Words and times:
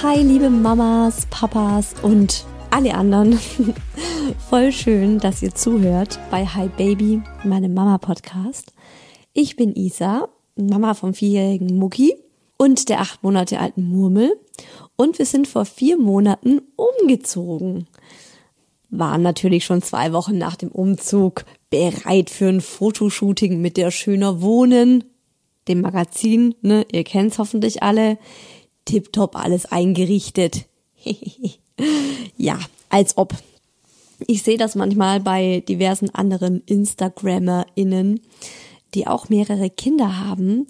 Hi, 0.00 0.22
liebe 0.22 0.48
Mamas, 0.48 1.26
Papas 1.28 1.96
und 2.02 2.44
alle 2.70 2.94
anderen. 2.94 3.36
Voll 4.48 4.70
schön, 4.70 5.18
dass 5.18 5.42
ihr 5.42 5.52
zuhört 5.56 6.20
bei 6.30 6.46
Hi 6.46 6.68
Baby, 6.68 7.20
meinem 7.42 7.74
Mama-Podcast. 7.74 8.72
Ich 9.32 9.56
bin 9.56 9.74
Isa, 9.74 10.28
Mama 10.54 10.94
vom 10.94 11.14
vierjährigen 11.14 11.76
Mucki 11.76 12.14
und 12.58 12.88
der 12.88 13.00
acht 13.00 13.24
Monate 13.24 13.58
alten 13.58 13.88
Murmel. 13.88 14.38
Und 14.94 15.18
wir 15.18 15.26
sind 15.26 15.48
vor 15.48 15.64
vier 15.64 15.98
Monaten 15.98 16.60
umgezogen. 16.76 17.88
Waren 18.90 19.22
natürlich 19.22 19.64
schon 19.64 19.82
zwei 19.82 20.12
Wochen 20.12 20.38
nach 20.38 20.54
dem 20.54 20.70
Umzug 20.70 21.44
bereit 21.70 22.30
für 22.30 22.46
ein 22.46 22.60
Fotoshooting 22.60 23.60
mit 23.60 23.76
der 23.76 23.90
Schöner 23.90 24.40
Wohnen, 24.42 25.02
dem 25.66 25.80
Magazin, 25.80 26.54
ne? 26.62 26.86
Ihr 26.92 27.02
kennt's 27.02 27.38
hoffentlich 27.40 27.82
alle 27.82 28.16
tipptopp 28.88 29.36
alles 29.36 29.66
eingerichtet. 29.66 30.66
ja, 32.36 32.58
als 32.88 33.16
ob. 33.16 33.34
Ich 34.26 34.42
sehe 34.42 34.58
das 34.58 34.74
manchmal 34.74 35.20
bei 35.20 35.62
diversen 35.68 36.10
anderen 36.10 36.62
InstagrammerInnen, 36.66 38.20
die 38.94 39.06
auch 39.06 39.28
mehrere 39.28 39.70
Kinder 39.70 40.18
haben. 40.18 40.66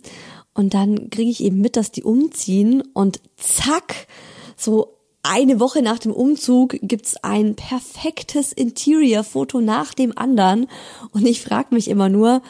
Und 0.53 0.75
dann 0.75 1.09
kriege 1.09 1.31
ich 1.31 1.43
eben 1.43 1.61
mit, 1.61 1.77
dass 1.77 1.93
die 1.93 2.03
umziehen 2.03 2.83
und 2.93 3.21
zack, 3.37 4.09
so 4.57 4.99
eine 5.23 5.61
Woche 5.61 5.83
nach 5.83 5.99
dem 5.99 6.13
Umzug 6.13 6.77
gibt's 6.83 7.17
ein 7.23 7.55
perfektes 7.55 8.53
Interior-Foto 8.53 9.61
nach 9.61 9.95
dem 9.95 10.17
anderen. 10.17 10.67
Und 11.13 11.27
ich 11.27 11.41
frage 11.41 11.75
mich 11.75 11.89
immer 11.89 12.09
nur, 12.09 12.43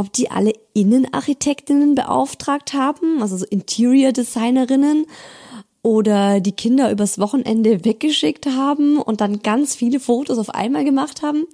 ob 0.00 0.12
die 0.12 0.30
alle 0.30 0.52
Innenarchitektinnen 0.72 1.94
beauftragt 1.94 2.72
haben, 2.72 3.20
also 3.20 3.36
so 3.36 3.44
Interior 3.44 4.12
Designerinnen 4.12 5.06
oder 5.82 6.40
die 6.40 6.52
Kinder 6.52 6.90
übers 6.90 7.18
Wochenende 7.18 7.84
weggeschickt 7.84 8.46
haben 8.46 8.98
und 8.98 9.20
dann 9.20 9.42
ganz 9.42 9.74
viele 9.74 10.00
Fotos 10.00 10.38
auf 10.38 10.50
einmal 10.50 10.84
gemacht 10.84 11.22
haben. 11.22 11.44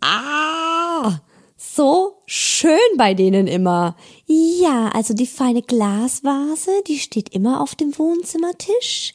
Ah, 0.00 1.20
so 1.56 2.22
schön 2.26 2.78
bei 2.96 3.14
denen 3.14 3.46
immer. 3.46 3.96
Ja, 4.26 4.88
also 4.94 5.14
die 5.14 5.26
feine 5.26 5.62
Glasvase, 5.62 6.70
die 6.86 6.98
steht 6.98 7.28
immer 7.34 7.60
auf 7.60 7.74
dem 7.74 7.96
Wohnzimmertisch. 7.98 9.14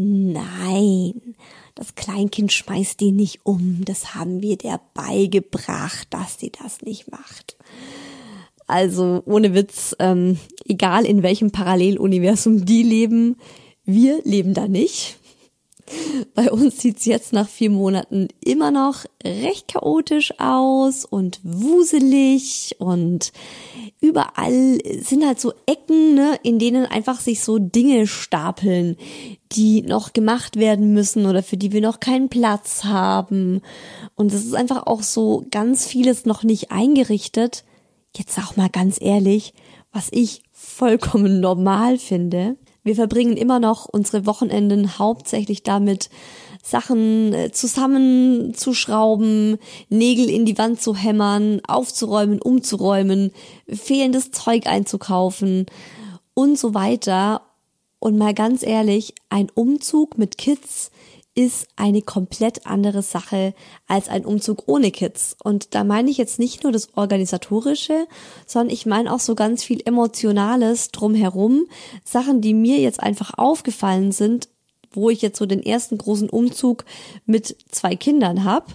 Nein, 0.00 1.34
das 1.74 1.96
Kleinkind 1.96 2.52
schmeißt 2.52 3.00
die 3.00 3.10
nicht 3.10 3.40
um. 3.42 3.84
Das 3.84 4.14
haben 4.14 4.40
wir 4.42 4.56
der 4.56 4.80
beigebracht, 4.94 6.06
dass 6.10 6.38
sie 6.38 6.52
das 6.52 6.82
nicht 6.82 7.10
macht. 7.10 7.56
Also 8.68 9.22
ohne 9.26 9.54
Witz, 9.54 9.96
ähm, 9.98 10.38
egal 10.66 11.04
in 11.04 11.24
welchem 11.24 11.50
Paralleluniversum 11.50 12.64
die 12.64 12.84
leben, 12.84 13.38
wir 13.84 14.20
leben 14.22 14.54
da 14.54 14.68
nicht. 14.68 15.17
Bei 16.34 16.50
uns 16.50 16.80
sieht's 16.80 17.04
jetzt 17.04 17.32
nach 17.32 17.48
vier 17.48 17.70
Monaten 17.70 18.28
immer 18.44 18.70
noch 18.70 19.04
recht 19.24 19.68
chaotisch 19.68 20.32
aus 20.38 21.04
und 21.04 21.40
wuselig 21.42 22.76
und 22.78 23.32
überall 24.00 24.78
sind 25.00 25.26
halt 25.26 25.40
so 25.40 25.52
Ecken, 25.66 26.14
ne, 26.14 26.38
in 26.42 26.58
denen 26.58 26.86
einfach 26.86 27.20
sich 27.20 27.42
so 27.42 27.58
Dinge 27.58 28.06
stapeln, 28.06 28.96
die 29.52 29.82
noch 29.82 30.12
gemacht 30.12 30.56
werden 30.56 30.92
müssen 30.92 31.26
oder 31.26 31.42
für 31.42 31.56
die 31.56 31.72
wir 31.72 31.80
noch 31.80 32.00
keinen 32.00 32.28
Platz 32.28 32.84
haben. 32.84 33.60
Und 34.14 34.32
es 34.32 34.44
ist 34.44 34.54
einfach 34.54 34.86
auch 34.86 35.02
so 35.02 35.44
ganz 35.50 35.86
vieles 35.86 36.26
noch 36.26 36.42
nicht 36.42 36.70
eingerichtet. 36.70 37.64
Jetzt 38.16 38.38
auch 38.38 38.56
mal 38.56 38.68
ganz 38.68 38.98
ehrlich, 39.00 39.54
was 39.92 40.08
ich 40.10 40.42
vollkommen 40.52 41.40
normal 41.40 41.98
finde. 41.98 42.56
Wir 42.88 42.94
verbringen 42.94 43.36
immer 43.36 43.60
noch 43.60 43.84
unsere 43.84 44.24
Wochenenden 44.24 44.98
hauptsächlich 44.98 45.62
damit, 45.62 46.08
Sachen 46.62 47.34
äh, 47.34 47.52
zusammenzuschrauben, 47.52 49.58
Nägel 49.90 50.30
in 50.30 50.46
die 50.46 50.56
Wand 50.56 50.80
zu 50.80 50.96
hämmern, 50.96 51.60
aufzuräumen, 51.68 52.40
umzuräumen, 52.40 53.32
fehlendes 53.68 54.30
Zeug 54.30 54.66
einzukaufen 54.66 55.66
und 56.32 56.58
so 56.58 56.72
weiter. 56.72 57.42
Und 57.98 58.16
mal 58.16 58.32
ganz 58.32 58.62
ehrlich, 58.62 59.14
ein 59.28 59.48
Umzug 59.54 60.16
mit 60.16 60.38
Kids 60.38 60.90
ist 61.38 61.68
eine 61.76 62.02
komplett 62.02 62.66
andere 62.66 63.00
Sache 63.00 63.54
als 63.86 64.08
ein 64.08 64.24
Umzug 64.24 64.64
ohne 64.66 64.90
Kids. 64.90 65.36
Und 65.40 65.72
da 65.76 65.84
meine 65.84 66.10
ich 66.10 66.16
jetzt 66.16 66.40
nicht 66.40 66.64
nur 66.64 66.72
das 66.72 66.88
Organisatorische, 66.96 68.08
sondern 68.44 68.74
ich 68.74 68.86
meine 68.86 69.14
auch 69.14 69.20
so 69.20 69.36
ganz 69.36 69.62
viel 69.62 69.80
Emotionales 69.84 70.90
drumherum. 70.90 71.66
Sachen, 72.02 72.40
die 72.40 72.54
mir 72.54 72.78
jetzt 72.78 72.98
einfach 72.98 73.38
aufgefallen 73.38 74.10
sind, 74.10 74.48
wo 74.90 75.10
ich 75.10 75.22
jetzt 75.22 75.38
so 75.38 75.46
den 75.46 75.62
ersten 75.62 75.96
großen 75.96 76.28
Umzug 76.28 76.84
mit 77.24 77.56
zwei 77.70 77.94
Kindern 77.94 78.42
habe. 78.42 78.72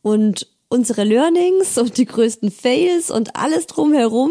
Und 0.00 0.46
unsere 0.70 1.04
Learnings 1.04 1.76
und 1.76 1.98
die 1.98 2.06
größten 2.06 2.50
Fails 2.50 3.10
und 3.10 3.36
alles 3.36 3.66
drumherum 3.66 4.30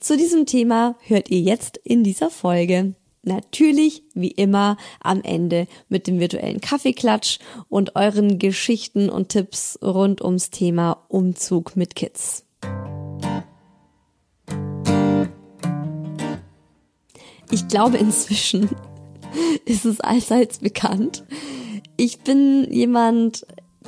zu 0.00 0.18
diesem 0.18 0.44
Thema 0.44 0.96
hört 1.00 1.30
ihr 1.30 1.40
jetzt 1.40 1.78
in 1.78 2.04
dieser 2.04 2.28
Folge. 2.28 2.94
Natürlich, 3.26 4.02
wie 4.14 4.30
immer, 4.30 4.76
am 5.00 5.22
Ende 5.22 5.66
mit 5.88 6.06
dem 6.06 6.20
virtuellen 6.20 6.60
Kaffeeklatsch 6.60 7.38
und 7.68 7.96
euren 7.96 8.38
Geschichten 8.38 9.10
und 9.10 9.30
Tipps 9.30 9.78
rund 9.82 10.22
ums 10.22 10.50
Thema 10.50 11.04
Umzug 11.08 11.76
mit 11.76 11.94
Kids. 11.94 12.44
Ich 17.50 17.68
glaube 17.68 17.96
inzwischen 17.96 18.70
ist 19.64 19.84
es 19.84 20.00
allseits 20.00 20.58
bekannt. 20.58 21.24
Ich 21.96 22.20
bin 22.20 22.66
jemand, 22.70 23.46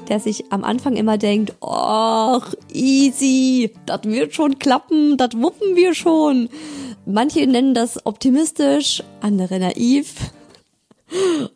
der 0.09 0.21
sich 0.21 0.53
am 0.53 0.65
Anfang 0.65 0.97
immer 0.97 1.19
denkt, 1.19 1.55
ach, 1.61 2.55
easy, 2.73 3.73
das 3.87 4.05
wird 4.05 4.35
schon 4.35 4.59
klappen, 4.59 5.17
das 5.17 5.31
wuppen 5.35 5.77
wir 5.77 5.95
schon. 5.95 6.49
Manche 7.11 7.47
nennen 7.47 7.73
das 7.73 8.05
optimistisch, 8.05 9.03
andere 9.23 9.59
naiv. 9.59 10.15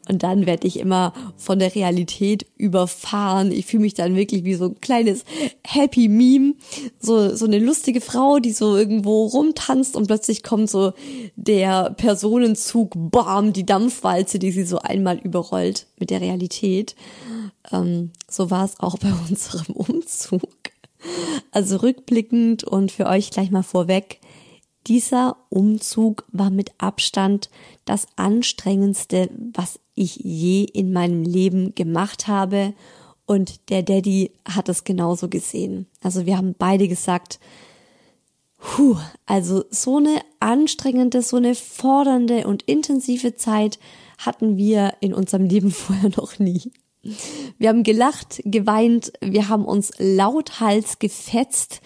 Und 0.09 0.23
dann 0.23 0.47
werde 0.47 0.67
ich 0.67 0.79
immer 0.79 1.13
von 1.37 1.59
der 1.59 1.75
Realität 1.75 2.47
überfahren. 2.57 3.53
Ich 3.53 3.67
fühle 3.67 3.83
mich 3.83 3.93
dann 3.93 4.17
wirklich 4.17 4.45
wie 4.45 4.55
so 4.55 4.65
ein 4.65 4.81
kleines 4.81 5.27
Happy 5.63 6.09
Meme. 6.09 6.55
So, 6.99 7.37
so 7.37 7.45
eine 7.45 7.59
lustige 7.59 8.01
Frau, 8.01 8.39
die 8.39 8.53
so 8.53 8.79
irgendwo 8.79 9.27
rumtanzt 9.27 9.95
und 9.95 10.07
plötzlich 10.07 10.43
kommt 10.43 10.71
so 10.71 10.95
der 11.37 11.91
Personenzug, 11.99 12.93
bam, 12.95 13.53
die 13.53 13.67
Dampfwalze, 13.67 14.39
die 14.39 14.53
sie 14.53 14.65
so 14.65 14.79
einmal 14.79 15.19
überrollt 15.19 15.87
mit 15.99 16.09
der 16.09 16.23
Realität. 16.23 16.97
Ähm, 17.71 18.11
so 18.27 18.51
war 18.51 18.65
es 18.65 18.81
auch 18.81 18.97
bei 18.97 19.13
unserem 19.29 19.75
Umzug. 19.75 20.49
Also 21.51 21.77
rückblickend 21.77 22.65
und 22.65 22.91
für 22.91 23.05
euch 23.05 23.31
gleich 23.31 23.51
mal 23.51 23.63
vorweg. 23.63 24.22
Dieser 24.87 25.37
Umzug 25.49 26.25
war 26.33 26.51
mit 26.51 26.73
Abstand 26.79 27.51
das 27.85 28.07
anstrengendste, 28.17 29.31
was 29.55 29.79
ich 29.95 30.17
je 30.17 30.65
in 30.65 30.93
meinem 30.93 31.23
Leben 31.23 31.75
gemacht 31.75 32.27
habe. 32.27 32.75
Und 33.27 33.71
der 33.71 33.83
Daddy 33.83 34.33
hat 34.45 34.69
es 34.69 34.85
genauso 34.85 35.29
gesehen. 35.29 35.87
Also 36.03 36.27
wir 36.27 36.37
haben 36.37 36.55
beide 36.59 36.89
gesagt, 36.89 37.39
Puh, 38.63 38.97
also 39.27 39.65
so 39.71 39.97
eine 39.97 40.21
anstrengende, 40.39 41.21
so 41.23 41.37
eine 41.37 41.57
fordernde 41.57 42.47
und 42.47 42.63
intensive 42.63 43.35
Zeit 43.35 43.79
hatten 44.19 44.57
wir 44.57 44.95
in 45.01 45.13
unserem 45.13 45.47
Leben 45.47 45.71
vorher 45.73 46.11
noch 46.17 46.39
nie. 46.39 46.71
Wir 47.59 47.69
haben 47.69 47.83
gelacht, 47.83 48.41
geweint, 48.45 49.13
wir 49.21 49.49
haben 49.49 49.65
uns 49.65 49.93
lauthals 49.99 51.01
gefetzt, 51.01 51.81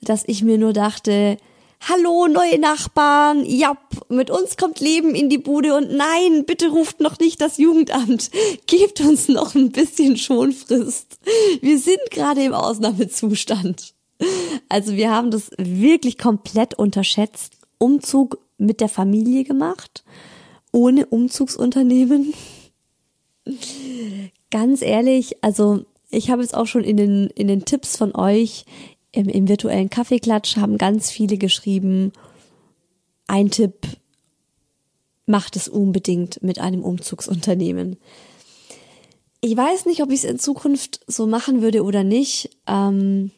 dass 0.00 0.24
ich 0.26 0.42
mir 0.42 0.56
nur 0.56 0.72
dachte, 0.72 1.36
Hallo, 1.86 2.28
neue 2.28 2.58
Nachbarn. 2.58 3.44
Ja, 3.44 3.76
mit 4.08 4.30
uns 4.30 4.56
kommt 4.56 4.80
Leben 4.80 5.14
in 5.14 5.28
die 5.28 5.36
Bude 5.36 5.76
und 5.76 5.94
nein, 5.94 6.46
bitte 6.46 6.68
ruft 6.68 7.00
noch 7.00 7.18
nicht 7.18 7.42
das 7.42 7.58
Jugendamt. 7.58 8.30
Gebt 8.66 9.02
uns 9.02 9.28
noch 9.28 9.54
ein 9.54 9.70
bisschen 9.70 10.16
Schonfrist. 10.16 11.18
Wir 11.60 11.78
sind 11.78 12.00
gerade 12.10 12.42
im 12.42 12.54
Ausnahmezustand. 12.54 13.92
Also 14.70 14.94
wir 14.94 15.10
haben 15.10 15.30
das 15.30 15.50
wirklich 15.58 16.16
komplett 16.16 16.72
unterschätzt. 16.72 17.52
Umzug 17.76 18.38
mit 18.56 18.80
der 18.80 18.88
Familie 18.88 19.44
gemacht, 19.44 20.04
ohne 20.72 21.04
Umzugsunternehmen. 21.04 22.32
Ganz 24.50 24.80
ehrlich, 24.80 25.36
also 25.44 25.84
ich 26.08 26.30
habe 26.30 26.42
es 26.42 26.54
auch 26.54 26.66
schon 26.66 26.84
in 26.84 26.96
den, 26.96 27.26
in 27.34 27.48
den 27.48 27.66
Tipps 27.66 27.96
von 27.96 28.14
euch 28.14 28.64
im, 29.14 29.28
im 29.28 29.48
virtuellen 29.48 29.90
Kaffeeklatsch 29.90 30.56
haben 30.56 30.78
ganz 30.78 31.10
viele 31.10 31.38
geschrieben, 31.38 32.12
ein 33.26 33.50
Tipp, 33.50 33.86
macht 35.26 35.56
es 35.56 35.68
unbedingt 35.68 36.42
mit 36.42 36.58
einem 36.60 36.84
Umzugsunternehmen. 36.84 37.96
Ich 39.40 39.56
weiß 39.56 39.86
nicht, 39.86 40.02
ob 40.02 40.10
ich 40.10 40.24
es 40.24 40.24
in 40.24 40.38
Zukunft 40.38 41.00
so 41.06 41.26
machen 41.26 41.62
würde 41.62 41.82
oder 41.82 42.04
nicht. 42.04 42.50
Ähm, 42.66 43.30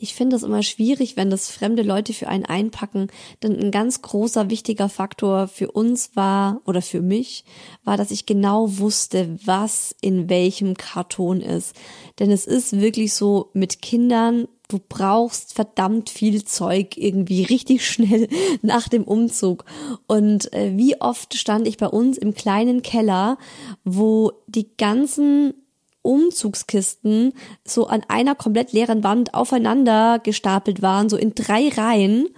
ich 0.00 0.14
finde 0.14 0.36
es 0.36 0.44
immer 0.44 0.62
schwierig, 0.62 1.16
wenn 1.16 1.28
das 1.28 1.50
fremde 1.50 1.82
Leute 1.82 2.12
für 2.12 2.28
einen 2.28 2.44
einpacken. 2.44 3.08
Denn 3.42 3.58
ein 3.58 3.70
ganz 3.70 4.00
großer, 4.00 4.48
wichtiger 4.48 4.88
Faktor 4.88 5.48
für 5.48 5.72
uns 5.72 6.14
war, 6.14 6.60
oder 6.64 6.82
für 6.82 7.02
mich, 7.02 7.44
war, 7.84 7.96
dass 7.96 8.10
ich 8.10 8.24
genau 8.24 8.78
wusste, 8.78 9.36
was 9.44 9.94
in 10.00 10.28
welchem 10.28 10.74
Karton 10.74 11.40
ist. 11.40 11.74
Denn 12.18 12.30
es 12.30 12.46
ist 12.46 12.78
wirklich 12.78 13.12
so, 13.12 13.50
mit 13.54 13.82
Kindern 13.82 14.46
du 14.68 14.78
brauchst 14.86 15.54
verdammt 15.54 16.10
viel 16.10 16.44
Zeug 16.44 16.96
irgendwie 16.96 17.42
richtig 17.42 17.86
schnell 17.86 18.28
nach 18.62 18.88
dem 18.88 19.04
Umzug. 19.04 19.64
Und 20.06 20.52
äh, 20.52 20.76
wie 20.76 21.00
oft 21.00 21.34
stand 21.34 21.66
ich 21.66 21.78
bei 21.78 21.88
uns 21.88 22.18
im 22.18 22.34
kleinen 22.34 22.82
Keller, 22.82 23.38
wo 23.84 24.32
die 24.46 24.68
ganzen 24.76 25.54
Umzugskisten 26.02 27.32
so 27.64 27.86
an 27.86 28.02
einer 28.08 28.34
komplett 28.34 28.72
leeren 28.72 29.02
Wand 29.02 29.34
aufeinander 29.34 30.20
gestapelt 30.20 30.80
waren, 30.80 31.08
so 31.08 31.16
in 31.16 31.34
drei 31.34 31.68
Reihen 31.68 32.28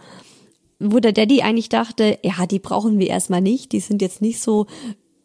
wo 0.80 0.98
der 0.98 1.12
Daddy 1.12 1.42
eigentlich 1.42 1.68
dachte, 1.68 2.18
ja, 2.22 2.46
die 2.46 2.58
brauchen 2.58 2.98
wir 2.98 3.08
erstmal 3.08 3.42
nicht, 3.42 3.72
die 3.72 3.80
sind 3.80 4.00
jetzt 4.00 4.22
nicht 4.22 4.40
so 4.40 4.66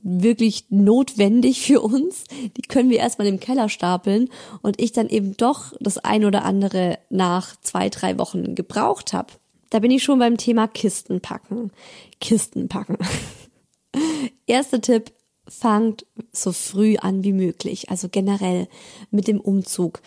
wirklich 0.07 0.65
notwendig 0.69 1.61
für 1.61 1.81
uns. 1.81 2.25
Die 2.55 2.61
können 2.61 2.91
wir 2.91 2.99
erstmal 2.99 3.27
im 3.27 3.39
Keller 3.39 3.69
stapeln 3.69 4.29
und 4.61 4.79
ich 4.79 4.91
dann 4.91 5.09
eben 5.09 5.35
doch 5.35 5.73
das 5.79 5.97
ein 5.97 6.23
oder 6.25 6.45
andere 6.45 6.99
nach 7.09 7.59
zwei, 7.61 7.89
drei 7.89 8.19
Wochen 8.19 8.53
gebraucht 8.53 9.13
habe. 9.13 9.33
Da 9.71 9.79
bin 9.79 9.89
ich 9.89 10.03
schon 10.03 10.19
beim 10.19 10.37
Thema 10.37 10.67
Kisten 10.67 11.21
packen. 11.21 11.71
Kisten 12.21 12.69
packen. 12.69 12.97
Erster 14.45 14.79
Tipp, 14.79 15.11
fangt 15.47 16.05
so 16.31 16.51
früh 16.51 16.97
an 16.97 17.23
wie 17.23 17.33
möglich. 17.33 17.89
Also 17.89 18.07
generell 18.07 18.67
mit 19.09 19.27
dem 19.27 19.39
Umzug. 19.39 20.01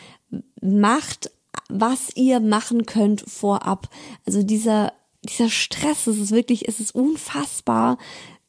Macht, 0.61 1.31
was 1.69 2.15
ihr 2.15 2.39
machen 2.39 2.87
könnt 2.87 3.23
vorab. 3.23 3.89
Also 4.27 4.45
dieser, 4.45 4.93
dieser 5.29 5.49
Stress, 5.49 6.07
es 6.07 6.19
ist 6.19 6.31
wirklich, 6.31 6.69
es 6.69 6.79
ist 6.79 6.95
unfassbar, 6.95 7.99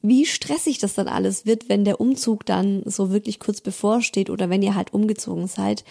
wie 0.01 0.25
stressig 0.25 0.77
das 0.77 0.93
dann 0.93 1.07
alles 1.07 1.45
wird, 1.45 1.67
wenn 1.67 1.83
der 1.83 1.99
Umzug 1.99 2.45
dann 2.45 2.83
so 2.85 3.11
wirklich 3.11 3.39
kurz 3.39 3.59
bevorsteht 3.59 4.29
oder 4.29 4.49
wenn 4.49 4.61
ihr 4.61 4.75
halt 4.75 4.93
umgezogen 4.93 5.47
seid. 5.47 5.83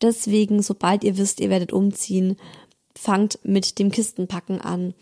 Deswegen, 0.00 0.62
sobald 0.62 1.04
ihr 1.04 1.16
wisst, 1.16 1.40
ihr 1.40 1.50
werdet 1.50 1.72
umziehen, 1.72 2.36
fangt 2.94 3.38
mit 3.44 3.78
dem 3.78 3.90
Kistenpacken 3.90 4.60
an. 4.60 4.94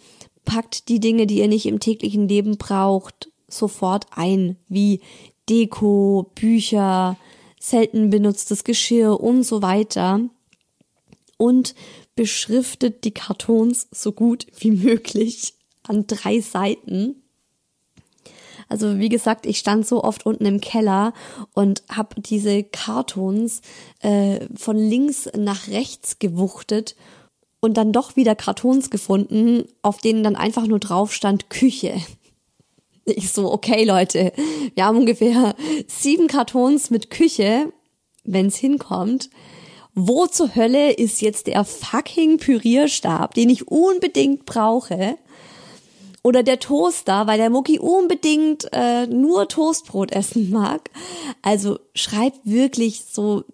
Packt 0.45 0.89
die 0.89 1.01
Dinge, 1.01 1.27
die 1.27 1.39
ihr 1.39 1.49
nicht 1.49 1.67
im 1.67 1.81
täglichen 1.81 2.29
Leben 2.29 2.59
braucht, 2.59 3.31
sofort 3.49 4.07
ein, 4.11 4.57
wie 4.69 5.00
Deko, 5.49 6.31
Bücher, 6.35 7.17
selten 7.59 8.11
benutztes 8.11 8.64
Geschirr 8.64 9.21
und 9.21 9.43
so 9.43 9.62
weiter. 9.62 10.21
Und 11.38 11.75
beschriftet 12.14 13.05
die 13.05 13.12
Kartons 13.12 13.88
so 13.90 14.12
gut 14.12 14.47
wie 14.59 14.71
möglich 14.73 15.55
an 15.83 16.07
drei 16.07 16.40
Seiten 16.40 17.20
also 18.71 19.00
wie 19.00 19.09
gesagt, 19.09 19.47
ich 19.47 19.59
stand 19.59 19.87
so 19.87 20.03
oft 20.03 20.25
unten 20.25 20.47
im 20.47 20.61
Keller 20.61 21.12
und 21.55 21.83
habe 21.91 22.21
diese 22.21 22.62
Kartons 22.62 23.62
äh, 23.99 24.47
von 24.55 24.77
links 24.77 25.29
nach 25.37 25.69
rechts 25.69 26.21
gewuchtet 26.21 26.95
und 27.61 27.77
dann 27.77 27.93
doch 27.93 28.15
wieder 28.15 28.37
Kartons 28.37 28.89
gefunden, 28.89 29.65
auf 29.83 29.99
denen 29.99 30.23
dann 30.23 30.37
einfach 30.37 30.67
nur 30.67 30.79
drauf 30.79 31.12
stand 31.12 31.50
Küche. 31.50 31.95
Ich 33.07 33.33
so, 33.33 33.50
okay 33.50 33.85
Leute, 33.85 34.33
wir 34.75 34.85
haben 34.85 34.99
ungefähr 34.99 35.57
sieben 35.89 36.29
Kartons 36.29 36.91
mit 36.91 37.11
Küche, 37.11 37.73
wenn's 38.23 38.57
hinkommt. 38.57 39.31
Wo 39.95 40.27
zur 40.27 40.55
Hölle 40.55 40.93
ist 40.93 41.21
jetzt 41.21 41.49
der 41.49 41.65
fucking 41.65 42.37
Pürierstab, 42.37 43.35
den 43.35 43.50
ich 43.50 43.67
unbedingt 43.67 44.45
brauche? 44.45 45.17
Oder 46.23 46.43
der 46.43 46.59
Toaster, 46.59 47.27
weil 47.27 47.39
der 47.39 47.50
Mucki 47.50 47.79
unbedingt 47.79 48.69
äh, 48.73 49.07
nur 49.07 49.49
Toastbrot 49.49 50.12
essen 50.12 50.50
mag. 50.50 50.91
Also 51.43 51.79
schreibt 51.95 52.41
wirklich 52.45 53.05
so 53.11 53.45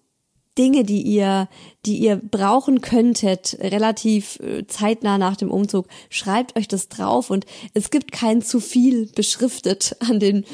Dinge, 0.59 0.85
die 0.85 1.03
ihr, 1.03 1.49
die 1.85 1.99
ihr 1.99 2.17
brauchen 2.17 2.81
könntet, 2.81 3.59
relativ 3.61 4.41
äh, 4.41 4.67
zeitnah 4.67 5.19
nach 5.19 5.37
dem 5.37 5.51
Umzug. 5.51 5.87
Schreibt 6.09 6.57
euch 6.57 6.67
das 6.67 6.89
drauf 6.89 7.31
und 7.31 7.47
es 7.75 7.91
gibt 7.91 8.11
kein 8.11 8.43
zu 8.43 8.61
viel 8.61 9.07
beschriftet 9.07 9.97
an 10.09 10.19
den 10.19 10.45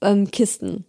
ähm, 0.00 0.30
Kisten. 0.30 0.84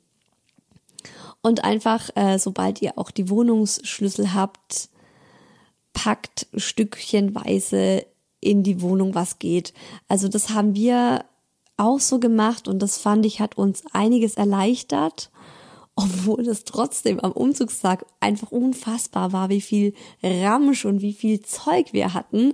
Und 1.44 1.64
einfach, 1.64 2.10
äh, 2.16 2.38
sobald 2.38 2.82
ihr 2.82 2.98
auch 2.98 3.12
die 3.12 3.30
Wohnungsschlüssel 3.30 4.34
habt, 4.34 4.90
packt 5.94 6.48
stückchenweise 6.56 8.06
in 8.42 8.64
die 8.64 8.82
Wohnung 8.82 9.16
was 9.16 9.40
geht. 9.40 9.74
Also 10.08 10.28
das 10.28 10.50
haben 10.50 10.76
wir 10.76 11.24
auch 11.78 12.00
so 12.00 12.20
gemacht 12.20 12.68
und 12.68 12.80
das 12.80 12.98
fand 12.98 13.26
ich 13.26 13.40
hat 13.40 13.58
uns 13.58 13.84
einiges 13.94 14.36
erleichtert, 14.36 15.32
obwohl 15.96 16.48
es 16.48 16.64
trotzdem 16.64 17.20
am 17.20 17.32
Umzugstag 17.32 18.06
einfach 18.20 18.52
unfassbar 18.52 19.34
war, 19.34 19.50
wie 19.50 19.62
viel 19.62 19.94
Ramsch 20.24 20.86
und 20.86 21.02
wie 21.02 21.14
viel 21.14 21.42
Zeug 21.42 21.94
wir 21.94 22.14
hatten. 22.14 22.54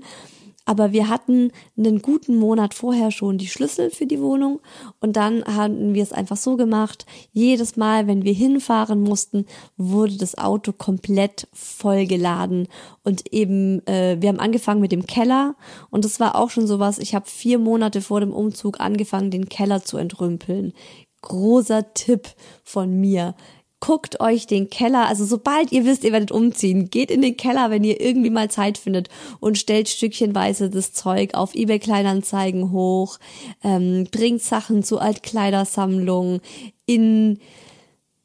Aber 0.68 0.92
wir 0.92 1.08
hatten 1.08 1.54
einen 1.78 2.02
guten 2.02 2.36
Monat 2.36 2.74
vorher 2.74 3.10
schon 3.10 3.38
die 3.38 3.48
Schlüssel 3.48 3.90
für 3.90 4.06
die 4.06 4.20
Wohnung 4.20 4.60
und 5.00 5.16
dann 5.16 5.46
haben 5.46 5.94
wir 5.94 6.04
es 6.04 6.12
einfach 6.12 6.36
so 6.36 6.58
gemacht. 6.58 7.06
Jedes 7.32 7.78
Mal, 7.78 8.06
wenn 8.06 8.26
wir 8.26 8.34
hinfahren 8.34 9.02
mussten, 9.02 9.46
wurde 9.78 10.18
das 10.18 10.38
Auto 10.38 10.74
komplett 10.74 11.48
vollgeladen 11.54 12.68
und 13.06 13.32
eben 13.32 13.80
äh, 13.88 14.18
wir 14.20 14.28
haben 14.28 14.42
angefangen 14.42 14.82
mit 14.82 14.92
dem 14.92 15.06
Keller 15.06 15.56
und 15.90 16.04
das 16.04 16.20
war 16.20 16.36
auch 16.36 16.50
schon 16.50 16.68
sowas. 16.68 17.00
Ich 17.00 17.16
habe 17.16 17.30
vier 17.30 17.60
Monate 17.60 18.02
vor 18.02 18.20
dem 18.20 18.34
Umzug 18.34 18.82
angefangen, 18.82 19.32
den 19.32 19.48
Keller 19.48 19.86
zu 19.86 19.96
entrümpeln. 19.96 20.74
Großer 21.22 21.94
Tipp 21.94 22.28
von 22.66 23.00
mir 23.00 23.36
guckt 23.80 24.20
euch 24.20 24.48
den 24.48 24.70
Keller, 24.70 25.08
also 25.08 25.24
sobald 25.26 25.72
ihr 25.72 25.86
wisst, 25.86 26.04
ihr 26.04 26.12
werdet 26.12 26.32
umziehen, 26.32 26.90
geht 26.90 27.12
in 27.12 27.22
den 27.22 27.38
Keller, 27.38 27.70
wenn 27.70 27.84
ihr 27.84 28.02
irgendwie 28.02 28.32
mal 28.32 28.50
Zeit 28.50 28.78
findet 28.78 29.10
und 29.40 29.58
stellt 29.58 29.88
stückchenweise 29.88 30.70
das 30.70 30.94
Zeug 30.94 31.36
auf 31.36 31.54
eBay 31.54 31.80
Kleinanzeigen 31.80 32.72
hoch, 32.72 33.20
ähm, 33.64 34.08
bringt 34.12 34.42
Sachen 34.42 34.84
zu 34.84 35.00
Altkleidersammlungen 35.00 36.42
in 36.86 37.40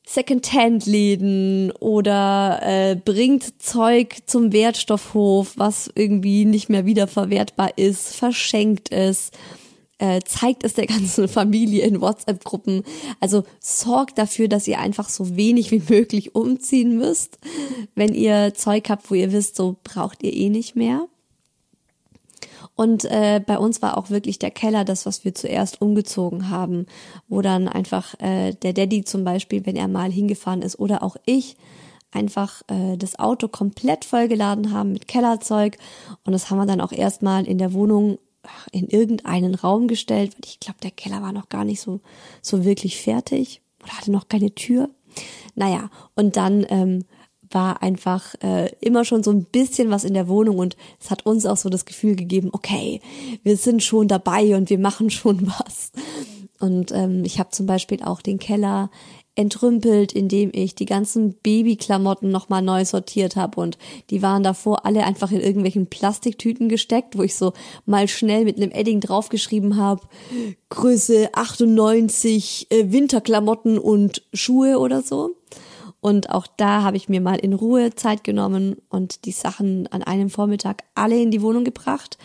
Secondhand-Läden 0.07 1.71
oder 1.73 2.61
äh, 2.63 2.97
bringt 2.97 3.63
Zeug 3.63 4.17
zum 4.27 4.53
Wertstoffhof, 4.53 5.53
was 5.57 5.91
irgendwie 5.95 6.45
nicht 6.45 6.69
mehr 6.69 6.87
wiederverwertbar 6.87 7.77
ist, 7.77 8.17
verschenkt 8.17 8.91
es 8.91 9.31
äh, 10.03 10.21
zeigt 10.25 10.65
es 10.65 10.75
der 10.75 10.87
ganzen 10.87 11.29
Familie 11.29 11.87
in 11.87 12.01
WhatsApp-Gruppen. 12.01 12.83
Also 13.21 13.45
sorgt 13.61 14.19
dafür, 14.19 14.49
dass 14.49 14.67
ihr 14.67 14.81
einfach 14.81 15.09
so 15.09 15.37
wenig 15.37 15.71
wie 15.71 15.83
möglich 15.89 16.35
umziehen 16.35 16.97
müsst. 16.97 17.39
Wenn 17.95 18.13
ihr 18.13 18.53
Zeug 18.55 18.91
habt, 18.91 19.09
wo 19.13 19.15
ihr 19.15 19.31
wisst, 19.31 19.55
so 19.55 19.77
braucht 19.85 20.25
ihr 20.25 20.33
eh 20.33 20.49
nicht 20.49 20.75
mehr. 20.75 21.07
Und 22.75 23.05
äh, 23.05 23.41
bei 23.47 23.59
uns 23.59 23.81
war 23.81 23.97
auch 23.97 24.11
wirklich 24.11 24.41
der 24.41 24.51
Keller 24.51 24.85
das, 24.85 25.07
was 25.07 25.25
wir 25.25 25.37
zuerst 25.37 25.81
umgezogen 25.81 26.49
haben, 26.49 26.87
wo 27.29 27.41
dann 27.41 27.69
einfach 27.69 28.19
äh, 28.19 28.55
der 28.55 28.73
Daddy 28.73 29.05
zum 29.05 29.23
Beispiel, 29.23 29.65
wenn 29.67 29.77
er 29.77 29.87
mal 29.87 30.11
hingefahren 30.11 30.63
ist, 30.63 30.81
oder 30.81 31.05
auch 31.05 31.17
ich, 31.27 31.57
einfach 32.11 32.63
äh, 32.67 32.97
das 32.97 33.21
Auto 33.21 33.47
komplett 33.47 34.05
vollgeladen 34.05 34.73
haben 34.73 34.93
mit 34.93 35.07
Kellerzeug. 35.07 35.79
Und 36.25 36.33
das 36.33 36.51
haben 36.51 36.59
wir 36.59 36.67
dann 36.67 36.81
auch 36.81 36.93
erstmal 36.93 37.47
in 37.47 37.59
der 37.59 37.73
Wohnung 37.73 38.19
in 38.73 38.89
irgendeinen 38.89 39.55
Raum 39.55 39.89
gestellt, 39.89 40.35
weil 40.35 40.49
ich 40.49 40.61
glaube, 40.61 40.81
der 40.83 40.91
Keller 40.91 41.23
war 41.23 41.33
noch 41.33 41.49
gar 41.49 41.65
nicht 41.65 41.81
so, 41.81 42.01
so 42.41 42.65
wirklich 42.65 43.01
fertig 43.01 43.63
oder 43.83 43.93
hatte 43.93 44.11
noch 44.11 44.29
keine 44.29 44.55
Tür. 44.55 44.91
Naja, 45.55 45.91
und 46.15 46.37
dann 46.37 46.67
ähm, 46.69 47.05
war 47.51 47.83
einfach 47.83 48.35
äh, 48.43 48.71
immer 48.81 49.05
schon 49.05 49.23
so 49.23 49.31
ein 49.31 49.45
bisschen 49.45 49.91
was 49.91 50.05
in 50.05 50.15
der 50.15 50.29
Wohnung 50.29 50.59
und 50.59 50.77
es 51.01 51.11
hat 51.11 51.27
uns 51.27 51.47
auch 51.47 51.57
so 51.57 51.69
das 51.69 51.85
Gefühl 51.85 52.17
gegeben, 52.17 52.49
okay, 52.53 53.01
wir 53.43 53.57
sind 53.57 53.83
schon 53.83 54.09
dabei 54.09 54.57
und 54.57 54.71
wir 54.71 54.79
machen 54.79 55.11
schon 55.11 55.47
was. 55.59 55.93
Und 56.59 56.93
ähm, 56.93 57.25
ich 57.25 57.39
habe 57.39 57.51
zum 57.51 57.67
Beispiel 57.67 58.03
auch 58.03 58.23
den 58.23 58.39
Keller 58.39 58.91
entrümpelt, 59.35 60.13
indem 60.13 60.51
ich 60.53 60.75
die 60.75 60.85
ganzen 60.85 61.35
Babyklamotten 61.35 62.31
nochmal 62.31 62.61
neu 62.61 62.85
sortiert 62.85 63.35
habe 63.37 63.61
und 63.61 63.79
die 64.11 64.21
waren 64.21 64.43
davor 64.43 64.85
alle 64.85 65.05
einfach 65.05 65.31
in 65.31 65.41
irgendwelchen 65.41 65.87
Plastiktüten 65.87 66.69
gesteckt, 66.69 67.17
wo 67.17 67.23
ich 67.23 67.35
so 67.35 67.55
mal 67.87 68.09
schnell 68.09 68.45
mit 68.45 68.59
einem 68.59 68.71
Edding 68.71 69.01
draufgeschrieben 69.01 69.77
habe, 69.77 70.03
Größe 70.69 71.31
98 71.33 72.67
äh, 72.71 72.93
Winterklamotten 72.93 73.79
und 73.79 74.23
Schuhe 74.35 74.79
oder 74.79 75.01
so. 75.01 75.31
Und 76.01 76.31
auch 76.31 76.49
da 76.57 76.83
habe 76.83 76.97
ich 76.97 77.09
mir 77.09 77.21
mal 77.21 77.39
in 77.39 77.53
Ruhe 77.53 77.95
Zeit 77.95 78.25
genommen 78.25 78.77
und 78.89 79.25
die 79.25 79.33
Sachen 79.33 79.87
an 79.87 80.03
einem 80.03 80.31
Vormittag 80.31 80.83
alle 80.95 81.21
in 81.21 81.31
die 81.31 81.43
Wohnung 81.43 81.65
gebracht, 81.65 82.19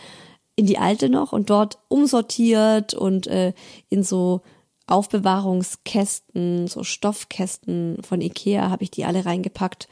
in 0.56 0.66
die 0.66 0.78
alte 0.78 1.08
noch 1.08 1.32
und 1.32 1.48
dort 1.48 1.78
umsortiert 1.86 2.92
und 2.92 3.28
äh, 3.28 3.52
in 3.88 4.02
so 4.02 4.42
Aufbewahrungskästen, 4.88 6.66
so 6.66 6.82
Stoffkästen 6.82 7.98
von 8.02 8.20
Ikea 8.20 8.70
habe 8.70 8.84
ich 8.84 8.90
die 8.90 9.04
alle 9.04 9.24
reingepackt 9.24 9.88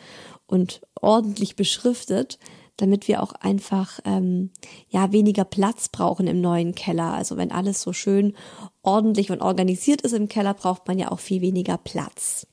und 0.46 0.80
ordentlich 1.00 1.56
beschriftet, 1.56 2.38
damit 2.76 3.08
wir 3.08 3.22
auch 3.22 3.32
einfach 3.32 4.00
ähm, 4.04 4.50
ja 4.88 5.12
weniger 5.12 5.44
Platz 5.44 5.88
brauchen 5.88 6.26
im 6.26 6.40
neuen 6.40 6.74
Keller. 6.74 7.14
Also 7.14 7.36
wenn 7.36 7.52
alles 7.52 7.80
so 7.80 7.92
schön 7.92 8.34
ordentlich 8.82 9.30
und 9.30 9.40
organisiert 9.40 10.02
ist 10.02 10.12
im 10.12 10.28
Keller, 10.28 10.54
braucht 10.54 10.86
man 10.86 10.98
ja 10.98 11.10
auch 11.10 11.20
viel 11.20 11.40
weniger 11.40 11.78
Platz. 11.78 12.46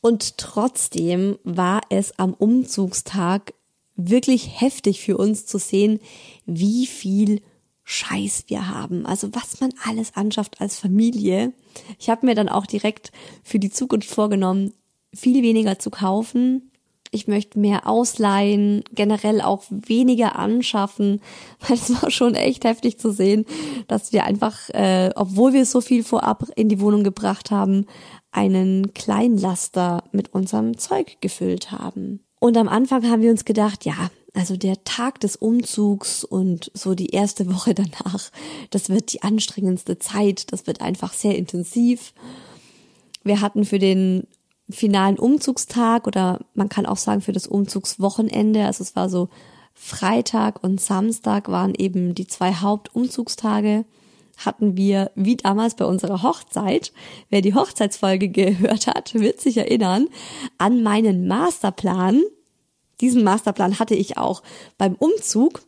Und 0.00 0.38
trotzdem 0.38 1.38
war 1.42 1.80
es 1.90 2.18
am 2.18 2.34
Umzugstag 2.34 3.54
wirklich 3.96 4.60
heftig 4.60 5.00
für 5.00 5.16
uns 5.16 5.46
zu 5.46 5.58
sehen, 5.58 5.98
wie 6.46 6.86
viel 6.86 7.42
Scheiß 7.90 8.44
wir 8.48 8.68
haben. 8.68 9.06
Also 9.06 9.34
was 9.34 9.62
man 9.62 9.70
alles 9.82 10.14
anschafft 10.14 10.60
als 10.60 10.78
Familie. 10.78 11.54
Ich 11.98 12.10
habe 12.10 12.26
mir 12.26 12.34
dann 12.34 12.50
auch 12.50 12.66
direkt 12.66 13.12
für 13.42 13.58
die 13.58 13.70
Zukunft 13.70 14.10
vorgenommen, 14.10 14.74
viel 15.14 15.42
weniger 15.42 15.78
zu 15.78 15.88
kaufen. 15.88 16.70
Ich 17.12 17.28
möchte 17.28 17.58
mehr 17.58 17.86
ausleihen, 17.86 18.84
generell 18.92 19.40
auch 19.40 19.64
weniger 19.70 20.36
anschaffen, 20.36 21.22
weil 21.66 21.78
es 21.78 22.02
war 22.02 22.10
schon 22.10 22.34
echt 22.34 22.64
heftig 22.64 22.98
zu 22.98 23.10
sehen, 23.10 23.46
dass 23.86 24.12
wir 24.12 24.24
einfach, 24.24 24.68
äh, 24.74 25.08
obwohl 25.16 25.54
wir 25.54 25.64
so 25.64 25.80
viel 25.80 26.04
vorab 26.04 26.44
in 26.56 26.68
die 26.68 26.80
Wohnung 26.80 27.04
gebracht 27.04 27.50
haben, 27.50 27.86
einen 28.32 28.92
Kleinlaster 28.92 30.04
mit 30.12 30.34
unserem 30.34 30.76
Zeug 30.76 31.22
gefüllt 31.22 31.72
haben. 31.72 32.20
Und 32.38 32.58
am 32.58 32.68
Anfang 32.68 33.08
haben 33.10 33.22
wir 33.22 33.30
uns 33.30 33.46
gedacht, 33.46 33.86
ja, 33.86 34.10
also 34.34 34.56
der 34.56 34.84
Tag 34.84 35.20
des 35.20 35.36
Umzugs 35.36 36.24
und 36.24 36.70
so 36.74 36.94
die 36.94 37.10
erste 37.10 37.52
Woche 37.52 37.74
danach, 37.74 38.30
das 38.70 38.88
wird 38.88 39.12
die 39.12 39.22
anstrengendste 39.22 39.98
Zeit, 39.98 40.52
das 40.52 40.66
wird 40.66 40.80
einfach 40.80 41.12
sehr 41.12 41.36
intensiv. 41.36 42.12
Wir 43.24 43.40
hatten 43.40 43.64
für 43.64 43.78
den 43.78 44.26
finalen 44.70 45.18
Umzugstag 45.18 46.06
oder 46.06 46.40
man 46.54 46.68
kann 46.68 46.86
auch 46.86 46.98
sagen 46.98 47.20
für 47.20 47.32
das 47.32 47.46
Umzugswochenende, 47.46 48.64
also 48.64 48.82
es 48.82 48.94
war 48.94 49.08
so 49.08 49.28
Freitag 49.74 50.62
und 50.62 50.80
Samstag 50.80 51.48
waren 51.48 51.74
eben 51.74 52.14
die 52.14 52.26
zwei 52.26 52.52
Hauptumzugstage, 52.52 53.84
hatten 54.36 54.76
wir, 54.76 55.10
wie 55.14 55.36
damals 55.36 55.74
bei 55.74 55.84
unserer 55.84 56.22
Hochzeit, 56.22 56.92
wer 57.30 57.40
die 57.40 57.54
Hochzeitsfolge 57.54 58.28
gehört 58.30 58.86
hat, 58.86 59.14
wird 59.14 59.40
sich 59.40 59.56
erinnern, 59.56 60.08
an 60.58 60.82
meinen 60.82 61.26
Masterplan 61.26 62.22
diesen 63.00 63.24
Masterplan 63.24 63.78
hatte 63.78 63.94
ich 63.94 64.16
auch 64.16 64.42
beim 64.76 64.94
Umzug. 64.94 65.62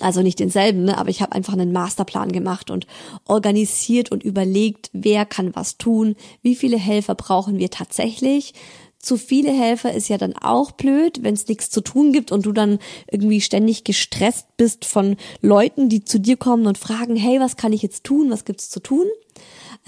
Also 0.00 0.20
nicht 0.20 0.38
denselben, 0.38 0.84
ne? 0.84 0.98
aber 0.98 1.08
ich 1.08 1.22
habe 1.22 1.32
einfach 1.32 1.54
einen 1.54 1.72
Masterplan 1.72 2.30
gemacht 2.30 2.70
und 2.70 2.86
organisiert 3.24 4.12
und 4.12 4.22
überlegt, 4.22 4.90
wer 4.92 5.24
kann 5.24 5.56
was 5.56 5.78
tun, 5.78 6.14
wie 6.42 6.56
viele 6.56 6.76
Helfer 6.76 7.14
brauchen 7.14 7.58
wir 7.58 7.70
tatsächlich. 7.70 8.52
Zu 8.98 9.16
viele 9.16 9.50
Helfer 9.50 9.94
ist 9.94 10.08
ja 10.08 10.18
dann 10.18 10.36
auch 10.36 10.72
blöd, 10.72 11.22
wenn 11.22 11.32
es 11.32 11.48
nichts 11.48 11.70
zu 11.70 11.80
tun 11.80 12.12
gibt 12.12 12.32
und 12.32 12.44
du 12.44 12.52
dann 12.52 12.80
irgendwie 13.10 13.40
ständig 13.40 13.84
gestresst 13.84 14.48
bist 14.58 14.84
von 14.84 15.16
Leuten, 15.40 15.88
die 15.88 16.04
zu 16.04 16.20
dir 16.20 16.36
kommen 16.36 16.66
und 16.66 16.76
fragen, 16.76 17.16
hey, 17.16 17.40
was 17.40 17.56
kann 17.56 17.72
ich 17.72 17.80
jetzt 17.80 18.04
tun, 18.04 18.30
was 18.30 18.44
gibt's 18.44 18.68
zu 18.68 18.80
tun? 18.80 19.06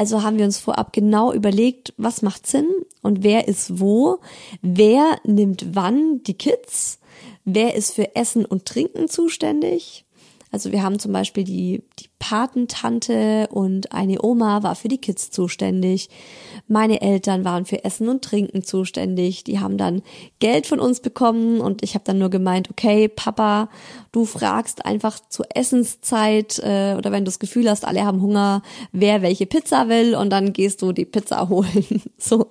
Also 0.00 0.22
haben 0.22 0.38
wir 0.38 0.46
uns 0.46 0.58
vorab 0.58 0.94
genau 0.94 1.30
überlegt, 1.30 1.92
was 1.98 2.22
macht 2.22 2.46
Sinn 2.46 2.66
und 3.02 3.22
wer 3.22 3.48
ist 3.48 3.80
wo, 3.80 4.20
wer 4.62 5.18
nimmt 5.24 5.74
wann 5.74 6.22
die 6.22 6.32
Kids, 6.32 7.00
wer 7.44 7.74
ist 7.74 7.92
für 7.92 8.16
Essen 8.16 8.46
und 8.46 8.64
Trinken 8.64 9.08
zuständig. 9.08 10.06
Also 10.52 10.72
wir 10.72 10.82
haben 10.82 10.98
zum 10.98 11.12
Beispiel 11.12 11.44
die, 11.44 11.82
die 12.00 12.08
Patentante 12.18 13.48
und 13.50 13.92
eine 13.92 14.22
Oma 14.22 14.62
war 14.62 14.74
für 14.74 14.88
die 14.88 14.98
Kids 14.98 15.30
zuständig. 15.30 16.10
Meine 16.66 17.00
Eltern 17.00 17.44
waren 17.44 17.66
für 17.66 17.84
Essen 17.84 18.08
und 18.08 18.22
Trinken 18.22 18.64
zuständig. 18.64 19.44
Die 19.44 19.60
haben 19.60 19.78
dann 19.78 20.02
Geld 20.40 20.66
von 20.66 20.80
uns 20.80 21.00
bekommen 21.00 21.60
und 21.60 21.82
ich 21.82 21.94
habe 21.94 22.04
dann 22.04 22.18
nur 22.18 22.30
gemeint, 22.30 22.68
okay, 22.68 23.08
Papa, 23.08 23.68
du 24.12 24.24
fragst 24.24 24.84
einfach 24.84 25.20
zur 25.28 25.46
Essenszeit 25.54 26.58
äh, 26.58 26.94
oder 26.98 27.12
wenn 27.12 27.24
du 27.24 27.30
das 27.30 27.38
Gefühl 27.38 27.70
hast, 27.70 27.86
alle 27.86 28.04
haben 28.04 28.20
Hunger, 28.20 28.62
wer 28.92 29.22
welche 29.22 29.46
Pizza 29.46 29.88
will 29.88 30.16
und 30.16 30.30
dann 30.30 30.52
gehst 30.52 30.82
du 30.82 30.92
die 30.92 31.04
Pizza 31.04 31.48
holen. 31.48 32.02
so 32.18 32.46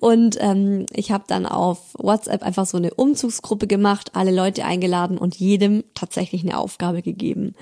und 0.00 0.36
ähm, 0.40 0.86
ich 0.92 1.12
habe 1.12 1.24
dann 1.26 1.46
auf 1.46 1.94
WhatsApp 1.94 2.42
einfach 2.42 2.66
so 2.66 2.76
eine 2.76 2.94
Umzugsgruppe 2.94 3.66
gemacht, 3.66 4.10
alle 4.14 4.34
Leute 4.34 4.64
eingeladen 4.64 5.18
und 5.18 5.36
jedem 5.36 5.84
tatsächlich 5.94 6.42
eine 6.42 6.58
Aufgabe 6.58 7.02
gegeben. 7.02 7.54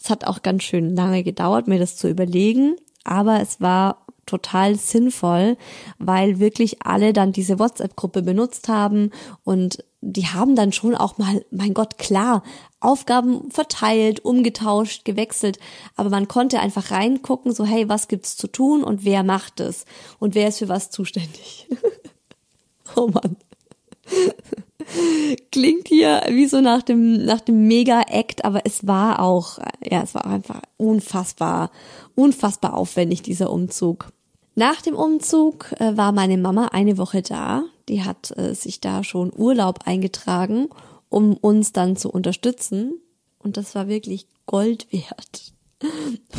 Es 0.00 0.10
hat 0.10 0.26
auch 0.26 0.42
ganz 0.42 0.62
schön 0.62 0.94
lange 0.94 1.22
gedauert, 1.22 1.66
mir 1.66 1.78
das 1.78 1.96
zu 1.96 2.08
überlegen, 2.08 2.76
aber 3.04 3.40
es 3.40 3.60
war 3.60 4.03
total 4.26 4.76
sinnvoll, 4.76 5.56
weil 5.98 6.38
wirklich 6.38 6.84
alle 6.84 7.12
dann 7.12 7.32
diese 7.32 7.58
WhatsApp-Gruppe 7.58 8.22
benutzt 8.22 8.68
haben 8.68 9.10
und 9.44 9.84
die 10.06 10.26
haben 10.26 10.54
dann 10.54 10.72
schon 10.72 10.94
auch 10.94 11.16
mal, 11.16 11.44
mein 11.50 11.72
Gott, 11.72 11.96
klar, 11.96 12.42
Aufgaben 12.80 13.50
verteilt, 13.50 14.20
umgetauscht, 14.24 15.04
gewechselt, 15.04 15.58
aber 15.96 16.10
man 16.10 16.28
konnte 16.28 16.60
einfach 16.60 16.90
reingucken, 16.90 17.52
so 17.52 17.64
hey, 17.64 17.88
was 17.88 18.08
gibt's 18.08 18.36
zu 18.36 18.46
tun 18.46 18.84
und 18.84 19.04
wer 19.04 19.22
macht 19.22 19.60
es 19.60 19.86
und 20.18 20.34
wer 20.34 20.48
ist 20.48 20.58
für 20.58 20.68
was 20.68 20.90
zuständig. 20.90 21.68
oh 22.96 23.08
Mann. 23.08 23.36
Klingt 25.50 25.88
hier 25.88 26.22
wie 26.28 26.46
so 26.46 26.60
nach 26.60 26.82
dem, 26.82 27.24
nach 27.24 27.40
dem 27.40 27.66
Mega-Act, 27.66 28.44
aber 28.44 28.62
es 28.66 28.86
war 28.86 29.20
auch, 29.20 29.58
ja, 29.82 30.02
es 30.02 30.14
war 30.14 30.26
einfach 30.26 30.60
unfassbar, 30.76 31.70
unfassbar 32.14 32.74
aufwendig, 32.74 33.22
dieser 33.22 33.50
Umzug. 33.50 34.12
Nach 34.54 34.80
dem 34.80 34.94
Umzug 34.94 35.72
äh, 35.80 35.96
war 35.96 36.12
meine 36.12 36.38
Mama 36.38 36.68
eine 36.68 36.96
Woche 36.98 37.22
da. 37.22 37.64
Die 37.88 38.04
hat 38.04 38.36
äh, 38.36 38.54
sich 38.54 38.80
da 38.80 39.02
schon 39.02 39.32
Urlaub 39.34 39.80
eingetragen, 39.86 40.68
um 41.08 41.36
uns 41.36 41.72
dann 41.72 41.96
zu 41.96 42.10
unterstützen. 42.10 43.00
Und 43.38 43.56
das 43.56 43.74
war 43.74 43.88
wirklich 43.88 44.26
Gold 44.46 44.92
wert. 44.92 45.53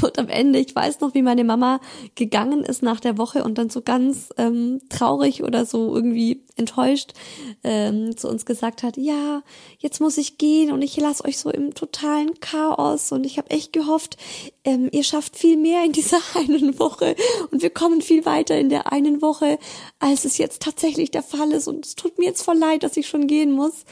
Und 0.02 0.20
am 0.20 0.28
Ende, 0.28 0.60
ich 0.60 0.76
weiß 0.76 1.00
noch, 1.02 1.14
wie 1.14 1.22
meine 1.22 1.44
Mama 1.44 1.80
gegangen 2.16 2.64
ist 2.64 2.84
nach 2.84 3.00
der 3.00 3.18
Woche 3.18 3.44
und 3.44 3.58
dann 3.58 3.70
so 3.70 3.82
ganz 3.82 4.30
ähm, 4.38 4.82
traurig 4.90 5.44
oder 5.44 5.66
so 5.66 5.96
irgendwie 5.96 6.44
enttäuscht 6.56 7.14
ähm, 7.64 8.16
zu 8.16 8.30
uns 8.30 8.46
gesagt 8.46 8.84
hat, 8.84 8.98
ja, 8.98 9.44
jetzt 9.80 10.00
muss 10.00 10.18
ich 10.18 10.38
gehen 10.38 10.72
und 10.72 10.82
ich 10.82 10.98
lasse 10.98 11.26
euch 11.26 11.38
so 11.38 11.50
im 11.50 11.74
totalen 11.74 12.40
Chaos. 12.40 13.12
Und 13.12 13.26
ich 13.26 13.38
habe 13.38 13.50
echt 13.52 13.74
gehofft, 13.74 14.18
ähm, 14.64 14.90
ihr 14.92 15.04
schafft 15.04 15.38
viel 15.38 15.58
mehr 15.58 15.84
in 15.84 15.92
dieser 15.92 16.20
einen 16.36 16.80
Woche. 16.80 17.16
Und 17.52 17.62
wir 17.62 17.70
kommen 17.70 18.02
viel 18.02 18.26
weiter 18.26 18.58
in 18.58 18.70
der 18.70 18.92
einen 18.92 19.22
Woche, 19.22 19.60
als 20.00 20.26
es 20.26 20.38
jetzt 20.38 20.62
tatsächlich 20.62 21.12
der 21.12 21.24
Fall 21.24 21.52
ist. 21.52 21.68
Und 21.68 21.86
es 21.86 21.96
tut 21.96 22.18
mir 22.18 22.26
jetzt 22.26 22.44
voll 22.44 22.58
leid, 22.58 22.84
dass 22.84 22.98
ich 22.98 23.08
schon 23.08 23.28
gehen 23.28 23.52
muss. 23.52 23.86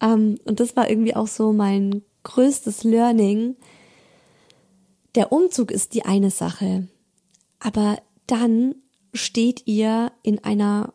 Ähm, 0.00 0.38
und 0.44 0.60
das 0.60 0.76
war 0.76 0.90
irgendwie 0.90 1.16
auch 1.16 1.28
so 1.28 1.52
mein 1.52 2.02
größtes 2.24 2.84
Learning, 2.84 3.56
der 5.14 5.32
Umzug 5.32 5.70
ist 5.70 5.94
die 5.94 6.04
eine 6.04 6.30
Sache, 6.30 6.88
aber 7.58 8.00
dann 8.26 8.74
steht 9.12 9.66
ihr 9.66 10.12
in 10.22 10.42
einer 10.42 10.92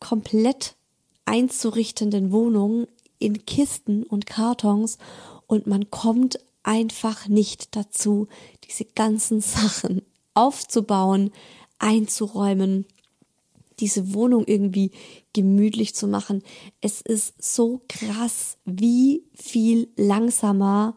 komplett 0.00 0.76
einzurichtenden 1.24 2.32
Wohnung 2.32 2.86
in 3.18 3.44
Kisten 3.44 4.02
und 4.02 4.26
Kartons 4.26 4.98
und 5.46 5.66
man 5.66 5.90
kommt 5.90 6.40
einfach 6.62 7.28
nicht 7.28 7.76
dazu, 7.76 8.28
diese 8.68 8.84
ganzen 8.84 9.40
Sachen 9.42 10.02
aufzubauen, 10.34 11.32
einzuräumen, 11.78 12.86
diese 13.80 14.12
Wohnung 14.14 14.44
irgendwie 14.46 14.90
gemütlich 15.32 15.94
zu 15.94 16.08
machen. 16.08 16.42
Es 16.80 17.00
ist 17.00 17.42
so 17.42 17.80
krass, 17.88 18.56
wie 18.64 19.22
viel 19.34 19.88
langsamer 19.96 20.96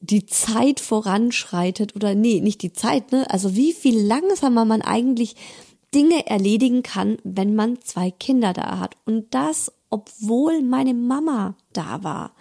die 0.00 0.26
Zeit 0.26 0.80
voranschreitet 0.80 1.94
oder 1.94 2.14
nee, 2.14 2.40
nicht 2.40 2.62
die 2.62 2.72
Zeit, 2.72 3.12
ne? 3.12 3.30
Also 3.30 3.54
wie 3.54 3.72
viel 3.72 4.00
langsamer 4.00 4.64
man 4.64 4.82
eigentlich 4.82 5.36
Dinge 5.94 6.26
erledigen 6.26 6.82
kann, 6.82 7.18
wenn 7.24 7.54
man 7.54 7.80
zwei 7.82 8.10
Kinder 8.10 8.52
da 8.52 8.78
hat. 8.78 8.96
Und 9.04 9.34
das, 9.34 9.72
obwohl 9.90 10.62
meine 10.62 10.94
Mama 10.94 11.56
da 11.72 12.02
war. 12.02 12.32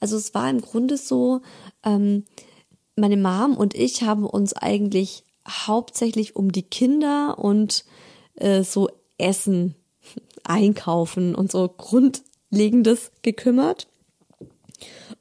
Also 0.00 0.16
es 0.16 0.34
war 0.34 0.50
im 0.50 0.60
Grunde 0.60 0.96
so, 0.96 1.42
ähm, 1.84 2.24
meine 2.96 3.16
Mom 3.16 3.56
und 3.56 3.74
ich 3.74 4.02
haben 4.02 4.24
uns 4.24 4.54
eigentlich 4.54 5.24
hauptsächlich 5.46 6.34
um 6.34 6.50
die 6.50 6.62
Kinder 6.62 7.38
und 7.38 7.84
äh, 8.34 8.62
so 8.62 8.88
Essen, 9.18 9.74
Einkaufen 10.44 11.34
und 11.34 11.52
so 11.52 11.68
Grundlegendes 11.68 13.12
gekümmert. 13.22 13.88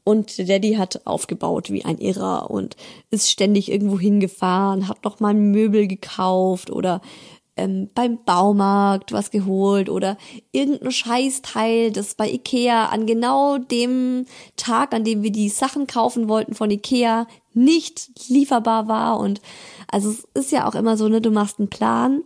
Und 0.06 0.38
der 0.38 0.46
Daddy 0.46 0.76
hat 0.76 1.02
aufgebaut 1.06 1.72
wie 1.72 1.84
ein 1.84 1.98
Irrer 1.98 2.52
und 2.52 2.78
ist 3.10 3.30
ständig 3.30 3.72
irgendwo 3.72 4.00
hingefahren, 4.00 4.88
hat 4.88 5.04
noch 5.04 5.20
mal 5.20 5.34
Möbel 5.34 5.88
gekauft 5.88 6.70
oder 6.70 7.02
ähm, 7.58 7.90
beim 7.96 8.24
Baumarkt 8.24 9.12
was 9.12 9.32
geholt 9.32 9.90
oder 9.90 10.18
irgendein 10.52 10.92
Scheißteil, 10.92 11.92
das 11.92 12.14
bei 12.14 12.30
Ikea 12.30 12.88
an 12.88 13.08
genau 13.08 13.58
dem 13.58 14.26
Tag, 14.58 14.94
an 14.94 15.04
dem 15.04 15.24
wir 15.24 15.32
die 15.32 15.50
Sachen 15.50 15.88
kaufen 15.88 16.28
wollten 16.28 16.54
von 16.54 16.70
Ikea, 16.70 17.28
nicht 17.54 18.30
lieferbar 18.30 18.88
war. 18.88 19.20
Und 19.20 19.42
also 19.88 20.12
es 20.12 20.26
ist 20.34 20.52
ja 20.52 20.68
auch 20.68 20.76
immer 20.76 20.98
so, 20.98 21.08
ne, 21.08 21.20
du 21.20 21.32
machst 21.32 21.58
einen 21.58 21.70
Plan 21.70 22.24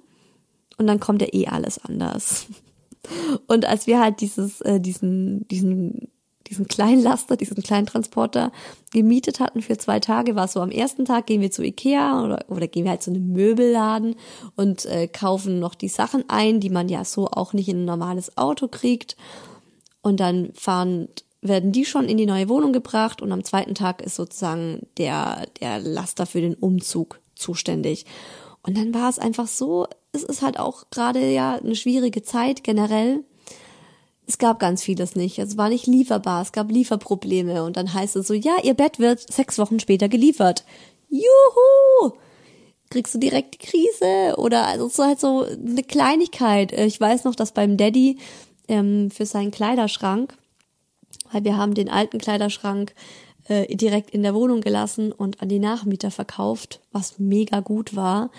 und 0.78 0.88
dann 0.88 1.00
kommt 1.00 1.22
ja 1.22 1.30
eh 1.32 1.48
alles 1.48 1.78
anders. 1.84 2.48
Und 3.48 3.66
als 3.66 3.88
wir 3.88 4.00
halt 4.02 4.20
dieses, 4.20 4.60
äh, 4.62 4.80
diesen, 4.82 5.48
diesen 5.48 6.10
diesen 6.50 6.68
kleinen 6.68 7.02
Laster, 7.02 7.38
diesen 7.38 7.62
kleinen 7.62 7.86
Transporter 7.86 8.52
gemietet 8.92 9.40
hatten 9.40 9.62
für 9.62 9.78
zwei 9.78 10.00
Tage, 10.00 10.36
war 10.36 10.48
so 10.48 10.62
am 10.62 10.72
ersten 10.72 11.06
Tag 11.06 11.28
gehen 11.28 11.42
wir 11.42 11.52
zu 11.52 11.64
Ikea 11.64 12.24
oder, 12.24 12.46
oder 12.50 12.68
gehen 12.68 12.86
wir 12.86 12.92
halt 12.92 13.04
zu 13.04 13.12
einem 13.12 13.32
Möbelladen 13.32 14.16
und 14.56 14.86
äh, 14.86 15.08
kaufen 15.08 15.60
noch 15.60 15.76
die 15.76 15.90
Sachen 15.90 16.24
ein, 16.28 16.60
die 16.60 16.70
man 16.70 16.90
ja 16.90 17.06
so 17.06 17.28
auch 17.28 17.54
nicht 17.54 17.70
in 17.70 17.82
ein 17.82 17.86
normales 17.86 18.38
Auto 18.38 18.68
kriegt. 18.68 19.16
Und 20.02 20.20
dann 20.20 20.52
fahren, 20.54 21.10
werden 21.42 21.72
die 21.72 21.86
schon 21.86 22.06
in 22.06 22.18
die 22.18 22.26
neue 22.26 22.50
Wohnung 22.50 22.74
gebracht 22.74 23.22
und 23.22 23.32
am 23.32 23.44
zweiten 23.44 23.76
Tag 23.76 24.02
ist 24.02 24.16
sozusagen 24.16 24.88
der, 24.98 25.46
der 25.60 25.80
Laster 25.80 26.26
für 26.26 26.42
den 26.42 26.56
Umzug 26.56 27.20
zuständig. 27.36 28.06
Und 28.64 28.78
dann 28.78 28.94
war 28.94 29.10
es 29.10 29.20
einfach 29.20 29.48
so, 29.48 29.88
es 30.12 30.24
ist 30.24 30.42
halt 30.42 30.60
auch 30.60 30.90
gerade 30.90 31.32
ja 31.32 31.56
eine 31.56 31.76
schwierige 31.76 32.24
Zeit 32.24 32.64
generell 32.64 33.24
es 34.30 34.38
gab 34.38 34.60
ganz 34.60 34.84
vieles 34.84 35.16
nicht. 35.16 35.40
Es 35.40 35.58
war 35.58 35.70
nicht 35.70 35.88
lieferbar, 35.88 36.44
es 36.44 36.52
gab 36.52 36.72
Lieferprobleme 36.72 37.64
und 37.64 37.78
dann 37.78 37.94
heißt 37.94 38.16
es 38.16 38.28
so, 38.28 38.36
ja, 38.36 38.58
ihr 38.64 38.76
Bett 38.76 39.00
wird 39.00 39.20
sechs 39.20 39.58
Wochen 39.58 39.80
später 39.80 40.08
geliefert. 40.08 40.64
Juhu! 41.10 42.14
Kriegst 42.92 43.16
du 43.16 43.18
direkt 43.18 43.56
die 43.56 43.66
Krise? 43.66 44.38
Oder 44.38 44.68
also 44.68 44.86
es 44.86 44.94
ist 44.94 45.00
halt 45.00 45.20
so 45.20 45.46
eine 45.46 45.84
Kleinigkeit. 45.84 46.72
Ich 46.72 47.02
weiß 47.02 47.24
noch, 47.24 47.36
dass 47.36 47.54
beim 47.54 47.76
Daddy 47.76 48.18
ähm, 48.68 49.10
für 49.10 49.26
seinen 49.26 49.52
Kleiderschrank, 49.52 50.38
weil 51.32 51.44
wir 51.44 51.58
haben 51.58 51.74
den 51.74 51.90
alten 51.90 52.20
Kleiderschrank 52.20 52.94
äh, 53.50 53.76
direkt 53.76 54.12
in 54.12 54.24
der 54.24 54.34
Wohnung 54.34 54.62
gelassen 54.62 55.12
und 55.12 55.42
an 55.42 55.50
die 55.50 55.60
Nachmieter 55.60 56.12
verkauft, 56.12 56.80
was 56.92 57.20
mega 57.20 57.60
gut 57.60 57.96
war. 57.96 58.30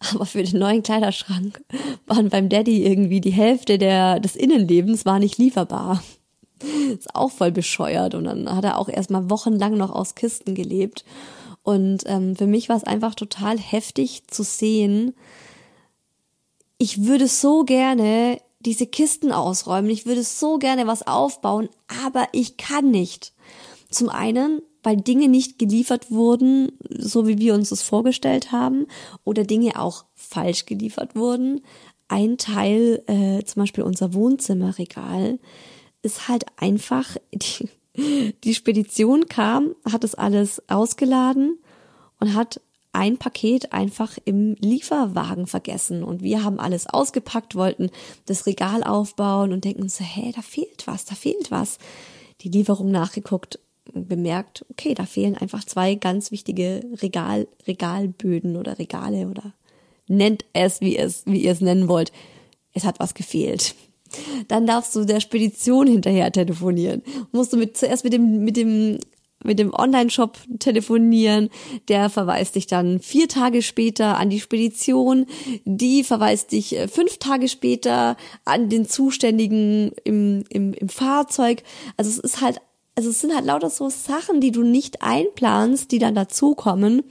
Aber 0.14 0.26
für 0.26 0.42
den 0.42 0.58
neuen 0.58 0.82
Kleiderschrank 0.82 1.62
waren 2.06 2.28
beim 2.28 2.48
Daddy 2.48 2.84
irgendwie 2.84 3.20
die 3.20 3.30
Hälfte 3.30 3.78
der, 3.78 4.20
des 4.20 4.36
Innenlebens 4.36 5.06
war 5.06 5.18
nicht 5.18 5.38
lieferbar. 5.38 6.02
Ist 6.92 7.14
auch 7.14 7.30
voll 7.30 7.52
bescheuert. 7.52 8.14
Und 8.14 8.24
dann 8.24 8.54
hat 8.54 8.64
er 8.64 8.78
auch 8.78 8.88
erstmal 8.88 9.30
wochenlang 9.30 9.76
noch 9.76 9.90
aus 9.90 10.14
Kisten 10.14 10.54
gelebt. 10.54 11.04
Und 11.62 12.04
ähm, 12.06 12.36
für 12.36 12.46
mich 12.46 12.68
war 12.68 12.76
es 12.76 12.84
einfach 12.84 13.14
total 13.14 13.58
heftig 13.58 14.28
zu 14.28 14.42
sehen. 14.42 15.14
Ich 16.78 17.04
würde 17.04 17.26
so 17.26 17.64
gerne 17.64 18.40
diese 18.60 18.86
Kisten 18.86 19.32
ausräumen. 19.32 19.90
Ich 19.90 20.06
würde 20.06 20.22
so 20.22 20.58
gerne 20.58 20.86
was 20.86 21.06
aufbauen, 21.06 21.68
aber 22.04 22.28
ich 22.32 22.56
kann 22.56 22.90
nicht. 22.90 23.32
Zum 23.96 24.10
einen, 24.10 24.60
weil 24.82 24.98
Dinge 24.98 25.26
nicht 25.26 25.58
geliefert 25.58 26.10
wurden, 26.10 26.72
so 26.90 27.26
wie 27.26 27.38
wir 27.38 27.54
uns 27.54 27.70
das 27.70 27.80
vorgestellt 27.80 28.52
haben, 28.52 28.88
oder 29.24 29.44
Dinge 29.44 29.80
auch 29.80 30.04
falsch 30.14 30.66
geliefert 30.66 31.16
wurden. 31.16 31.62
Ein 32.06 32.36
Teil, 32.36 33.02
äh, 33.06 33.42
zum 33.44 33.62
Beispiel 33.62 33.84
unser 33.84 34.12
Wohnzimmerregal, 34.12 35.38
ist 36.02 36.28
halt 36.28 36.44
einfach, 36.58 37.16
die, 37.32 37.70
die 38.44 38.54
Spedition 38.54 39.28
kam, 39.30 39.74
hat 39.90 40.04
es 40.04 40.14
alles 40.14 40.62
ausgeladen 40.68 41.58
und 42.20 42.34
hat 42.34 42.60
ein 42.92 43.16
Paket 43.16 43.72
einfach 43.72 44.18
im 44.26 44.56
Lieferwagen 44.60 45.46
vergessen 45.46 46.04
und 46.04 46.22
wir 46.22 46.44
haben 46.44 46.60
alles 46.60 46.86
ausgepackt, 46.86 47.54
wollten 47.54 47.88
das 48.26 48.44
Regal 48.44 48.84
aufbauen 48.84 49.54
und 49.54 49.64
denken 49.64 49.88
so, 49.88 50.04
hä, 50.04 50.34
da 50.36 50.42
fehlt 50.42 50.86
was, 50.86 51.06
da 51.06 51.14
fehlt 51.14 51.50
was. 51.50 51.78
Die 52.42 52.50
Lieferung 52.50 52.90
nachgeguckt, 52.90 53.58
bemerkt, 53.92 54.64
okay, 54.70 54.94
da 54.94 55.06
fehlen 55.06 55.36
einfach 55.36 55.64
zwei 55.64 55.94
ganz 55.94 56.30
wichtige 56.30 56.82
Regal, 57.02 57.48
Regalböden 57.66 58.56
oder 58.56 58.78
Regale 58.78 59.28
oder 59.28 59.52
nennt 60.08 60.44
es, 60.52 60.80
wie 60.80 60.96
es, 60.96 61.24
wie 61.26 61.44
ihr 61.44 61.52
es 61.52 61.60
nennen 61.60 61.88
wollt. 61.88 62.12
Es 62.72 62.84
hat 62.84 63.00
was 63.00 63.14
gefehlt. 63.14 63.74
Dann 64.48 64.66
darfst 64.66 64.94
du 64.94 65.04
der 65.04 65.20
Spedition 65.20 65.86
hinterher 65.86 66.30
telefonieren. 66.30 67.02
Musst 67.32 67.52
du 67.52 67.56
mit, 67.56 67.76
zuerst 67.76 68.04
mit 68.04 68.12
dem, 68.12 68.44
mit 68.44 68.56
dem, 68.56 68.98
mit 69.42 69.58
dem 69.58 69.72
Online-Shop 69.74 70.38
telefonieren. 70.58 71.50
Der 71.88 72.08
verweist 72.10 72.54
dich 72.54 72.66
dann 72.66 73.00
vier 73.00 73.28
Tage 73.28 73.62
später 73.62 74.18
an 74.18 74.30
die 74.30 74.40
Spedition. 74.40 75.26
Die 75.64 76.04
verweist 76.04 76.52
dich 76.52 76.76
äh, 76.76 76.88
fünf 76.88 77.18
Tage 77.18 77.48
später 77.48 78.16
an 78.44 78.68
den 78.68 78.86
Zuständigen 78.86 79.92
im, 80.04 80.44
im, 80.48 80.72
im 80.72 80.88
Fahrzeug. 80.88 81.62
Also 81.96 82.10
es 82.10 82.18
ist 82.18 82.40
halt 82.40 82.60
also 82.96 83.10
es 83.10 83.20
sind 83.20 83.34
halt 83.34 83.44
lauter 83.44 83.70
so 83.70 83.90
Sachen, 83.90 84.40
die 84.40 84.50
du 84.50 84.62
nicht 84.62 85.02
einplanst, 85.02 85.92
die 85.92 85.98
dann 85.98 86.14
dazukommen. 86.14 87.02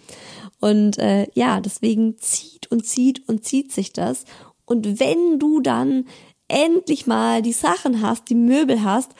Und 0.59 0.97
äh, 0.97 1.27
ja, 1.33 1.61
deswegen 1.61 2.17
zieht 2.17 2.71
und 2.71 2.85
zieht 2.85 3.27
und 3.29 3.45
zieht 3.45 3.71
sich 3.71 3.93
das. 3.93 4.25
Und 4.65 4.99
wenn 4.99 5.37
du 5.37 5.59
dann 5.59 6.05
endlich 6.47 7.05
mal 7.05 7.43
die 7.43 7.53
Sachen 7.53 8.01
hast, 8.01 8.29
die 8.29 8.35
Möbel 8.35 8.83
hast, 8.83 9.11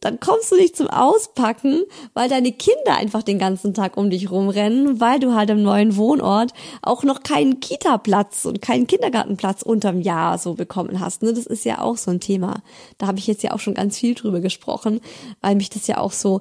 dann 0.00 0.20
kommst 0.20 0.52
du 0.52 0.56
nicht 0.56 0.76
zum 0.76 0.88
Auspacken, 0.88 1.82
weil 2.14 2.28
deine 2.28 2.52
Kinder 2.52 2.96
einfach 2.96 3.22
den 3.22 3.38
ganzen 3.38 3.74
Tag 3.74 3.96
um 3.96 4.10
dich 4.10 4.30
rumrennen, 4.30 5.00
weil 5.00 5.18
du 5.18 5.34
halt 5.34 5.50
im 5.50 5.62
neuen 5.62 5.96
Wohnort 5.96 6.52
auch 6.82 7.04
noch 7.04 7.22
keinen 7.22 7.60
Kita-Platz 7.60 8.44
und 8.44 8.62
keinen 8.62 8.86
Kindergartenplatz 8.86 9.62
unterm 9.62 10.00
Jahr 10.00 10.38
so 10.38 10.54
bekommen 10.54 11.00
hast. 11.00 11.22
Ne? 11.22 11.32
Das 11.32 11.46
ist 11.46 11.64
ja 11.64 11.80
auch 11.80 11.96
so 11.96 12.10
ein 12.10 12.20
Thema. 12.20 12.62
Da 12.98 13.06
habe 13.06 13.18
ich 13.18 13.26
jetzt 13.26 13.42
ja 13.42 13.52
auch 13.52 13.60
schon 13.60 13.74
ganz 13.74 13.98
viel 13.98 14.14
drüber 14.14 14.40
gesprochen, 14.40 15.00
weil 15.40 15.54
mich 15.54 15.70
das 15.70 15.86
ja 15.86 15.98
auch 15.98 16.12
so, 16.12 16.40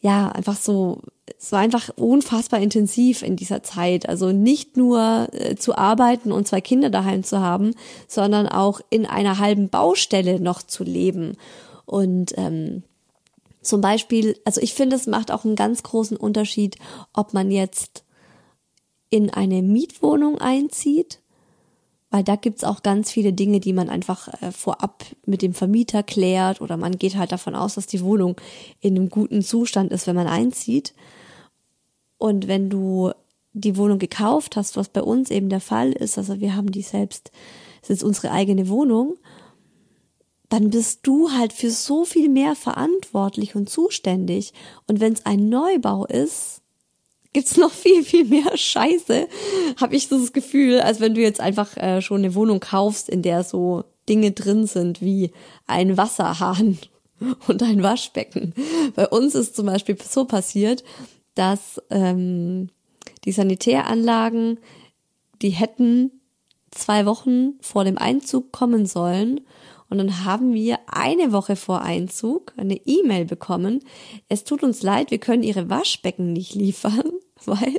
ja, 0.00 0.28
einfach 0.30 0.56
so 0.56 1.00
es 1.38 1.52
war 1.52 1.60
einfach 1.60 1.90
unfassbar 1.96 2.60
intensiv 2.60 3.22
in 3.22 3.36
dieser 3.36 3.62
Zeit. 3.62 4.08
Also 4.08 4.32
nicht 4.32 4.76
nur 4.76 5.28
äh, 5.32 5.56
zu 5.56 5.76
arbeiten 5.76 6.32
und 6.32 6.46
zwei 6.46 6.60
Kinder 6.60 6.90
daheim 6.90 7.24
zu 7.24 7.40
haben, 7.40 7.74
sondern 8.06 8.48
auch 8.48 8.80
in 8.90 9.06
einer 9.06 9.38
halben 9.38 9.68
Baustelle 9.68 10.40
noch 10.40 10.62
zu 10.62 10.84
leben. 10.84 11.36
Und 11.86 12.32
ähm, 12.36 12.82
zum 13.60 13.80
Beispiel, 13.80 14.36
also 14.44 14.60
ich 14.60 14.74
finde, 14.74 14.96
es 14.96 15.06
macht 15.06 15.30
auch 15.30 15.44
einen 15.44 15.56
ganz 15.56 15.82
großen 15.82 16.16
Unterschied, 16.16 16.76
ob 17.12 17.32
man 17.32 17.50
jetzt 17.50 18.04
in 19.08 19.30
eine 19.30 19.62
Mietwohnung 19.62 20.38
einzieht, 20.38 21.20
weil 22.10 22.24
da 22.24 22.36
gibt's 22.36 22.64
auch 22.64 22.82
ganz 22.82 23.10
viele 23.10 23.32
Dinge, 23.32 23.60
die 23.60 23.72
man 23.72 23.88
einfach 23.88 24.28
äh, 24.42 24.52
vorab 24.52 25.04
mit 25.24 25.42
dem 25.42 25.54
Vermieter 25.54 26.02
klärt 26.02 26.60
oder 26.60 26.76
man 26.76 26.98
geht 26.98 27.16
halt 27.16 27.32
davon 27.32 27.54
aus, 27.54 27.74
dass 27.74 27.86
die 27.86 28.02
Wohnung 28.02 28.36
in 28.80 28.96
einem 28.96 29.08
guten 29.08 29.42
Zustand 29.42 29.92
ist, 29.92 30.06
wenn 30.06 30.16
man 30.16 30.26
einzieht. 30.26 30.94
Und 32.18 32.48
wenn 32.48 32.68
du 32.68 33.12
die 33.52 33.76
Wohnung 33.76 33.98
gekauft 33.98 34.56
hast, 34.56 34.76
was 34.76 34.88
bei 34.88 35.02
uns 35.02 35.30
eben 35.30 35.48
der 35.48 35.60
Fall 35.60 35.92
ist, 35.92 36.18
also 36.18 36.40
wir 36.40 36.56
haben 36.56 36.72
die 36.72 36.82
selbst, 36.82 37.32
es 37.82 37.90
ist 37.90 38.02
unsere 38.02 38.30
eigene 38.30 38.68
Wohnung, 38.68 39.16
dann 40.52 40.68
bist 40.68 41.00
du 41.04 41.30
halt 41.30 41.50
für 41.54 41.70
so 41.70 42.04
viel 42.04 42.28
mehr 42.28 42.54
verantwortlich 42.54 43.56
und 43.56 43.70
zuständig. 43.70 44.52
Und 44.86 45.00
wenn 45.00 45.14
es 45.14 45.24
ein 45.24 45.48
Neubau 45.48 46.04
ist, 46.04 46.60
gibt's 47.32 47.56
noch 47.56 47.70
viel, 47.70 48.04
viel 48.04 48.26
mehr 48.26 48.54
Scheiße, 48.54 49.28
habe 49.80 49.96
ich 49.96 50.08
so 50.08 50.20
das 50.20 50.34
Gefühl, 50.34 50.80
als 50.80 51.00
wenn 51.00 51.14
du 51.14 51.22
jetzt 51.22 51.40
einfach 51.40 51.78
äh, 51.78 52.02
schon 52.02 52.18
eine 52.18 52.34
Wohnung 52.34 52.60
kaufst, 52.60 53.08
in 53.08 53.22
der 53.22 53.44
so 53.44 53.84
Dinge 54.10 54.32
drin 54.32 54.66
sind 54.66 55.00
wie 55.00 55.32
ein 55.66 55.96
Wasserhahn 55.96 56.76
und 57.48 57.62
ein 57.62 57.82
Waschbecken. 57.82 58.52
Bei 58.94 59.08
uns 59.08 59.34
ist 59.34 59.56
zum 59.56 59.64
Beispiel 59.64 59.96
so 60.06 60.26
passiert, 60.26 60.84
dass 61.34 61.80
ähm, 61.88 62.68
die 63.24 63.32
Sanitäranlagen, 63.32 64.58
die 65.40 65.48
hätten 65.48 66.10
zwei 66.70 67.06
Wochen 67.06 67.54
vor 67.62 67.84
dem 67.84 67.96
Einzug 67.96 68.52
kommen 68.52 68.84
sollen. 68.84 69.40
Und 69.92 69.98
dann 69.98 70.24
haben 70.24 70.54
wir 70.54 70.78
eine 70.86 71.32
Woche 71.32 71.54
vor 71.54 71.82
Einzug 71.82 72.54
eine 72.56 72.80
E-Mail 72.86 73.26
bekommen. 73.26 73.84
Es 74.30 74.42
tut 74.42 74.62
uns 74.62 74.82
leid, 74.82 75.10
wir 75.10 75.18
können 75.18 75.42
Ihre 75.42 75.68
Waschbecken 75.68 76.32
nicht 76.32 76.54
liefern, 76.54 77.12
weil 77.44 77.78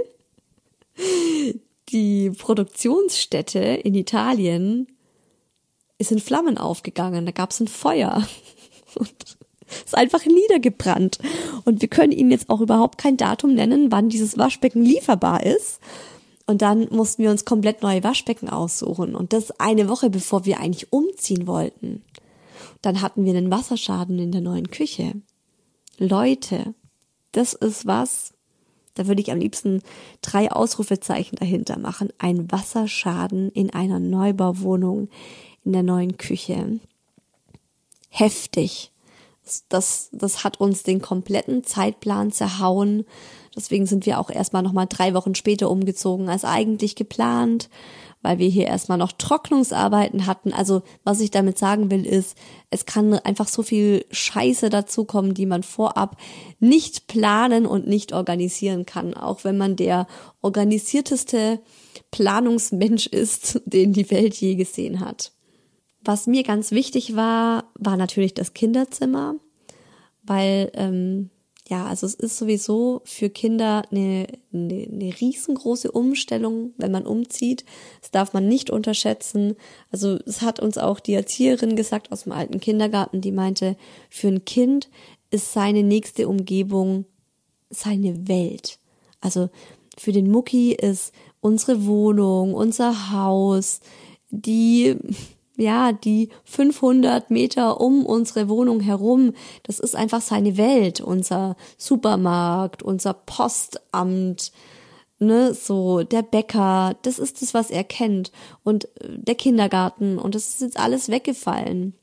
die 1.89 2.29
Produktionsstätte 2.29 3.57
in 3.57 3.95
Italien 3.95 4.85
ist 5.97 6.11
in 6.11 6.19
Flammen 6.19 6.59
aufgegangen. 6.59 7.25
Da 7.25 7.31
gab 7.31 7.49
es 7.49 7.59
ein 7.59 7.67
Feuer. 7.67 8.27
Und 8.95 9.11
ist 9.83 9.97
einfach 9.97 10.23
niedergebrannt. 10.27 11.17
Und 11.65 11.81
wir 11.81 11.87
können 11.87 12.11
Ihnen 12.11 12.29
jetzt 12.29 12.51
auch 12.51 12.61
überhaupt 12.61 12.99
kein 12.99 13.17
Datum 13.17 13.55
nennen, 13.55 13.91
wann 13.91 14.09
dieses 14.09 14.37
Waschbecken 14.37 14.83
lieferbar 14.85 15.43
ist. 15.43 15.79
Und 16.45 16.61
dann 16.61 16.87
mussten 16.91 17.23
wir 17.23 17.31
uns 17.31 17.45
komplett 17.45 17.81
neue 17.81 18.03
Waschbecken 18.03 18.49
aussuchen. 18.49 19.15
Und 19.15 19.33
das 19.33 19.59
eine 19.59 19.87
Woche, 19.87 20.09
bevor 20.09 20.45
wir 20.45 20.59
eigentlich 20.59 20.91
umziehen 20.91 21.47
wollten. 21.47 22.03
Dann 22.81 23.01
hatten 23.01 23.23
wir 23.23 23.35
einen 23.35 23.51
Wasserschaden 23.51 24.19
in 24.19 24.31
der 24.31 24.41
neuen 24.41 24.69
Küche. 24.69 25.13
Leute, 25.97 26.73
das 27.31 27.53
ist 27.53 27.85
was, 27.85 28.33
da 28.95 29.07
würde 29.07 29.21
ich 29.21 29.31
am 29.31 29.39
liebsten 29.39 29.81
drei 30.21 30.51
Ausrufezeichen 30.51 31.37
dahinter 31.37 31.79
machen. 31.79 32.09
Ein 32.17 32.51
Wasserschaden 32.51 33.49
in 33.51 33.73
einer 33.73 33.99
Neubauwohnung 33.99 35.09
in 35.63 35.73
der 35.73 35.83
neuen 35.83 36.17
Küche. 36.17 36.79
Heftig 38.09 38.92
das, 39.69 40.09
das 40.11 40.43
hat 40.43 40.59
uns 40.59 40.83
den 40.83 41.01
kompletten 41.01 41.63
Zeitplan 41.63 42.31
zerhauen. 42.31 43.05
Deswegen 43.55 43.85
sind 43.85 44.05
wir 44.05 44.19
auch 44.19 44.29
erstmal 44.29 44.63
nochmal 44.63 44.87
drei 44.87 45.13
Wochen 45.13 45.35
später 45.35 45.69
umgezogen 45.69 46.29
als 46.29 46.45
eigentlich 46.45 46.95
geplant, 46.95 47.69
weil 48.21 48.39
wir 48.39 48.47
hier 48.47 48.65
erstmal 48.65 48.97
noch 48.97 49.11
Trocknungsarbeiten 49.11 50.25
hatten. 50.25 50.53
Also 50.53 50.81
was 51.03 51.19
ich 51.19 51.29
damit 51.29 51.57
sagen 51.57 51.91
will, 51.91 52.05
ist, 52.05 52.37
es 52.69 52.85
kann 52.85 53.13
einfach 53.13 53.47
so 53.47 53.61
viel 53.61 54.05
Scheiße 54.11 54.69
dazukommen, 54.69 55.33
die 55.33 55.45
man 55.45 55.61
vorab 55.61 56.17
nicht 56.59 57.07
planen 57.07 57.65
und 57.65 57.85
nicht 57.85 58.13
organisieren 58.13 58.85
kann. 58.85 59.13
Auch 59.13 59.43
wenn 59.43 59.57
man 59.57 59.75
der 59.75 60.07
organisierteste 60.41 61.59
Planungsmensch 62.11 63.07
ist, 63.07 63.61
den 63.65 63.93
die 63.93 64.09
Welt 64.09 64.35
je 64.35 64.55
gesehen 64.55 65.01
hat. 65.01 65.32
Was 66.03 66.27
mir 66.27 66.43
ganz 66.43 66.71
wichtig 66.71 67.15
war, 67.15 67.71
war 67.75 67.97
natürlich 67.97 68.33
das 68.33 68.53
Kinderzimmer, 68.53 69.35
weil 70.23 70.71
ähm, 70.73 71.29
ja, 71.69 71.85
also 71.85 72.05
es 72.05 72.15
ist 72.15 72.37
sowieso 72.37 73.01
für 73.05 73.29
Kinder 73.29 73.83
eine, 73.89 74.27
eine, 74.51 74.87
eine 74.91 75.13
riesengroße 75.21 75.91
Umstellung, 75.91 76.73
wenn 76.77 76.91
man 76.91 77.05
umzieht. 77.05 77.63
Das 78.01 78.11
darf 78.11 78.33
man 78.33 78.49
nicht 78.49 78.69
unterschätzen. 78.69 79.55
Also 79.89 80.19
es 80.25 80.41
hat 80.41 80.59
uns 80.59 80.77
auch 80.77 80.99
die 80.99 81.13
Erzieherin 81.13 81.77
gesagt 81.77 82.11
aus 82.11 82.23
dem 82.23 82.33
alten 82.33 82.59
Kindergarten, 82.59 83.21
die 83.21 83.31
meinte, 83.31 83.77
für 84.09 84.27
ein 84.27 84.43
Kind 84.43 84.89
ist 85.31 85.53
seine 85.53 85.83
nächste 85.83 86.27
Umgebung 86.27 87.05
seine 87.69 88.27
Welt. 88.27 88.79
Also 89.21 89.49
für 89.97 90.11
den 90.11 90.29
Mucki 90.29 90.73
ist 90.73 91.13
unsere 91.39 91.85
Wohnung, 91.85 92.53
unser 92.53 93.11
Haus, 93.11 93.79
die 94.29 94.97
ja, 95.57 95.91
die 95.91 96.29
500 96.45 97.29
Meter 97.29 97.79
um 97.79 98.05
unsere 98.05 98.49
Wohnung 98.49 98.79
herum, 98.79 99.33
das 99.63 99.79
ist 99.79 99.95
einfach 99.95 100.21
seine 100.21 100.57
Welt, 100.57 101.01
unser 101.01 101.55
Supermarkt, 101.77 102.81
unser 102.81 103.13
Postamt, 103.13 104.51
ne, 105.19 105.53
so 105.53 106.03
der 106.03 106.23
Bäcker, 106.23 106.95
das 107.03 107.19
ist 107.19 107.41
das, 107.41 107.53
was 107.53 107.69
er 107.69 107.83
kennt 107.83 108.31
und 108.63 108.85
äh, 109.01 109.17
der 109.17 109.35
Kindergarten 109.35 110.17
und 110.17 110.35
das 110.35 110.49
ist 110.49 110.61
jetzt 110.61 110.79
alles 110.79 111.09
weggefallen. 111.09 111.93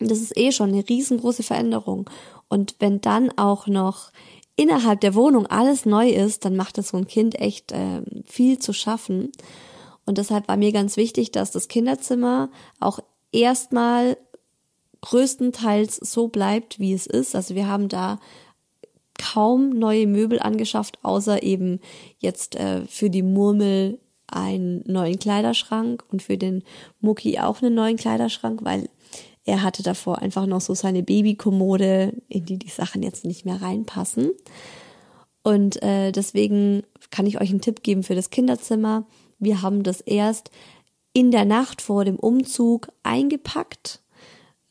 Das 0.00 0.20
ist 0.20 0.36
eh 0.36 0.52
schon 0.52 0.70
eine 0.72 0.88
riesengroße 0.88 1.42
Veränderung 1.42 2.08
und 2.48 2.76
wenn 2.78 3.00
dann 3.00 3.36
auch 3.36 3.66
noch 3.66 4.10
innerhalb 4.56 5.00
der 5.00 5.14
Wohnung 5.14 5.46
alles 5.46 5.86
neu 5.86 6.08
ist, 6.08 6.44
dann 6.44 6.56
macht 6.56 6.78
das 6.78 6.88
so 6.88 6.96
ein 6.96 7.06
Kind 7.06 7.40
echt 7.40 7.72
äh, 7.72 8.02
viel 8.24 8.58
zu 8.58 8.72
schaffen. 8.72 9.30
Und 10.08 10.16
deshalb 10.16 10.48
war 10.48 10.56
mir 10.56 10.72
ganz 10.72 10.96
wichtig, 10.96 11.32
dass 11.32 11.50
das 11.50 11.68
Kinderzimmer 11.68 12.48
auch 12.80 12.98
erstmal 13.30 14.16
größtenteils 15.02 15.96
so 15.96 16.28
bleibt, 16.28 16.80
wie 16.80 16.94
es 16.94 17.06
ist. 17.06 17.36
Also 17.36 17.54
wir 17.54 17.68
haben 17.68 17.88
da 17.88 18.18
kaum 19.18 19.70
neue 19.70 20.06
Möbel 20.06 20.40
angeschafft, 20.40 20.98
außer 21.02 21.42
eben 21.42 21.80
jetzt 22.18 22.56
äh, 22.56 22.86
für 22.86 23.10
die 23.10 23.22
Murmel 23.22 23.98
einen 24.26 24.82
neuen 24.86 25.18
Kleiderschrank 25.18 26.04
und 26.10 26.22
für 26.22 26.38
den 26.38 26.64
Mucki 27.00 27.38
auch 27.38 27.60
einen 27.60 27.74
neuen 27.74 27.98
Kleiderschrank, 27.98 28.60
weil 28.64 28.88
er 29.44 29.62
hatte 29.62 29.82
davor 29.82 30.20
einfach 30.20 30.46
noch 30.46 30.62
so 30.62 30.72
seine 30.72 31.02
Babykommode, 31.02 32.14
in 32.28 32.46
die 32.46 32.58
die 32.58 32.70
Sachen 32.70 33.02
jetzt 33.02 33.26
nicht 33.26 33.44
mehr 33.44 33.60
reinpassen. 33.60 34.30
Und 35.42 35.82
äh, 35.82 36.12
deswegen 36.12 36.82
kann 37.10 37.26
ich 37.26 37.40
euch 37.40 37.50
einen 37.50 37.60
Tipp 37.60 37.82
geben 37.82 38.02
für 38.02 38.14
das 38.14 38.30
Kinderzimmer. 38.30 39.06
Wir 39.38 39.62
haben 39.62 39.82
das 39.82 40.00
erst 40.00 40.50
in 41.12 41.30
der 41.30 41.44
Nacht 41.44 41.82
vor 41.82 42.04
dem 42.04 42.16
Umzug 42.16 42.88
eingepackt. 43.02 44.00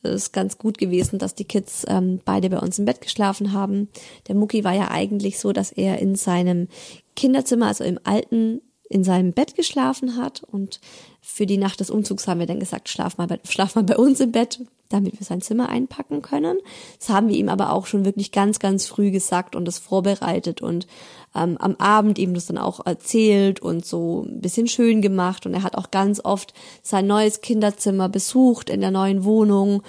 Es 0.04 0.12
ist 0.12 0.34
ganz 0.34 0.58
gut 0.58 0.78
gewesen, 0.78 1.20
dass 1.20 1.36
die 1.36 1.46
Kids 1.46 1.86
ähm, 1.88 2.22
beide 2.24 2.50
bei 2.50 2.60
uns 2.60 2.80
im 2.80 2.86
Bett 2.86 3.02
geschlafen 3.02 3.52
haben. 3.52 3.90
Der 4.28 4.36
Mucki 4.36 4.64
war 4.64 4.74
ja 4.74 4.90
eigentlich 4.92 5.40
so, 5.40 5.52
dass 5.52 5.72
er 5.72 6.00
in 6.00 6.16
seinem 6.16 6.68
Kinderzimmer, 7.16 7.68
also 7.68 7.84
im 7.84 8.00
alten 8.04 8.62
in 8.90 9.04
seinem 9.04 9.34
Bett 9.34 9.56
geschlafen 9.56 10.18
hat. 10.18 10.44
Und 10.44 10.80
für 11.22 11.46
die 11.46 11.58
Nacht 11.58 11.80
des 11.80 11.90
Umzugs 11.90 12.28
haben 12.28 12.40
wir 12.40 12.48
dann 12.48 12.60
gesagt, 12.60 12.90
schlaf 12.90 13.18
mal 13.18 13.28
bei, 13.28 13.40
schlaf 13.44 13.76
mal 13.76 13.84
bei 13.84 13.98
uns 13.98 14.20
im 14.20 14.32
Bett, 14.32 14.62
damit 14.90 15.20
wir 15.20 15.26
sein 15.26 15.42
Zimmer 15.42 15.70
einpacken 15.70 16.22
können. 16.22 16.58
Das 17.00 17.10
haben 17.10 17.28
wir 17.28 17.36
ihm 17.36 17.50
aber 17.50 17.74
auch 17.74 17.86
schon 17.86 18.06
wirklich 18.06 18.32
ganz, 18.32 18.60
ganz 18.60 18.88
früh 18.88 19.12
gesagt 19.12 19.56
und 19.56 19.66
das 19.66 19.78
vorbereitet 19.78 20.62
und 20.62 20.88
ähm, 21.36 21.58
am 21.58 21.76
Abend 21.76 22.18
ihm 22.18 22.34
das 22.34 22.46
dann 22.46 22.58
auch 22.58 22.86
erzählt 22.86 23.60
und 23.60 23.86
so 23.86 24.26
ein 24.28 24.40
bisschen 24.40 24.68
schön 24.68 25.02
gemacht. 25.02 25.46
Und 25.46 25.54
er 25.54 25.64
hat 25.64 25.76
auch 25.76 25.92
ganz 25.92 26.22
oft 26.24 26.54
sein 26.82 27.08
neues 27.08 27.42
Kinderzimmer 27.42 28.08
besucht 28.08 28.70
in 28.70 28.82
der 28.82 28.92
neuen 28.92 29.26
Wohnung, 29.26 29.84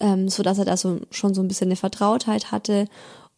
ähm, 0.00 0.28
so 0.28 0.42
dass 0.42 0.58
er 0.58 0.64
da 0.64 0.76
so, 0.76 1.00
schon 1.10 1.34
so 1.34 1.42
ein 1.42 1.48
bisschen 1.48 1.68
eine 1.68 1.76
Vertrautheit 1.76 2.50
hatte. 2.50 2.86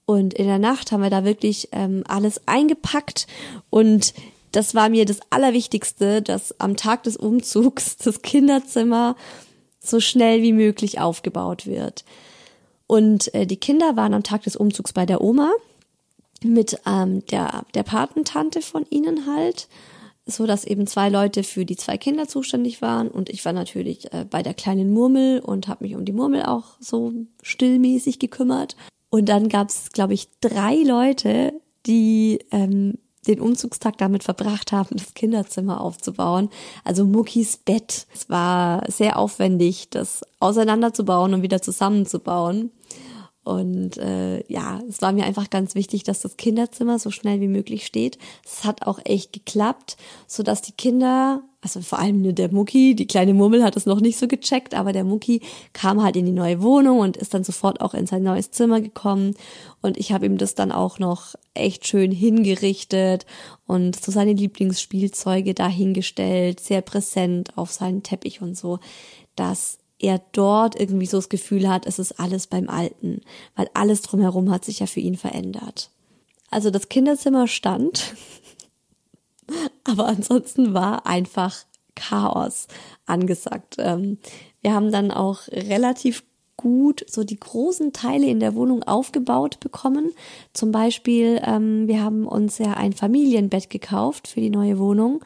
Und 0.07 0.35
in 0.35 0.47
der 0.47 0.59
Nacht 0.59 0.93
haben 0.93 1.03
wir 1.03 1.11
da 1.11 1.25
wirklich 1.25 1.69
ähm, 1.73 2.05
alles 2.07 2.41
eingepackt 2.47 3.27
und 3.71 4.15
das 4.53 4.75
war 4.75 4.89
mir 4.89 5.05
das 5.05 5.21
Allerwichtigste, 5.31 6.23
dass 6.23 6.59
am 6.61 6.77
Tag 6.77 7.05
des 7.05 7.17
Umzugs 7.17 7.97
das 8.05 8.23
Kinderzimmer 8.23 9.17
so 9.81 10.01
schnell 10.01 10.43
wie 10.43 10.53
möglich 10.53 11.01
aufgebaut 11.01 11.67
wird. 11.67 12.05
Und 12.87 13.33
äh, 13.35 13.47
die 13.47 13.57
Kinder 13.57 13.97
waren 13.97 14.15
am 14.15 14.23
Tag 14.23 14.43
des 14.43 14.57
Umzugs 14.57 14.93
bei 14.93 15.07
der 15.07 15.21
Oma 15.21 15.53
mit 16.43 16.81
ähm, 16.87 17.25
der, 17.27 17.65
der 17.75 17.83
Patentante 17.83 18.63
von 18.63 18.85
ihnen 18.91 19.27
halt, 19.27 19.69
so 20.27 20.47
dass 20.47 20.65
eben 20.65 20.87
zwei 20.87 21.09
Leute 21.09 21.43
für 21.43 21.65
die 21.65 21.77
zwei 21.77 21.99
Kinder 21.99 22.29
zuständig 22.29 22.83
waren 22.83 23.09
und 23.09 23.29
ich 23.29 23.45
war 23.45 23.53
natürlich 23.53 24.13
äh, 24.13 24.25
bei 24.29 24.43
der 24.43 24.55
kleinen 24.55 24.93
Murmel 24.93 25.41
und 25.41 25.69
habe 25.69 25.85
mich 25.85 25.95
um 25.95 26.05
die 26.05 26.13
Murmel 26.13 26.43
auch 26.43 26.77
so 26.81 27.13
stillmäßig 27.43 28.19
gekümmert. 28.19 28.77
Und 29.11 29.29
dann 29.29 29.49
gab's, 29.49 29.91
glaube 29.91 30.15
ich, 30.15 30.29
drei 30.41 30.77
Leute, 30.77 31.53
die 31.87 32.39
ähm, 32.53 32.99
den 33.27 33.41
Umzugstag 33.41 33.99
damit 33.99 34.25
verbracht 34.25 34.73
haben, 34.73 34.97
das 34.97 35.15
Kinderzimmer 35.15 35.81
aufzubauen. 35.81 36.49
Also 36.85 37.05
Muckis 37.05 37.57
Bett. 37.59 38.07
Es 38.15 38.31
war 38.31 38.83
sehr 38.91 39.19
aufwendig, 39.19 39.91
das 39.91 40.23
auseinanderzubauen 40.41 41.35
und 41.35 41.43
wieder 41.43 41.61
zusammenzubauen. 41.61 42.71
Und 43.51 43.99
äh, 43.99 44.45
ja, 44.47 44.81
es 44.89 45.03
war 45.03 45.11
mir 45.11 45.25
einfach 45.25 45.51
ganz 45.51 45.75
wichtig, 45.75 46.05
dass 46.05 46.21
das 46.21 46.37
Kinderzimmer 46.37 47.01
so 47.01 47.11
schnell 47.11 47.41
wie 47.41 47.49
möglich 47.49 47.85
steht. 47.85 48.17
Es 48.47 48.63
hat 48.63 48.87
auch 48.87 49.01
echt 49.05 49.33
geklappt, 49.33 49.97
so 50.29 50.45
dass 50.45 50.63
die 50.63 50.71
Kinder, 50.71 51.43
also 51.61 51.81
vor 51.81 51.99
allem 51.99 52.33
der 52.37 52.53
Mucki, 52.53 52.95
die 52.95 53.09
kleine 53.09 53.35
Murmel 53.35 53.65
hat 53.65 53.77
es 53.77 53.87
noch 53.87 54.01
nicht 54.01 54.19
so 54.19 54.29
gecheckt, 54.29 54.73
aber 54.77 54.93
der 54.93 55.03
Mucki 55.03 55.41
kam 55.73 56.01
halt 56.01 56.15
in 56.15 56.27
die 56.27 56.33
neue 56.33 56.63
Wohnung 56.63 57.01
und 57.01 57.17
ist 57.17 57.35
dann 57.35 57.43
sofort 57.43 57.81
auch 57.81 57.93
in 57.93 58.07
sein 58.07 58.23
neues 58.23 58.53
Zimmer 58.53 58.81
gekommen. 58.81 59.35
Und 59.83 59.99
ich 59.99 60.13
habe 60.13 60.27
ihm 60.27 60.39
das 60.39 60.55
dann 60.55 60.71
auch 60.71 61.01
noch 61.01 61.35
echt 61.53 61.89
schön 61.89 62.13
hingerichtet 62.13 63.27
und 63.67 64.01
so 64.01 64.13
seine 64.13 64.35
Lieblingsspielzeuge 64.35 65.55
dahingestellt, 65.55 66.61
sehr 66.61 66.83
präsent 66.83 67.59
auf 67.59 67.73
seinen 67.73 68.05
Teppich 68.05 68.43
und 68.43 68.57
so, 68.57 68.79
dass 69.35 69.79
er 70.01 70.21
dort 70.33 70.79
irgendwie 70.79 71.07
so 71.07 71.19
das 71.19 71.29
Gefühl 71.29 71.69
hat, 71.69 71.87
es 71.87 71.99
ist 71.99 72.19
alles 72.19 72.47
beim 72.47 72.69
Alten, 72.69 73.21
weil 73.55 73.71
alles 73.75 74.03
drumherum 74.03 74.51
hat 74.51 74.65
sich 74.65 74.81
ja 74.81 74.87
für 74.87 75.01
ihn 75.01 75.17
verändert. 75.17 75.91
Also 76.51 76.71
das 76.71 76.89
Kinderzimmer 76.89 77.47
stand, 77.47 78.15
aber 79.85 80.07
ansonsten 80.07 80.75
war 80.75 81.07
einfach 81.07 81.65
Chaos 81.95 82.67
angesagt. 83.07 83.77
Ähm, 83.79 84.19
wir 84.63 84.75
haben 84.75 84.91
dann 84.91 85.11
auch 85.11 85.47
relativ 85.49 86.25
gut 86.57 87.05
so 87.09 87.25
die 87.25 87.41
großen 87.41 87.93
Teile 87.93 88.27
in 88.27 88.41
der 88.41 88.55
Wohnung 88.55 88.83
aufgebaut 88.83 89.61
bekommen. 89.61 90.13
Zum 90.53 90.73
Beispiel, 90.73 91.41
ähm, 91.45 91.89
wir 91.89 92.03
haben 92.03 92.27
uns 92.27 92.59
ja 92.59 92.75
ein 92.75 92.93
Familienbett 92.93 93.71
gekauft 93.71 94.29
für 94.29 94.41
die 94.41 94.51
neue 94.51 94.79
Wohnung 94.79 95.23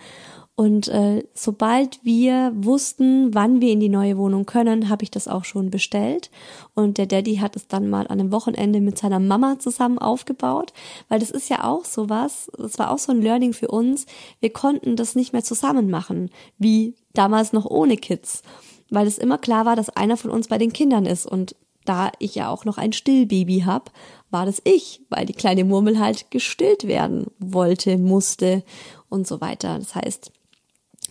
und 0.57 0.87
äh, 0.87 1.25
sobald 1.35 1.99
wir 2.05 2.53
wussten, 2.55 3.35
wann 3.35 3.61
wir 3.61 3.73
in 3.73 3.81
die 3.81 3.88
neue 3.88 4.17
Wohnung 4.17 4.47
können, 4.47 4.88
habe 4.88 5.03
ich 5.03 5.11
das 5.11 5.27
auch 5.27 5.45
schon 5.45 5.71
bestellt. 5.71 6.31
Und 6.75 6.97
der 6.97 7.07
Daddy 7.07 7.37
hat 7.37 7.57
es 7.57 7.67
dann 7.67 7.90
mal 7.90 8.07
an 8.07 8.21
einem 8.21 8.31
Wochenende 8.31 8.81
mit 8.81 8.97
seiner 8.97 9.19
Mama 9.19 9.59
zusammen 9.59 9.99
aufgebaut, 9.99 10.73
weil 11.09 11.19
das 11.19 11.33
ist 11.33 11.51
ja 11.51 11.64
auch 11.64 11.85
sowas, 11.85 12.53
das 12.57 12.79
war 12.79 12.93
auch 12.93 12.99
so 12.99 13.11
ein 13.11 13.21
Learning 13.21 13.53
für 13.53 13.67
uns. 13.67 14.07
Wir 14.38 14.53
konnten 14.53 14.95
das 14.95 15.17
nicht 15.17 15.33
mehr 15.33 15.43
zusammen 15.43 15.90
machen, 15.90 16.31
wie 16.57 16.95
damals 17.14 17.53
noch 17.53 17.67
ohne 17.67 17.97
Kids, 17.97 18.43
weil 18.90 19.09
es 19.09 19.19
immer 19.19 19.38
klar 19.38 19.67
war, 19.67 19.75
dass 19.75 19.90
einer 19.90 20.17
von 20.17 20.31
uns 20.31 20.47
bei 20.47 20.59
den 20.59 20.73
Kindern 20.73 21.05
ist. 21.05 21.27
Und 21.27 21.57
da 21.85 22.12
ich 22.21 22.37
ja 22.37 22.49
auch 22.49 22.64
noch 22.64 22.79
ein 22.79 22.93
Stillbaby 22.93 23.64
hab, 23.67 23.90
war 24.31 24.47
das 24.47 24.62
ich, 24.62 25.03
weil 25.11 25.27
die 25.27 25.33
kleine 25.33 25.64
Murmel 25.64 25.99
halt 25.99 26.31
gestillt 26.31 26.87
werden 26.87 27.27
wollte, 27.40 27.99
musste 27.99 28.62
und 29.09 29.27
so 29.27 29.40
weiter. 29.40 29.79
Das 29.79 29.97
heißt, 29.97 30.31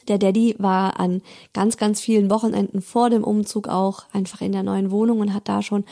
der 0.08 0.18
Daddy 0.18 0.56
war 0.60 1.00
an 1.00 1.22
ganz, 1.54 1.78
ganz 1.78 2.02
vielen 2.02 2.30
Wochenenden 2.30 2.82
vor 2.82 3.10
dem 3.10 3.24
Umzug 3.24 3.68
auch 3.68 4.04
einfach 4.14 4.42
in 4.42 4.52
der 4.52 4.64
neuen 4.64 4.92
Wohnung 4.92 5.20
und 5.20 5.34
hat 5.34 5.48
da 5.48 5.62
schon 5.62 5.86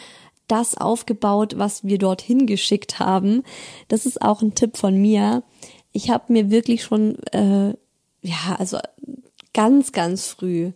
das 0.48 0.76
aufgebaut, 0.76 1.54
was 1.58 1.86
wir 1.86 1.98
dorthin 1.98 2.46
geschickt 2.46 3.00
haben. 3.00 3.44
Das 3.88 4.06
ist 4.06 4.22
auch 4.22 4.42
ein 4.42 4.54
Tipp 4.54 4.76
von 4.76 5.00
mir. 5.00 5.44
Ich 5.94 6.10
habe 6.10 6.34
mir 6.34 6.52
wirklich 6.52 6.84
schon, 6.84 7.16
äh, 7.32 7.70
ja, 8.22 8.56
also 8.58 8.78
ganz, 9.54 9.94
ganz 9.94 10.28
früh, 10.28 10.72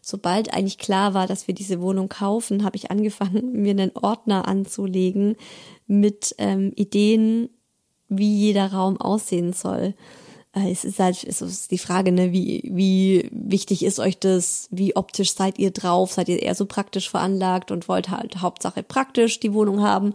sobald 0.00 0.54
eigentlich 0.54 0.78
klar 0.78 1.14
war, 1.14 1.26
dass 1.26 1.48
wir 1.48 1.54
diese 1.54 1.80
Wohnung 1.80 2.08
kaufen, 2.08 2.64
habe 2.64 2.76
ich 2.76 2.90
angefangen, 2.92 3.52
mir 3.62 3.72
einen 3.72 3.90
Ordner 3.94 4.46
anzulegen 4.46 5.36
mit 5.88 6.34
ähm, 6.38 6.72
Ideen, 6.76 7.50
wie 8.08 8.32
jeder 8.32 8.72
Raum 8.72 9.00
aussehen 9.00 9.52
soll. 9.52 9.94
Äh, 10.56 10.72
es 10.72 10.84
ist 10.84 10.98
halt 10.98 11.22
es 11.22 11.42
ist 11.42 11.70
die 11.70 11.78
Frage, 11.78 12.10
ne, 12.10 12.32
wie, 12.32 12.62
wie 12.72 13.28
wichtig 13.30 13.84
ist 13.84 14.00
euch 14.00 14.18
das? 14.18 14.68
Wie 14.70 14.96
optisch 14.96 15.34
seid 15.34 15.58
ihr 15.58 15.70
drauf? 15.70 16.12
Seid 16.12 16.28
ihr 16.28 16.42
eher 16.42 16.54
so 16.54 16.66
praktisch 16.66 17.10
veranlagt 17.10 17.70
und 17.70 17.88
wollt 17.88 18.08
halt 18.08 18.40
Hauptsache 18.40 18.82
praktisch 18.82 19.38
die 19.38 19.52
Wohnung 19.52 19.82
haben? 19.82 20.14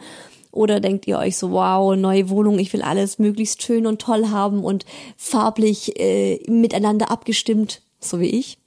Oder 0.52 0.82
denkt 0.82 1.08
ihr 1.08 1.18
euch 1.18 1.38
so, 1.38 1.52
wow, 1.52 1.96
neue 1.96 2.30
Wohnung, 2.30 2.60
ich 2.60 2.74
will 2.74 2.82
alles 2.82 3.20
möglichst 3.20 3.62
schön 3.64 3.88
und 3.88 4.02
toll 4.02 4.30
haben 4.30 4.66
und 4.66 4.86
farblich 5.16 5.98
äh, 5.98 6.42
miteinander 6.50 7.10
abgestimmt, 7.10 7.82
so 8.02 8.20
wie 8.20 8.32
ich? 8.32 8.58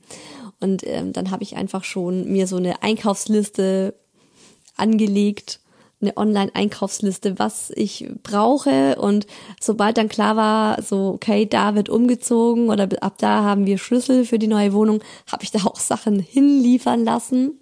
Und 0.60 0.82
ähm, 0.86 1.12
dann 1.12 1.30
habe 1.30 1.42
ich 1.42 1.56
einfach 1.56 1.84
schon 1.84 2.32
mir 2.32 2.46
so 2.46 2.56
eine 2.56 2.82
Einkaufsliste 2.82 3.94
angelegt 4.76 5.60
eine 6.04 6.16
Online-Einkaufsliste, 6.16 7.38
was 7.38 7.70
ich 7.74 8.08
brauche. 8.22 8.96
Und 8.96 9.26
sobald 9.60 9.98
dann 9.98 10.08
klar 10.08 10.36
war, 10.36 10.82
so, 10.82 11.08
okay, 11.14 11.46
da 11.46 11.74
wird 11.74 11.88
umgezogen 11.88 12.68
oder 12.68 12.88
ab 13.00 13.14
da 13.18 13.42
haben 13.42 13.66
wir 13.66 13.78
Schlüssel 13.78 14.24
für 14.24 14.38
die 14.38 14.46
neue 14.46 14.72
Wohnung, 14.72 15.00
habe 15.30 15.42
ich 15.42 15.50
da 15.50 15.60
auch 15.64 15.80
Sachen 15.80 16.18
hinliefern 16.20 17.04
lassen. 17.04 17.58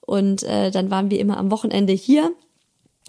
Und 0.00 0.42
äh, 0.44 0.70
dann 0.70 0.90
waren 0.90 1.10
wir 1.10 1.18
immer 1.18 1.36
am 1.36 1.50
Wochenende 1.50 1.92
hier 1.92 2.32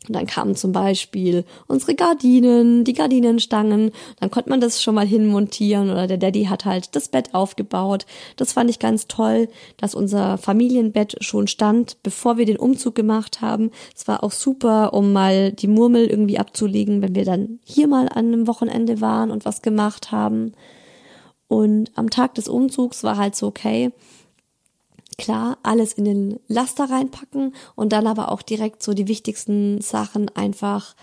und 0.07 0.15
dann 0.15 0.25
kamen 0.25 0.55
zum 0.55 0.71
Beispiel 0.71 1.43
unsere 1.67 1.95
Gardinen, 1.95 2.83
die 2.83 2.93
Gardinenstangen. 2.93 3.91
Dann 4.19 4.31
konnte 4.31 4.49
man 4.49 4.61
das 4.61 4.81
schon 4.81 4.95
mal 4.95 5.05
hinmontieren 5.05 5.89
oder 5.89 6.07
der 6.07 6.17
Daddy 6.17 6.45
hat 6.45 6.65
halt 6.65 6.95
das 6.95 7.09
Bett 7.09 7.33
aufgebaut. 7.33 8.05
Das 8.35 8.53
fand 8.53 8.69
ich 8.69 8.79
ganz 8.79 9.07
toll, 9.07 9.49
dass 9.77 9.95
unser 9.95 10.37
Familienbett 10.37 11.17
schon 11.21 11.47
stand, 11.47 11.97
bevor 12.03 12.37
wir 12.37 12.45
den 12.45 12.57
Umzug 12.57 12.95
gemacht 12.95 13.41
haben. 13.41 13.71
Es 13.95 14.07
war 14.07 14.23
auch 14.23 14.31
super, 14.31 14.93
um 14.93 15.13
mal 15.13 15.51
die 15.51 15.67
Murmel 15.67 16.07
irgendwie 16.07 16.39
abzulegen, 16.39 17.01
wenn 17.01 17.15
wir 17.15 17.25
dann 17.25 17.59
hier 17.63 17.87
mal 17.87 18.07
an 18.07 18.27
einem 18.27 18.47
Wochenende 18.47 19.01
waren 19.01 19.31
und 19.31 19.45
was 19.45 19.61
gemacht 19.61 20.11
haben. 20.11 20.53
Und 21.47 21.91
am 21.95 22.09
Tag 22.09 22.35
des 22.35 22.47
Umzugs 22.47 23.03
war 23.03 23.17
halt 23.17 23.35
so, 23.35 23.47
okay, 23.47 23.91
klar 25.17 25.57
alles 25.63 25.93
in 25.93 26.05
den 26.05 26.39
Laster 26.47 26.89
reinpacken 26.89 27.55
und 27.75 27.91
dann 27.91 28.07
aber 28.07 28.31
auch 28.31 28.41
direkt 28.41 28.83
so 28.83 28.93
die 28.93 29.07
wichtigsten 29.07 29.81
Sachen 29.81 30.29
einfach 30.35 30.95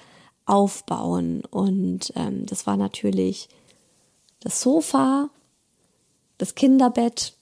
aufbauen. 0.47 1.43
Und 1.51 2.13
ähm, 2.17 2.47
das 2.47 2.67
war 2.67 2.77
natürlich 2.77 3.49
das 4.41 4.61
Sofa, 4.61 5.31
das 6.39 6.55
Kinderbett 6.55 7.35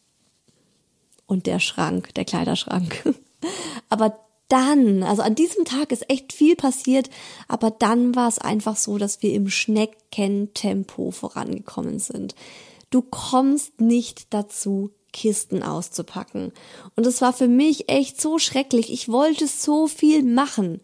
und 1.27 1.47
der 1.47 1.61
Schrank, 1.61 2.15
der 2.15 2.25
Kleiderschrank. 2.25 3.15
aber 3.89 4.19
dann, 4.49 5.03
also 5.03 5.23
an 5.23 5.35
diesem 5.35 5.65
Tag 5.65 5.93
ist 5.93 6.11
echt 6.11 6.33
viel 6.33 6.57
passiert, 6.57 7.09
aber 7.49 7.71
dann 7.71 8.15
war 8.15 8.29
es 8.29 8.39
einfach 8.39 8.77
so, 8.77 8.99
dass 8.99 9.23
wir 9.23 9.33
im 9.33 9.49
Schneckentempo 9.49 11.11
vorangekommen 11.11 11.99
sind. 11.99 12.35
Du 12.91 13.01
kommst 13.01 13.81
nicht 13.81 14.27
dazu, 14.35 14.91
Kisten 15.13 15.63
auszupacken. 15.63 16.53
Und 16.97 17.07
es 17.07 17.21
war 17.21 17.33
für 17.33 17.49
mich 17.49 17.89
echt 17.89 18.21
so 18.21 18.39
schrecklich. 18.39 18.93
Ich 18.93 19.09
wollte 19.09 19.47
so 19.47 19.87
viel 19.87 20.23
machen. 20.23 20.81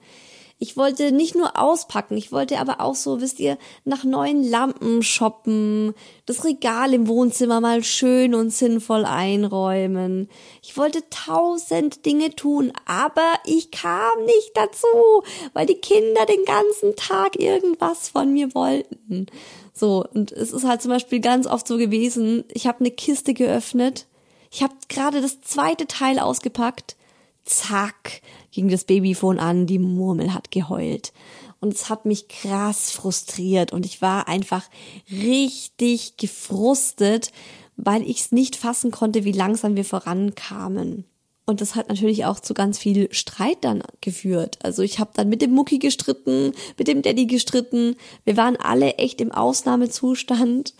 Ich 0.60 0.76
wollte 0.76 1.12
nicht 1.12 1.36
nur 1.36 1.56
auspacken, 1.56 2.16
ich 2.16 2.32
wollte 2.32 2.58
aber 2.58 2.80
auch 2.80 2.96
so, 2.96 3.20
wisst 3.20 3.38
ihr, 3.38 3.58
nach 3.84 4.02
neuen 4.02 4.42
Lampen 4.42 5.04
shoppen, 5.04 5.94
das 6.26 6.44
Regal 6.44 6.92
im 6.94 7.06
Wohnzimmer 7.06 7.60
mal 7.60 7.84
schön 7.84 8.34
und 8.34 8.50
sinnvoll 8.50 9.04
einräumen. 9.04 10.28
Ich 10.60 10.76
wollte 10.76 11.08
tausend 11.10 12.04
Dinge 12.04 12.34
tun, 12.34 12.72
aber 12.86 13.34
ich 13.46 13.70
kam 13.70 14.24
nicht 14.24 14.50
dazu, 14.54 15.22
weil 15.52 15.66
die 15.66 15.76
Kinder 15.80 16.26
den 16.26 16.44
ganzen 16.44 16.96
Tag 16.96 17.38
irgendwas 17.38 18.08
von 18.08 18.32
mir 18.32 18.52
wollten. 18.52 19.26
So, 19.72 20.04
und 20.12 20.32
es 20.32 20.50
ist 20.50 20.64
halt 20.64 20.82
zum 20.82 20.90
Beispiel 20.90 21.20
ganz 21.20 21.46
oft 21.46 21.68
so 21.68 21.76
gewesen, 21.76 22.42
ich 22.52 22.66
habe 22.66 22.80
eine 22.80 22.90
Kiste 22.90 23.32
geöffnet 23.32 24.08
ich 24.50 24.62
habe 24.62 24.74
gerade 24.88 25.20
das 25.20 25.40
zweite 25.40 25.86
Teil 25.86 26.18
ausgepackt. 26.18 26.96
Zack, 27.44 28.22
ging 28.50 28.68
das 28.68 28.84
Babyphone 28.84 29.38
an, 29.38 29.66
die 29.66 29.78
Murmel 29.78 30.34
hat 30.34 30.50
geheult. 30.50 31.12
Und 31.60 31.74
es 31.74 31.88
hat 31.88 32.04
mich 32.04 32.28
krass 32.28 32.90
frustriert 32.90 33.72
und 33.72 33.84
ich 33.84 34.00
war 34.00 34.28
einfach 34.28 34.64
richtig 35.10 36.16
gefrustet, 36.16 37.32
weil 37.76 38.02
ich 38.02 38.20
es 38.20 38.32
nicht 38.32 38.56
fassen 38.56 38.90
konnte, 38.90 39.24
wie 39.24 39.32
langsam 39.32 39.76
wir 39.76 39.84
vorankamen. 39.84 41.04
Und 41.46 41.62
das 41.62 41.74
hat 41.74 41.88
natürlich 41.88 42.26
auch 42.26 42.40
zu 42.40 42.52
ganz 42.52 42.78
viel 42.78 43.08
Streit 43.10 43.58
dann 43.62 43.82
geführt. 44.02 44.58
Also 44.62 44.82
ich 44.82 44.98
habe 44.98 45.12
dann 45.14 45.30
mit 45.30 45.40
dem 45.40 45.52
Mucki 45.52 45.78
gestritten, 45.78 46.52
mit 46.76 46.88
dem 46.88 47.00
Daddy 47.00 47.26
gestritten. 47.26 47.96
Wir 48.24 48.36
waren 48.36 48.56
alle 48.56 48.96
echt 48.96 49.20
im 49.22 49.32
Ausnahmezustand 49.32 50.74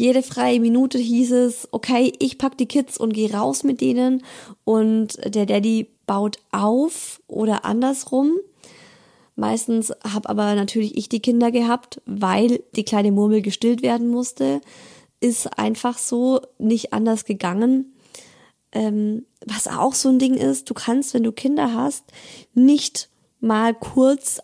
Jede 0.00 0.22
freie 0.22 0.60
Minute 0.60 0.96
hieß 0.96 1.32
es, 1.32 1.68
okay, 1.72 2.14
ich 2.20 2.38
pack 2.38 2.56
die 2.56 2.64
Kids 2.64 2.96
und 2.96 3.12
gehe 3.12 3.34
raus 3.34 3.64
mit 3.64 3.82
denen 3.82 4.24
und 4.64 5.18
der 5.26 5.44
Daddy 5.44 5.90
baut 6.06 6.38
auf 6.52 7.20
oder 7.26 7.66
andersrum. 7.66 8.38
Meistens 9.36 9.92
habe 10.02 10.30
aber 10.30 10.54
natürlich 10.54 10.96
ich 10.96 11.10
die 11.10 11.20
Kinder 11.20 11.50
gehabt, 11.50 12.00
weil 12.06 12.62
die 12.76 12.84
kleine 12.86 13.12
Murmel 13.12 13.42
gestillt 13.42 13.82
werden 13.82 14.08
musste. 14.08 14.62
Ist 15.20 15.58
einfach 15.58 15.98
so 15.98 16.40
nicht 16.56 16.94
anders 16.94 17.26
gegangen. 17.26 17.92
Ähm, 18.72 19.26
was 19.44 19.68
auch 19.68 19.92
so 19.92 20.08
ein 20.08 20.18
Ding 20.18 20.32
ist, 20.32 20.70
du 20.70 20.72
kannst, 20.72 21.12
wenn 21.12 21.24
du 21.24 21.32
Kinder 21.32 21.74
hast, 21.74 22.06
nicht 22.54 23.10
mal 23.38 23.74
kurz 23.74 24.40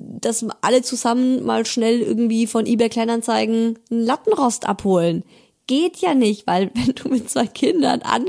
dass 0.00 0.46
alle 0.60 0.82
zusammen 0.82 1.44
mal 1.44 1.66
schnell 1.66 2.00
irgendwie 2.00 2.46
von 2.46 2.66
eBay 2.66 2.88
Kleinanzeigen 2.88 3.78
einen 3.90 4.04
Lattenrost 4.04 4.66
abholen. 4.66 5.24
Geht 5.66 5.98
ja 5.98 6.14
nicht, 6.14 6.46
weil 6.46 6.70
wenn 6.74 6.94
du 6.94 7.08
mit 7.08 7.30
zwei 7.30 7.46
Kindern 7.46 8.02
an 8.02 8.26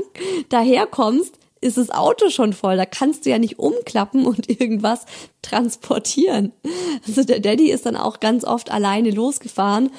daherkommst, 0.48 1.38
ist 1.60 1.78
das 1.78 1.90
Auto 1.90 2.28
schon 2.28 2.52
voll. 2.52 2.76
Da 2.76 2.84
kannst 2.84 3.24
du 3.24 3.30
ja 3.30 3.38
nicht 3.38 3.58
umklappen 3.58 4.26
und 4.26 4.48
irgendwas 4.60 5.06
transportieren. 5.40 6.52
Also 7.06 7.24
der 7.24 7.40
Daddy 7.40 7.70
ist 7.70 7.86
dann 7.86 7.96
auch 7.96 8.20
ganz 8.20 8.44
oft 8.44 8.70
alleine 8.70 9.10
losgefahren 9.10 9.90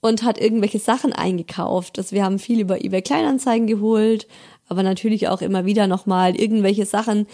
und 0.00 0.22
hat 0.22 0.40
irgendwelche 0.40 0.78
Sachen 0.78 1.12
eingekauft. 1.12 1.98
Also 1.98 2.16
wir 2.16 2.24
haben 2.24 2.38
viel 2.38 2.60
über 2.60 2.82
eBay 2.82 3.02
Kleinanzeigen 3.02 3.66
geholt, 3.66 4.26
aber 4.70 4.82
natürlich 4.84 5.28
auch 5.28 5.42
immer 5.42 5.66
wieder 5.66 5.86
nochmal 5.88 6.40
irgendwelche 6.40 6.86
Sachen 6.86 7.26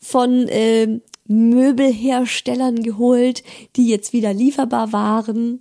von 0.00 0.48
äh, 0.48 1.00
Möbelherstellern 1.26 2.82
geholt, 2.82 3.44
die 3.76 3.88
jetzt 3.88 4.12
wieder 4.12 4.34
lieferbar 4.34 4.92
waren. 4.92 5.60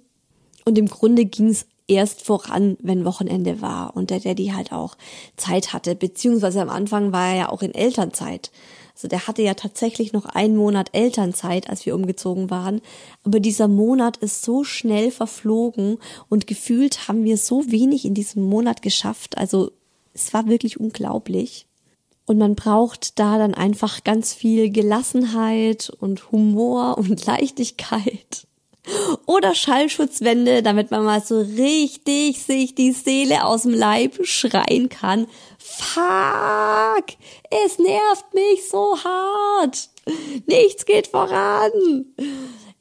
Und 0.65 0.77
im 0.77 0.87
Grunde 0.87 1.25
ging 1.25 1.49
es 1.49 1.67
erst 1.87 2.25
voran, 2.25 2.77
wenn 2.81 3.05
Wochenende 3.05 3.61
war 3.61 3.95
und 3.95 4.09
der 4.09 4.19
Daddy 4.19 4.47
halt 4.55 4.71
auch 4.71 4.97
Zeit 5.37 5.71
hatte, 5.71 5.95
beziehungsweise 5.95 6.61
am 6.61 6.69
Anfang 6.69 7.11
war 7.11 7.29
er 7.29 7.35
ja 7.35 7.49
auch 7.49 7.61
in 7.61 7.75
Elternzeit. 7.75 8.51
Also 8.95 9.07
der 9.07 9.27
hatte 9.27 9.43
ja 9.43 9.53
tatsächlich 9.53 10.11
noch 10.11 10.25
einen 10.25 10.57
Monat 10.57 10.89
Elternzeit, 10.93 11.69
als 11.69 11.85
wir 11.85 11.95
umgezogen 11.95 12.49
waren. 12.49 12.81
Aber 13.23 13.39
dieser 13.39 13.67
Monat 13.67 14.17
ist 14.17 14.41
so 14.41 14.63
schnell 14.63 15.09
verflogen 15.11 15.99
und 16.27 16.47
gefühlt 16.47 17.07
haben 17.07 17.23
wir 17.23 17.37
so 17.37 17.71
wenig 17.71 18.03
in 18.03 18.13
diesem 18.13 18.43
Monat 18.43 18.81
geschafft. 18.81 19.37
Also 19.37 19.71
es 20.13 20.33
war 20.33 20.47
wirklich 20.47 20.79
unglaublich. 20.79 21.65
Und 22.25 22.37
man 22.37 22.55
braucht 22.55 23.17
da 23.17 23.39
dann 23.39 23.55
einfach 23.55 24.03
ganz 24.03 24.33
viel 24.33 24.69
Gelassenheit 24.69 25.91
und 25.99 26.31
Humor 26.31 26.97
und 26.99 27.25
Leichtigkeit. 27.25 28.45
Oder 29.25 29.53
Schallschutzwände, 29.53 30.63
damit 30.63 30.89
man 30.89 31.03
mal 31.03 31.21
so 31.21 31.41
richtig 31.41 32.41
sich 32.41 32.75
die 32.75 32.91
Seele 32.91 33.45
aus 33.45 33.63
dem 33.63 33.73
Leib 33.73 34.25
schreien 34.25 34.89
kann. 34.89 35.27
Fuck! 35.59 37.05
Es 37.65 37.77
nervt 37.77 38.33
mich 38.33 38.67
so 38.69 38.97
hart! 39.03 39.89
Nichts 40.47 40.85
geht 40.85 41.07
voran! 41.07 42.05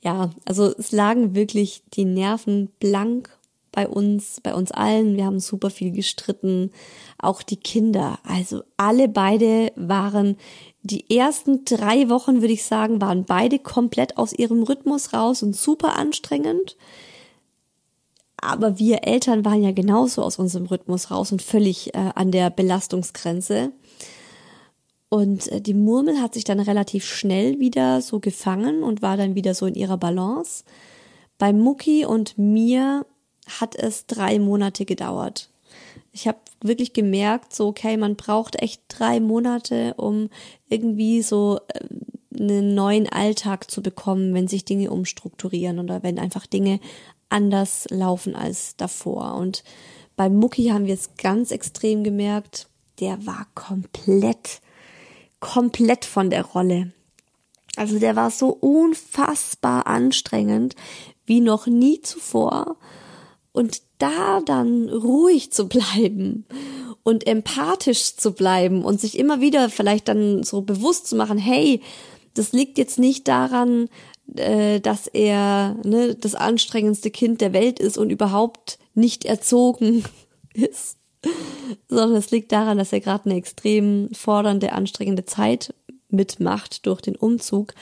Ja, 0.00 0.30
also 0.44 0.74
es 0.78 0.92
lagen 0.92 1.34
wirklich 1.34 1.82
die 1.92 2.04
Nerven 2.04 2.70
blank 2.78 3.30
bei 3.72 3.88
uns, 3.88 4.40
bei 4.42 4.54
uns 4.54 4.72
allen. 4.72 5.16
Wir 5.16 5.24
haben 5.24 5.40
super 5.40 5.70
viel 5.70 5.90
gestritten. 5.92 6.72
Auch 7.18 7.42
die 7.42 7.56
Kinder. 7.56 8.18
Also 8.22 8.62
alle 8.76 9.08
beide 9.08 9.72
waren 9.74 10.36
die 10.82 11.16
ersten 11.16 11.64
drei 11.64 12.08
Wochen, 12.08 12.40
würde 12.40 12.54
ich 12.54 12.64
sagen, 12.64 13.00
waren 13.00 13.24
beide 13.24 13.58
komplett 13.58 14.16
aus 14.16 14.32
ihrem 14.32 14.62
Rhythmus 14.62 15.12
raus 15.12 15.42
und 15.42 15.56
super 15.56 15.96
anstrengend. 15.96 16.76
Aber 18.40 18.78
wir 18.78 19.04
Eltern 19.04 19.44
waren 19.44 19.62
ja 19.62 19.72
genauso 19.72 20.22
aus 20.22 20.38
unserem 20.38 20.66
Rhythmus 20.66 21.10
raus 21.10 21.32
und 21.32 21.42
völlig 21.42 21.94
äh, 21.94 22.12
an 22.14 22.30
der 22.30 22.50
Belastungsgrenze. 22.50 23.72
Und 25.08 25.48
äh, 25.48 25.60
die 25.60 25.74
Murmel 25.74 26.20
hat 26.20 26.34
sich 26.34 26.44
dann 26.44 26.60
relativ 26.60 27.04
schnell 27.04 27.58
wieder 27.58 28.00
so 28.00 28.20
gefangen 28.20 28.84
und 28.84 29.02
war 29.02 29.16
dann 29.16 29.34
wieder 29.34 29.54
so 29.54 29.66
in 29.66 29.74
ihrer 29.74 29.98
Balance. 29.98 30.64
Bei 31.38 31.52
Mucki 31.52 32.04
und 32.04 32.38
mir 32.38 33.06
hat 33.60 33.74
es 33.74 34.06
drei 34.06 34.38
Monate 34.38 34.84
gedauert. 34.84 35.50
Ich 36.18 36.26
habe 36.26 36.38
wirklich 36.60 36.94
gemerkt, 36.94 37.54
so, 37.54 37.68
okay, 37.68 37.96
man 37.96 38.16
braucht 38.16 38.60
echt 38.60 38.82
drei 38.88 39.20
Monate, 39.20 39.94
um 39.94 40.30
irgendwie 40.68 41.22
so 41.22 41.60
äh, 41.68 42.40
einen 42.40 42.74
neuen 42.74 43.08
Alltag 43.08 43.70
zu 43.70 43.82
bekommen, 43.82 44.34
wenn 44.34 44.48
sich 44.48 44.64
Dinge 44.64 44.90
umstrukturieren 44.90 45.78
oder 45.78 46.02
wenn 46.02 46.18
einfach 46.18 46.46
Dinge 46.46 46.80
anders 47.28 47.86
laufen 47.90 48.34
als 48.34 48.74
davor. 48.74 49.34
Und 49.34 49.62
bei 50.16 50.28
Mucki 50.28 50.70
haben 50.70 50.86
wir 50.86 50.94
es 50.94 51.14
ganz 51.18 51.52
extrem 51.52 52.02
gemerkt, 52.02 52.66
der 52.98 53.24
war 53.24 53.46
komplett, 53.54 54.60
komplett 55.38 56.04
von 56.04 56.30
der 56.30 56.44
Rolle. 56.44 56.90
Also 57.76 58.00
der 58.00 58.16
war 58.16 58.32
so 58.32 58.48
unfassbar 58.48 59.86
anstrengend 59.86 60.74
wie 61.26 61.40
noch 61.40 61.68
nie 61.68 62.00
zuvor. 62.00 62.76
Und 63.52 63.82
da 63.98 64.40
dann 64.44 64.88
ruhig 64.88 65.52
zu 65.52 65.68
bleiben 65.68 66.44
und 67.02 67.26
empathisch 67.26 68.16
zu 68.16 68.32
bleiben 68.32 68.84
und 68.84 69.00
sich 69.00 69.18
immer 69.18 69.40
wieder 69.40 69.70
vielleicht 69.70 70.08
dann 70.08 70.42
so 70.42 70.60
bewusst 70.62 71.06
zu 71.08 71.16
machen, 71.16 71.38
hey, 71.38 71.80
das 72.34 72.52
liegt 72.52 72.78
jetzt 72.78 72.98
nicht 72.98 73.26
daran, 73.26 73.88
äh, 74.36 74.80
dass 74.80 75.06
er 75.06 75.76
ne, 75.84 76.14
das 76.14 76.34
anstrengendste 76.34 77.10
Kind 77.10 77.40
der 77.40 77.52
Welt 77.52 77.80
ist 77.80 77.98
und 77.98 78.10
überhaupt 78.10 78.78
nicht 78.94 79.24
erzogen 79.24 80.04
ist, 80.54 80.98
sondern 81.88 82.16
es 82.16 82.30
liegt 82.30 82.52
daran, 82.52 82.78
dass 82.78 82.92
er 82.92 83.00
gerade 83.00 83.24
eine 83.26 83.38
extrem 83.38 84.10
fordernde, 84.12 84.72
anstrengende 84.72 85.24
Zeit 85.24 85.74
mitmacht 86.10 86.86
durch 86.86 87.00
den 87.00 87.16
Umzug. 87.16 87.74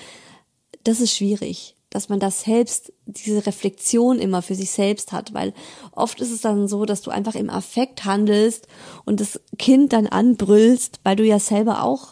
Das 0.85 1.01
ist 1.01 1.15
schwierig 1.15 1.76
dass 1.97 2.11
man 2.11 2.21
das 2.21 2.43
selbst, 2.43 2.93
diese 3.07 3.47
Reflexion 3.47 4.19
immer 4.19 4.43
für 4.43 4.55
sich 4.55 4.71
selbst 4.71 5.13
hat, 5.13 5.33
weil 5.33 5.55
oft 5.93 6.21
ist 6.21 6.31
es 6.31 6.43
dann 6.43 6.69
so, 6.69 6.85
dass 6.85 7.01
du 7.01 7.11
einfach 7.11 7.35
im 7.35 7.49
Affekt 7.49 8.05
handelst 8.05 8.69
und 9.07 9.19
das 9.19 9.41
Kind 9.59 9.95
dann 9.95 10.07
anbrüllst, 10.07 11.01
weil 11.05 11.17
du 11.17 11.25
ja 11.25 11.39
selber 11.39 11.83
auch 11.83 12.09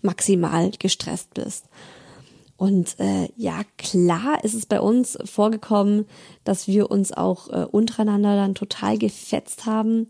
maximal 0.00 0.70
gestresst 0.78 1.34
bist. 1.34 1.66
Und 2.56 2.98
äh, 2.98 3.28
ja, 3.36 3.64
klar 3.76 4.42
ist 4.42 4.54
es 4.54 4.64
bei 4.64 4.80
uns 4.80 5.18
vorgekommen, 5.26 6.06
dass 6.44 6.66
wir 6.66 6.90
uns 6.90 7.12
auch 7.12 7.50
äh, 7.50 7.66
untereinander 7.70 8.34
dann 8.34 8.54
total 8.54 8.96
gefetzt 8.96 9.66
haben. 9.66 10.08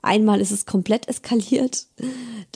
Einmal 0.00 0.40
ist 0.40 0.52
es 0.52 0.64
komplett 0.64 1.08
eskaliert. 1.08 1.86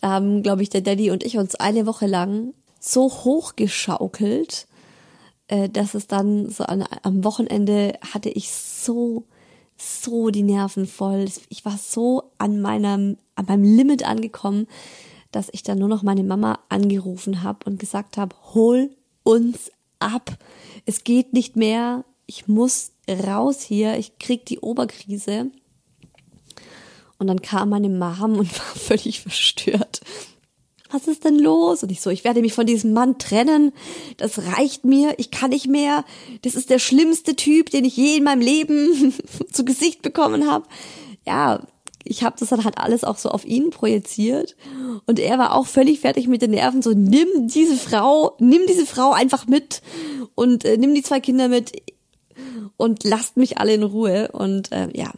Da 0.00 0.10
haben, 0.10 0.44
glaube 0.44 0.62
ich, 0.62 0.70
der 0.70 0.80
Daddy 0.80 1.10
und 1.10 1.24
ich 1.24 1.38
uns 1.38 1.56
eine 1.56 1.86
Woche 1.86 2.06
lang 2.06 2.54
so 2.78 3.10
hochgeschaukelt, 3.10 4.68
äh, 5.48 5.68
dass 5.68 5.94
es 5.94 6.06
dann 6.06 6.48
so 6.48 6.64
an, 6.64 6.84
am 7.02 7.24
Wochenende 7.24 7.98
hatte 8.12 8.30
ich 8.30 8.50
so, 8.50 9.24
so 9.76 10.30
die 10.30 10.42
Nerven 10.42 10.86
voll. 10.86 11.26
Ich 11.48 11.64
war 11.64 11.78
so 11.78 12.30
an 12.38 12.60
meinem, 12.60 13.18
an 13.34 13.46
meinem 13.46 13.76
Limit 13.76 14.04
angekommen, 14.04 14.66
dass 15.32 15.48
ich 15.52 15.62
dann 15.62 15.78
nur 15.78 15.88
noch 15.88 16.02
meine 16.02 16.24
Mama 16.24 16.60
angerufen 16.68 17.42
habe 17.42 17.66
und 17.66 17.78
gesagt 17.78 18.16
habe, 18.16 18.36
hol 18.54 18.90
uns 19.22 19.70
ab. 19.98 20.36
Es 20.86 21.04
geht 21.04 21.32
nicht 21.32 21.56
mehr. 21.56 22.04
Ich 22.26 22.48
muss 22.48 22.92
raus 23.08 23.62
hier. 23.62 23.98
Ich 23.98 24.18
krieg 24.18 24.46
die 24.46 24.60
Oberkrise. 24.60 25.50
Und 27.18 27.26
dann 27.26 27.42
kam 27.42 27.70
meine 27.70 27.88
Mom 27.88 28.38
und 28.38 28.58
war 28.58 28.76
völlig 28.76 29.20
verstört 29.20 30.00
was 30.94 31.08
ist 31.08 31.24
denn 31.24 31.38
los? 31.38 31.82
Und 31.82 31.90
ich 31.92 32.00
so, 32.00 32.10
ich 32.10 32.24
werde 32.24 32.40
mich 32.40 32.54
von 32.54 32.66
diesem 32.66 32.92
Mann 32.92 33.18
trennen. 33.18 33.72
Das 34.16 34.38
reicht 34.56 34.84
mir. 34.84 35.14
Ich 35.18 35.30
kann 35.30 35.50
nicht 35.50 35.66
mehr. 35.66 36.04
Das 36.42 36.54
ist 36.54 36.70
der 36.70 36.78
schlimmste 36.78 37.36
Typ, 37.36 37.70
den 37.70 37.84
ich 37.84 37.96
je 37.96 38.16
in 38.16 38.24
meinem 38.24 38.40
Leben 38.40 39.12
zu 39.52 39.64
Gesicht 39.64 40.02
bekommen 40.02 40.50
habe. 40.50 40.66
Ja, 41.26 41.60
ich 42.04 42.22
habe 42.22 42.36
das 42.38 42.50
dann 42.50 42.64
halt 42.64 42.78
alles 42.78 43.02
auch 43.02 43.16
so 43.16 43.30
auf 43.30 43.46
ihn 43.46 43.70
projiziert 43.70 44.56
und 45.06 45.18
er 45.18 45.38
war 45.38 45.54
auch 45.54 45.66
völlig 45.66 46.00
fertig 46.00 46.28
mit 46.28 46.42
den 46.42 46.50
Nerven 46.50 46.82
so 46.82 46.90
nimm 46.90 47.48
diese 47.48 47.76
Frau 47.76 48.36
nimm 48.40 48.60
diese 48.68 48.84
Frau 48.84 49.12
einfach 49.12 49.46
mit 49.46 49.80
und 50.34 50.66
äh, 50.66 50.76
nimm 50.76 50.94
die 50.94 51.02
zwei 51.02 51.20
Kinder 51.20 51.48
mit 51.48 51.72
und 52.76 53.04
lasst 53.04 53.36
mich 53.36 53.58
alle 53.58 53.74
in 53.74 53.82
Ruhe. 53.82 54.28
Und 54.32 54.72
äh, 54.72 54.88
ja, 54.94 55.12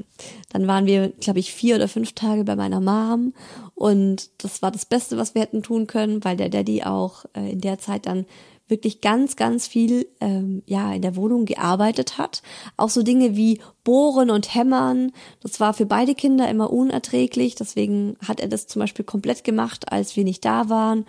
dann 0.51 0.67
waren 0.67 0.87
wir, 0.87 1.09
glaube 1.09 1.39
ich, 1.39 1.53
vier 1.53 1.77
oder 1.77 1.89
fünf 1.89 2.13
Tage 2.13 2.45
bei 2.45 2.57
meiner 2.57 2.81
Mom 2.81 3.33
und 3.77 4.31
das 4.39 4.63
war 4.63 4.71
das 4.71 4.87
Beste, 4.87 5.19
was 5.19 5.35
wir 5.35 5.43
hätten 5.43 5.63
tun 5.63 5.87
können, 5.87 6.25
weil 6.25 6.39
der 6.39 6.49
Daddy 6.49 6.83
auch 6.83 7.27
äh, 7.37 7.53
in 7.53 7.61
der 7.61 7.79
Zeit 7.79 8.07
dann 8.07 8.25
wirklich 8.69 9.03
ganz, 9.03 9.37
ganz 9.37 9.69
viel 9.69 10.09
ähm, 10.21 10.63
ja 10.65 10.95
in 10.95 11.03
der 11.03 11.15
Wohnung 11.15 11.45
gearbeitet 11.45 12.17
hat. 12.17 12.43
Auch 12.79 12.89
so 12.89 13.03
Dinge 13.03 13.37
wie 13.37 13.61
Bohren 13.85 14.31
und 14.31 14.55
Hämmern. 14.55 15.13
Das 15.41 15.61
war 15.61 15.75
für 15.75 15.85
beide 15.85 16.15
Kinder 16.15 16.49
immer 16.49 16.73
unerträglich. 16.73 17.55
Deswegen 17.55 18.17
hat 18.27 18.41
er 18.41 18.49
das 18.49 18.67
zum 18.67 18.81
Beispiel 18.81 19.05
komplett 19.05 19.45
gemacht, 19.45 19.93
als 19.93 20.17
wir 20.17 20.25
nicht 20.25 20.45
da 20.47 20.71
waren. 20.71 21.05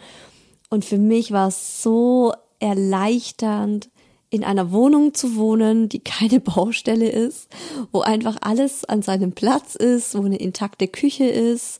Und 0.69 0.83
für 0.83 0.97
mich 0.97 1.31
war 1.31 1.47
es 1.47 1.81
so 1.81 2.33
erleichternd, 2.59 3.89
in 4.29 4.43
einer 4.43 4.71
Wohnung 4.73 5.13
zu 5.13 5.37
wohnen, 5.37 5.87
die 5.87 5.99
keine 5.99 6.39
Baustelle 6.41 7.09
ist, 7.09 7.47
wo 7.93 8.01
einfach 8.01 8.37
alles 8.41 8.83
an 8.83 9.01
seinem 9.01 9.31
Platz 9.31 9.75
ist, 9.75 10.15
wo 10.17 10.23
eine 10.23 10.37
intakte 10.37 10.89
Küche 10.89 11.25
ist, 11.25 11.79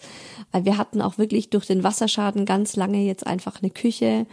wir 0.54 0.78
hatten 0.78 1.02
auch 1.02 1.18
wirklich 1.18 1.50
durch 1.50 1.66
den 1.66 1.84
Wasserschaden 1.84 2.45
ganz 2.45 2.76
lange 2.76 3.04
jetzt 3.04 3.28
einfach 3.28 3.62
eine 3.62 3.72
Küche, 3.72 4.26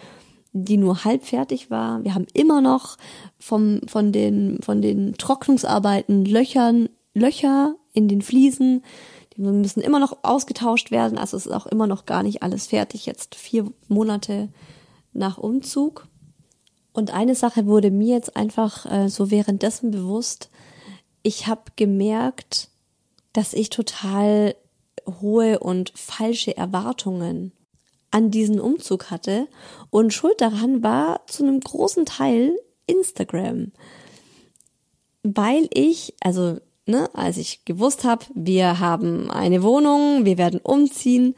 die 0.52 0.76
nur 0.76 1.04
halb 1.04 1.24
fertig 1.24 1.70
war. 1.70 2.02
Wir 2.04 2.14
haben 2.14 2.26
immer 2.32 2.60
noch 2.60 2.96
vom, 3.38 3.80
von 3.86 4.12
den, 4.12 4.58
von 4.62 4.80
den 4.80 5.14
Trocknungsarbeiten 5.14 6.24
Löchern, 6.24 6.88
Löcher 7.12 7.74
in 7.92 8.08
den 8.08 8.22
Fliesen. 8.22 8.84
Die 9.36 9.42
müssen 9.42 9.80
immer 9.80 9.98
noch 9.98 10.18
ausgetauscht 10.22 10.92
werden. 10.92 11.18
Also 11.18 11.36
es 11.36 11.46
ist 11.46 11.52
auch 11.52 11.66
immer 11.66 11.88
noch 11.88 12.06
gar 12.06 12.22
nicht 12.22 12.44
alles 12.44 12.68
fertig. 12.68 13.04
Jetzt 13.06 13.34
vier 13.34 13.66
Monate 13.88 14.48
nach 15.12 15.38
Umzug. 15.38 16.06
Und 16.92 17.12
eine 17.12 17.34
Sache 17.34 17.66
wurde 17.66 17.90
mir 17.90 18.14
jetzt 18.14 18.36
einfach 18.36 18.86
äh, 18.86 19.08
so 19.08 19.32
währenddessen 19.32 19.90
bewusst. 19.90 20.50
Ich 21.24 21.48
habe 21.48 21.62
gemerkt, 21.74 22.68
dass 23.32 23.54
ich 23.54 23.70
total 23.70 24.54
hohe 25.20 25.58
und 25.58 25.92
falsche 25.94 26.56
Erwartungen 26.56 27.52
an 28.10 28.30
diesen 28.30 28.60
Umzug 28.60 29.10
hatte. 29.10 29.48
Und 29.90 30.14
Schuld 30.14 30.40
daran 30.40 30.82
war 30.82 31.26
zu 31.26 31.42
einem 31.42 31.60
großen 31.60 32.06
Teil 32.06 32.56
Instagram. 32.86 33.72
Weil 35.22 35.68
ich, 35.72 36.14
also, 36.20 36.58
ne, 36.86 37.08
als 37.14 37.38
ich 37.38 37.64
gewusst 37.64 38.04
habe, 38.04 38.26
wir 38.34 38.78
haben 38.78 39.30
eine 39.30 39.62
Wohnung, 39.62 40.24
wir 40.24 40.38
werden 40.38 40.60
umziehen, 40.60 41.34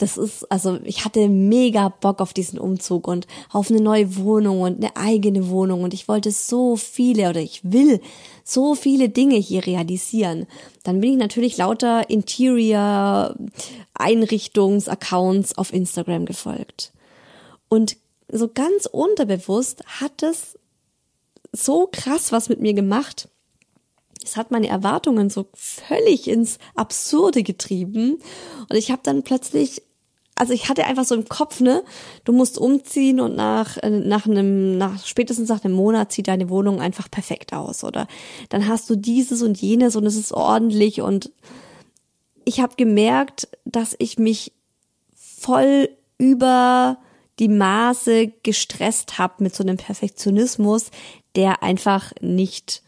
das 0.00 0.16
ist, 0.16 0.50
also 0.50 0.78
ich 0.84 1.04
hatte 1.04 1.28
mega 1.28 1.90
Bock 1.90 2.22
auf 2.22 2.32
diesen 2.32 2.58
Umzug 2.58 3.06
und 3.06 3.26
auf 3.50 3.70
eine 3.70 3.82
neue 3.82 4.16
Wohnung 4.16 4.62
und 4.62 4.78
eine 4.78 4.96
eigene 4.96 5.50
Wohnung 5.50 5.82
und 5.82 5.92
ich 5.92 6.08
wollte 6.08 6.30
so 6.30 6.76
viele 6.76 7.28
oder 7.28 7.40
ich 7.40 7.60
will 7.64 8.00
so 8.42 8.74
viele 8.74 9.10
Dinge 9.10 9.36
hier 9.36 9.66
realisieren. 9.66 10.46
Dann 10.84 11.02
bin 11.02 11.12
ich 11.12 11.18
natürlich 11.18 11.58
lauter 11.58 12.08
Interior 12.08 13.36
Einrichtungsaccounts 13.92 15.58
auf 15.58 15.70
Instagram 15.70 16.24
gefolgt. 16.24 16.92
Und 17.68 17.98
so 18.32 18.48
ganz 18.48 18.86
unterbewusst 18.86 19.84
hat 20.00 20.22
es 20.22 20.58
so 21.52 21.90
krass 21.92 22.32
was 22.32 22.48
mit 22.48 22.60
mir 22.60 22.72
gemacht. 22.72 23.28
Es 24.24 24.38
hat 24.38 24.50
meine 24.50 24.68
Erwartungen 24.68 25.28
so 25.28 25.46
völlig 25.52 26.26
ins 26.26 26.58
Absurde 26.74 27.42
getrieben 27.42 28.18
und 28.70 28.76
ich 28.76 28.90
habe 28.90 29.02
dann 29.04 29.24
plötzlich 29.24 29.82
also 30.40 30.54
ich 30.54 30.70
hatte 30.70 30.86
einfach 30.86 31.04
so 31.04 31.14
im 31.14 31.28
Kopf, 31.28 31.60
ne, 31.60 31.84
du 32.24 32.32
musst 32.32 32.56
umziehen 32.56 33.20
und 33.20 33.36
nach, 33.36 33.76
äh, 33.76 33.90
nach 33.90 34.26
einem, 34.26 34.78
nach, 34.78 35.04
spätestens 35.04 35.50
nach 35.50 35.62
einem 35.62 35.74
Monat 35.74 36.12
sieht 36.12 36.28
deine 36.28 36.48
Wohnung 36.48 36.80
einfach 36.80 37.10
perfekt 37.10 37.52
aus. 37.52 37.84
Oder 37.84 38.08
dann 38.48 38.66
hast 38.66 38.88
du 38.88 38.96
dieses 38.96 39.42
und 39.42 39.60
jenes 39.60 39.96
und 39.96 40.06
es 40.06 40.16
ist 40.16 40.32
ordentlich 40.32 41.02
und 41.02 41.30
ich 42.46 42.60
habe 42.60 42.74
gemerkt, 42.76 43.48
dass 43.66 43.94
ich 43.98 44.18
mich 44.18 44.52
voll 45.14 45.90
über 46.16 46.96
die 47.38 47.48
Maße 47.48 48.32
gestresst 48.42 49.18
habe 49.18 49.42
mit 49.42 49.54
so 49.54 49.62
einem 49.62 49.76
Perfektionismus, 49.76 50.90
der 51.36 51.62
einfach 51.62 52.12
nicht 52.22 52.82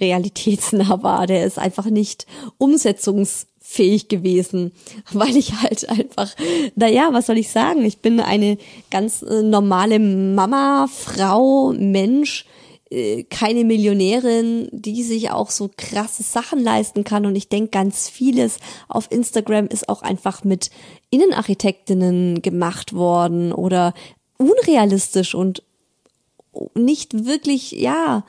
realitätsnah 0.00 1.02
war, 1.02 1.26
der 1.26 1.44
ist 1.44 1.58
einfach 1.58 1.84
nicht 1.84 2.26
umsetzungs 2.56 3.46
fähig 3.70 4.08
gewesen, 4.08 4.72
weil 5.12 5.36
ich 5.36 5.52
halt 5.62 5.88
einfach, 5.88 6.34
naja, 6.74 7.10
was 7.12 7.26
soll 7.26 7.38
ich 7.38 7.50
sagen? 7.50 7.84
Ich 7.84 7.98
bin 7.98 8.18
eine 8.18 8.58
ganz 8.90 9.22
äh, 9.22 9.42
normale 9.42 10.00
Mama, 10.00 10.88
Frau, 10.92 11.72
Mensch, 11.72 12.46
äh, 12.90 13.22
keine 13.30 13.64
Millionärin, 13.64 14.68
die 14.72 15.04
sich 15.04 15.30
auch 15.30 15.50
so 15.50 15.70
krasse 15.76 16.24
Sachen 16.24 16.64
leisten 16.64 17.04
kann. 17.04 17.26
Und 17.26 17.36
ich 17.36 17.48
denke, 17.48 17.70
ganz 17.70 18.08
vieles 18.08 18.58
auf 18.88 19.06
Instagram 19.12 19.68
ist 19.68 19.88
auch 19.88 20.02
einfach 20.02 20.42
mit 20.42 20.70
Innenarchitektinnen 21.10 22.42
gemacht 22.42 22.92
worden 22.92 23.52
oder 23.52 23.94
unrealistisch 24.36 25.36
und 25.36 25.62
nicht 26.74 27.24
wirklich, 27.24 27.70
ja, 27.70 28.24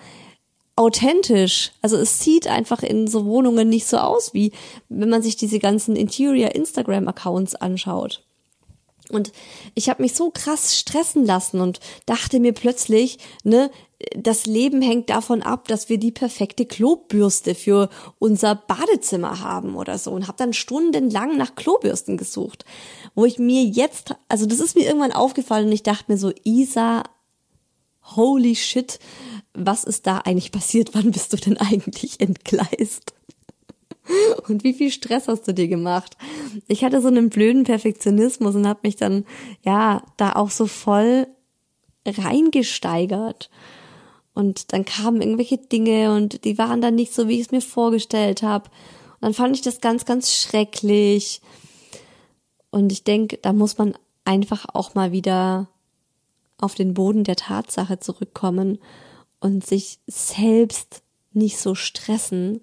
authentisch. 0.75 1.71
Also 1.81 1.97
es 1.97 2.19
sieht 2.19 2.47
einfach 2.47 2.83
in 2.83 3.07
so 3.07 3.25
Wohnungen 3.25 3.69
nicht 3.69 3.87
so 3.87 3.97
aus, 3.97 4.33
wie 4.33 4.51
wenn 4.89 5.09
man 5.09 5.21
sich 5.21 5.35
diese 5.35 5.59
ganzen 5.59 5.95
Interior 5.95 6.55
Instagram 6.55 7.07
Accounts 7.07 7.55
anschaut. 7.55 8.23
Und 9.09 9.31
ich 9.75 9.89
habe 9.89 10.01
mich 10.01 10.13
so 10.13 10.31
krass 10.31 10.77
stressen 10.77 11.25
lassen 11.25 11.59
und 11.59 11.79
dachte 12.05 12.39
mir 12.39 12.53
plötzlich, 12.53 13.19
ne, 13.43 13.69
das 14.15 14.45
Leben 14.45 14.81
hängt 14.81 15.09
davon 15.09 15.41
ab, 15.41 15.67
dass 15.67 15.89
wir 15.89 15.97
die 15.97 16.11
perfekte 16.11 16.65
Klobürste 16.65 17.53
für 17.53 17.89
unser 18.19 18.55
Badezimmer 18.55 19.41
haben 19.41 19.75
oder 19.75 19.97
so 19.97 20.11
und 20.11 20.27
habe 20.27 20.37
dann 20.37 20.53
stundenlang 20.53 21.37
nach 21.37 21.55
Klobürsten 21.55 22.17
gesucht, 22.17 22.65
wo 23.13 23.25
ich 23.25 23.37
mir 23.37 23.63
jetzt, 23.63 24.15
also 24.27 24.45
das 24.45 24.59
ist 24.59 24.75
mir 24.75 24.85
irgendwann 24.85 25.11
aufgefallen 25.11 25.67
und 25.67 25.73
ich 25.73 25.83
dachte 25.83 26.11
mir 26.11 26.17
so, 26.17 26.31
Isa, 26.43 27.03
holy 28.15 28.55
shit, 28.55 28.99
was 29.53 29.83
ist 29.83 30.07
da 30.07 30.19
eigentlich 30.19 30.51
passiert? 30.51 30.93
Wann 30.93 31.11
bist 31.11 31.33
du 31.33 31.37
denn 31.37 31.57
eigentlich 31.57 32.19
entgleist? 32.19 33.13
Und 34.47 34.63
wie 34.63 34.73
viel 34.73 34.91
Stress 34.91 35.27
hast 35.27 35.47
du 35.47 35.53
dir 35.53 35.67
gemacht? 35.67 36.17
Ich 36.67 36.83
hatte 36.83 37.01
so 37.01 37.07
einen 37.07 37.29
blöden 37.29 37.63
Perfektionismus 37.63 38.55
und 38.55 38.67
habe 38.67 38.81
mich 38.83 38.95
dann 38.95 39.25
ja 39.63 40.03
da 40.17 40.33
auch 40.33 40.49
so 40.49 40.67
voll 40.67 41.27
reingesteigert. 42.05 43.49
Und 44.33 44.73
dann 44.73 44.85
kamen 44.85 45.21
irgendwelche 45.21 45.57
Dinge 45.57 46.13
und 46.15 46.45
die 46.45 46.57
waren 46.57 46.81
dann 46.81 46.95
nicht 46.95 47.13
so, 47.13 47.27
wie 47.27 47.35
ich 47.35 47.47
es 47.47 47.51
mir 47.51 47.61
vorgestellt 47.61 48.43
habe. 48.43 48.69
Und 49.15 49.21
dann 49.21 49.33
fand 49.33 49.55
ich 49.55 49.61
das 49.61 49.81
ganz, 49.81 50.05
ganz 50.05 50.33
schrecklich. 50.33 51.41
Und 52.69 52.91
ich 52.91 53.03
denke, 53.03 53.37
da 53.41 53.53
muss 53.53 53.77
man 53.77 53.93
einfach 54.23 54.65
auch 54.73 54.95
mal 54.95 55.11
wieder 55.11 55.67
auf 56.57 56.75
den 56.75 56.93
Boden 56.93 57.23
der 57.23 57.35
Tatsache 57.35 57.99
zurückkommen 57.99 58.79
und 59.41 59.65
sich 59.65 59.99
selbst 60.07 61.03
nicht 61.33 61.57
so 61.57 61.75
stressen. 61.75 62.61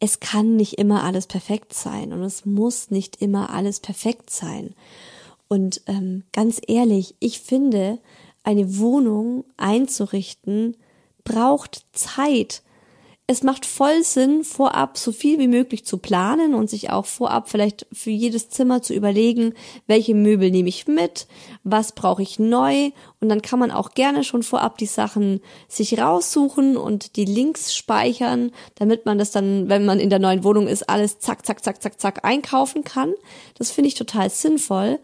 Es 0.00 0.18
kann 0.18 0.56
nicht 0.56 0.74
immer 0.74 1.04
alles 1.04 1.26
perfekt 1.26 1.72
sein 1.72 2.12
und 2.12 2.22
es 2.22 2.44
muss 2.44 2.90
nicht 2.90 3.16
immer 3.22 3.50
alles 3.50 3.78
perfekt 3.78 4.30
sein. 4.30 4.74
Und 5.46 5.82
ähm, 5.86 6.24
ganz 6.32 6.60
ehrlich, 6.66 7.14
ich 7.20 7.40
finde, 7.40 7.98
eine 8.42 8.78
Wohnung 8.78 9.44
einzurichten 9.56 10.76
braucht 11.22 11.84
Zeit 11.92 12.62
es 13.30 13.44
macht 13.44 13.64
voll 13.64 14.02
Sinn, 14.02 14.42
vorab 14.42 14.98
so 14.98 15.12
viel 15.12 15.38
wie 15.38 15.46
möglich 15.46 15.84
zu 15.84 15.98
planen 15.98 16.52
und 16.52 16.68
sich 16.68 16.90
auch 16.90 17.06
vorab 17.06 17.48
vielleicht 17.48 17.86
für 17.92 18.10
jedes 18.10 18.50
Zimmer 18.50 18.82
zu 18.82 18.92
überlegen, 18.92 19.54
welche 19.86 20.16
Möbel 20.16 20.50
nehme 20.50 20.68
ich 20.68 20.88
mit, 20.88 21.28
was 21.62 21.92
brauche 21.92 22.22
ich 22.22 22.40
neu 22.40 22.90
und 23.20 23.28
dann 23.28 23.40
kann 23.40 23.60
man 23.60 23.70
auch 23.70 23.90
gerne 23.90 24.24
schon 24.24 24.42
vorab 24.42 24.78
die 24.78 24.86
Sachen 24.86 25.42
sich 25.68 26.00
raussuchen 26.00 26.76
und 26.76 27.14
die 27.14 27.24
Links 27.24 27.72
speichern, 27.72 28.50
damit 28.74 29.06
man 29.06 29.16
das 29.16 29.30
dann, 29.30 29.68
wenn 29.68 29.86
man 29.86 30.00
in 30.00 30.10
der 30.10 30.18
neuen 30.18 30.42
Wohnung 30.42 30.66
ist, 30.66 30.90
alles 30.90 31.20
zack, 31.20 31.46
zack, 31.46 31.62
zack, 31.62 31.80
zack, 31.80 32.00
zack 32.00 32.24
einkaufen 32.24 32.82
kann. 32.82 33.14
Das 33.56 33.70
finde 33.70 33.86
ich 33.86 33.94
total 33.94 34.28
sinnvoll. 34.28 34.98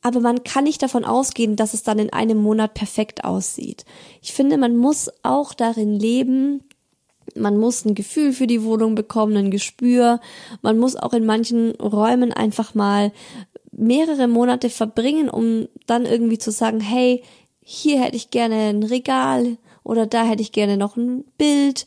Aber 0.00 0.20
man 0.20 0.44
kann 0.44 0.64
nicht 0.64 0.82
davon 0.82 1.04
ausgehen, 1.04 1.56
dass 1.56 1.74
es 1.74 1.82
dann 1.82 1.98
in 1.98 2.12
einem 2.12 2.38
Monat 2.38 2.74
perfekt 2.74 3.24
aussieht. 3.24 3.84
Ich 4.22 4.32
finde, 4.32 4.56
man 4.56 4.76
muss 4.76 5.10
auch 5.22 5.52
darin 5.52 5.92
leben, 5.98 6.62
man 7.36 7.58
muss 7.58 7.84
ein 7.84 7.94
Gefühl 7.94 8.32
für 8.32 8.46
die 8.46 8.62
Wohnung 8.62 8.94
bekommen, 8.94 9.36
ein 9.36 9.50
Gespür. 9.50 10.20
Man 10.62 10.78
muss 10.78 10.96
auch 10.96 11.12
in 11.12 11.26
manchen 11.26 11.72
Räumen 11.76 12.32
einfach 12.32 12.74
mal 12.74 13.12
mehrere 13.72 14.28
Monate 14.28 14.70
verbringen, 14.70 15.28
um 15.28 15.68
dann 15.86 16.06
irgendwie 16.06 16.38
zu 16.38 16.50
sagen, 16.50 16.80
hey, 16.80 17.22
hier 17.60 18.00
hätte 18.00 18.16
ich 18.16 18.30
gerne 18.30 18.68
ein 18.68 18.82
Regal 18.82 19.58
oder 19.82 20.06
da 20.06 20.24
hätte 20.24 20.42
ich 20.42 20.52
gerne 20.52 20.76
noch 20.76 20.96
ein 20.96 21.24
Bild 21.36 21.86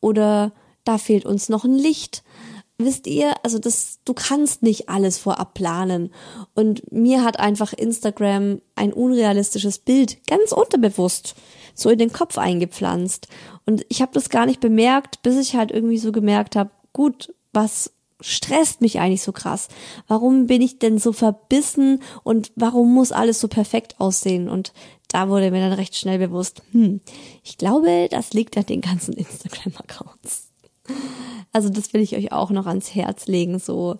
oder 0.00 0.52
da 0.84 0.98
fehlt 0.98 1.24
uns 1.24 1.48
noch 1.48 1.64
ein 1.64 1.74
Licht. 1.74 2.22
Wisst 2.78 3.06
ihr, 3.06 3.34
also 3.42 3.58
das, 3.58 3.98
du 4.04 4.14
kannst 4.14 4.62
nicht 4.62 4.88
alles 4.88 5.18
vorab 5.18 5.52
planen. 5.52 6.12
Und 6.54 6.90
mir 6.90 7.22
hat 7.22 7.38
einfach 7.38 7.74
Instagram 7.74 8.60
ein 8.74 8.92
unrealistisches 8.92 9.78
Bild 9.78 10.26
ganz 10.26 10.52
unterbewusst 10.52 11.34
so 11.74 11.90
in 11.90 11.98
den 11.98 12.12
Kopf 12.12 12.38
eingepflanzt. 12.38 13.28
Und 13.66 13.84
ich 13.88 14.02
habe 14.02 14.12
das 14.12 14.30
gar 14.30 14.46
nicht 14.46 14.60
bemerkt, 14.60 15.22
bis 15.22 15.36
ich 15.36 15.56
halt 15.56 15.70
irgendwie 15.70 15.98
so 15.98 16.12
gemerkt 16.12 16.56
habe, 16.56 16.70
gut, 16.92 17.34
was 17.52 17.92
stresst 18.20 18.80
mich 18.80 19.00
eigentlich 19.00 19.22
so 19.22 19.32
krass? 19.32 19.68
Warum 20.06 20.46
bin 20.46 20.62
ich 20.62 20.78
denn 20.78 20.98
so 20.98 21.12
verbissen 21.12 22.02
und 22.22 22.52
warum 22.54 22.92
muss 22.92 23.12
alles 23.12 23.40
so 23.40 23.48
perfekt 23.48 23.98
aussehen? 23.98 24.48
Und 24.48 24.72
da 25.08 25.28
wurde 25.28 25.50
mir 25.50 25.60
dann 25.60 25.72
recht 25.72 25.96
schnell 25.96 26.18
bewusst, 26.18 26.62
hm, 26.72 27.00
ich 27.42 27.58
glaube, 27.58 28.08
das 28.10 28.32
liegt 28.32 28.56
an 28.56 28.66
den 28.66 28.80
ganzen 28.80 29.14
Instagram-Accounts. 29.14 30.50
Also 31.52 31.68
das 31.68 31.92
will 31.92 32.00
ich 32.00 32.16
euch 32.16 32.32
auch 32.32 32.50
noch 32.50 32.66
ans 32.66 32.94
Herz 32.94 33.26
legen, 33.26 33.58
so 33.58 33.96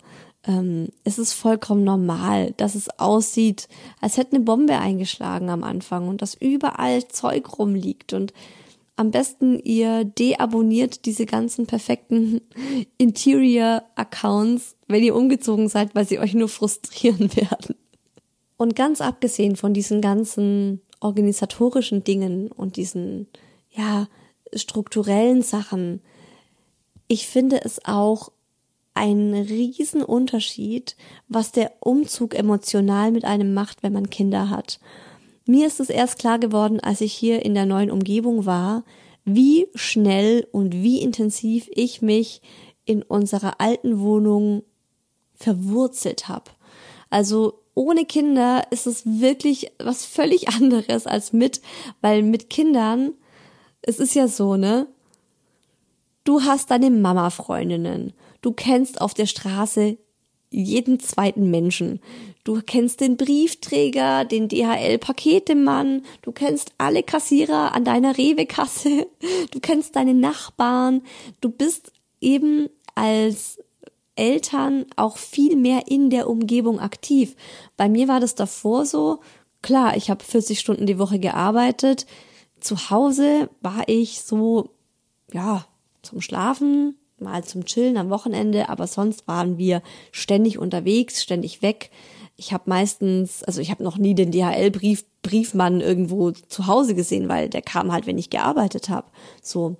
ähm, 0.47 0.89
es 1.03 1.19
ist 1.19 1.33
vollkommen 1.33 1.83
normal, 1.83 2.53
dass 2.57 2.75
es 2.75 2.99
aussieht, 2.99 3.67
als 3.99 4.17
hätte 4.17 4.35
eine 4.35 4.45
Bombe 4.45 4.77
eingeschlagen 4.77 5.49
am 5.49 5.63
Anfang 5.63 6.07
und 6.07 6.21
dass 6.21 6.33
überall 6.33 7.07
Zeug 7.07 7.59
rumliegt 7.59 8.13
und 8.13 8.33
am 8.95 9.11
besten 9.11 9.59
ihr 9.59 10.03
deabonniert 10.03 11.05
diese 11.05 11.25
ganzen 11.25 11.65
perfekten 11.65 12.41
Interior-Accounts, 12.97 14.75
wenn 14.87 15.03
ihr 15.03 15.15
umgezogen 15.15 15.69
seid, 15.69 15.95
weil 15.95 16.07
sie 16.07 16.19
euch 16.19 16.33
nur 16.33 16.49
frustrieren 16.49 17.35
werden. 17.35 17.75
Und 18.57 18.75
ganz 18.75 19.01
abgesehen 19.01 19.55
von 19.55 19.73
diesen 19.73 20.01
ganzen 20.01 20.81
organisatorischen 20.99 22.03
Dingen 22.03 22.51
und 22.51 22.75
diesen, 22.75 23.27
ja, 23.71 24.07
strukturellen 24.53 25.41
Sachen, 25.41 26.01
ich 27.07 27.25
finde 27.25 27.63
es 27.63 27.83
auch 27.83 28.31
ein 28.93 29.33
Riesenunterschied, 29.33 30.95
was 31.27 31.51
der 31.51 31.71
Umzug 31.79 32.35
emotional 32.35 33.11
mit 33.11 33.25
einem 33.25 33.53
macht, 33.53 33.83
wenn 33.83 33.93
man 33.93 34.09
Kinder 34.09 34.49
hat. 34.49 34.79
Mir 35.45 35.67
ist 35.67 35.79
es 35.79 35.89
erst 35.89 36.19
klar 36.19 36.39
geworden, 36.39 36.79
als 36.79 37.01
ich 37.01 37.13
hier 37.13 37.43
in 37.43 37.53
der 37.53 37.65
neuen 37.65 37.91
Umgebung 37.91 38.45
war, 38.45 38.83
wie 39.23 39.67
schnell 39.75 40.47
und 40.51 40.73
wie 40.73 41.01
intensiv 41.01 41.69
ich 41.73 42.01
mich 42.01 42.41
in 42.85 43.03
unserer 43.03 43.59
alten 43.59 43.99
Wohnung 43.99 44.63
verwurzelt 45.33 46.27
habe. 46.27 46.51
Also 47.09 47.59
ohne 47.73 48.05
Kinder 48.05 48.63
ist 48.71 48.87
es 48.87 49.03
wirklich 49.05 49.71
was 49.79 50.05
völlig 50.05 50.49
anderes 50.55 51.07
als 51.07 51.33
mit, 51.33 51.61
weil 52.01 52.23
mit 52.23 52.49
Kindern, 52.49 53.13
es 53.81 53.99
ist 53.99 54.15
ja 54.15 54.27
so, 54.27 54.55
ne? 54.55 54.87
Du 56.23 56.43
hast 56.43 56.69
deine 56.69 56.91
Mama-Freundinnen. 56.91 58.13
Du 58.41 58.51
kennst 58.51 59.01
auf 59.01 59.13
der 59.13 59.27
Straße 59.27 59.97
jeden 60.49 60.99
zweiten 60.99 61.49
Menschen. 61.49 62.01
Du 62.43 62.61
kennst 62.61 62.99
den 62.99 63.15
Briefträger, 63.15 64.25
den 64.25 64.49
DHL-Paketemann, 64.49 66.03
du 66.21 66.31
kennst 66.31 66.73
alle 66.77 67.03
Kassierer 67.03 67.73
an 67.73 67.85
deiner 67.85 68.17
Rewe-Kasse, 68.17 69.07
du 69.51 69.59
kennst 69.59 69.95
deine 69.95 70.13
Nachbarn, 70.13 71.03
du 71.39 71.49
bist 71.49 71.93
eben 72.19 72.67
als 72.95 73.59
Eltern 74.15 74.85
auch 74.97 75.17
viel 75.17 75.55
mehr 75.55 75.87
in 75.87 76.09
der 76.09 76.29
Umgebung 76.29 76.79
aktiv. 76.79 77.35
Bei 77.77 77.87
mir 77.87 78.07
war 78.07 78.19
das 78.19 78.35
davor 78.35 78.85
so, 78.85 79.21
klar, 79.61 79.95
ich 79.95 80.09
habe 80.09 80.23
40 80.23 80.59
Stunden 80.59 80.85
die 80.85 80.99
Woche 80.99 81.19
gearbeitet, 81.19 82.05
zu 82.59 82.89
Hause 82.89 83.49
war 83.61 83.87
ich 83.87 84.21
so, 84.21 84.69
ja, 85.31 85.65
zum 86.01 86.21
Schlafen, 86.21 86.97
mal 87.21 87.43
zum 87.43 87.65
Chillen 87.65 87.97
am 87.97 88.09
Wochenende, 88.09 88.69
aber 88.69 88.87
sonst 88.87 89.27
waren 89.27 89.57
wir 89.57 89.81
ständig 90.11 90.57
unterwegs, 90.57 91.21
ständig 91.21 91.61
weg. 91.61 91.91
Ich 92.37 92.53
habe 92.53 92.63
meistens, 92.65 93.43
also 93.43 93.61
ich 93.61 93.71
habe 93.71 93.83
noch 93.83 93.97
nie 93.97 94.15
den 94.15 94.31
DHL-Brief 94.31 95.05
Briefmann 95.21 95.81
irgendwo 95.81 96.31
zu 96.31 96.67
Hause 96.67 96.95
gesehen, 96.95 97.29
weil 97.29 97.49
der 97.49 97.61
kam 97.61 97.91
halt, 97.91 98.07
wenn 98.07 98.17
ich 98.17 98.29
gearbeitet 98.29 98.89
habe. 98.89 99.07
So, 99.41 99.77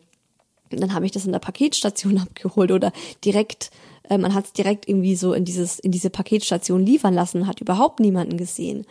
und 0.72 0.80
dann 0.80 0.94
habe 0.94 1.06
ich 1.06 1.12
das 1.12 1.26
in 1.26 1.32
der 1.32 1.40
Paketstation 1.40 2.18
abgeholt 2.22 2.72
oder 2.72 2.92
direkt, 3.26 3.72
äh, 4.10 4.18
man 4.18 4.34
hat 4.34 4.46
es 4.46 4.54
direkt 4.54 4.88
irgendwie 4.88 5.16
so 5.16 5.34
in 5.34 5.46
dieses 5.46 5.80
in 5.80 5.92
diese 5.92 6.10
Paketstation 6.10 6.86
liefern 6.86 7.14
lassen, 7.14 7.48
hat 7.48 7.62
überhaupt 7.62 8.00
niemanden 8.00 8.38
gesehen. 8.38 8.86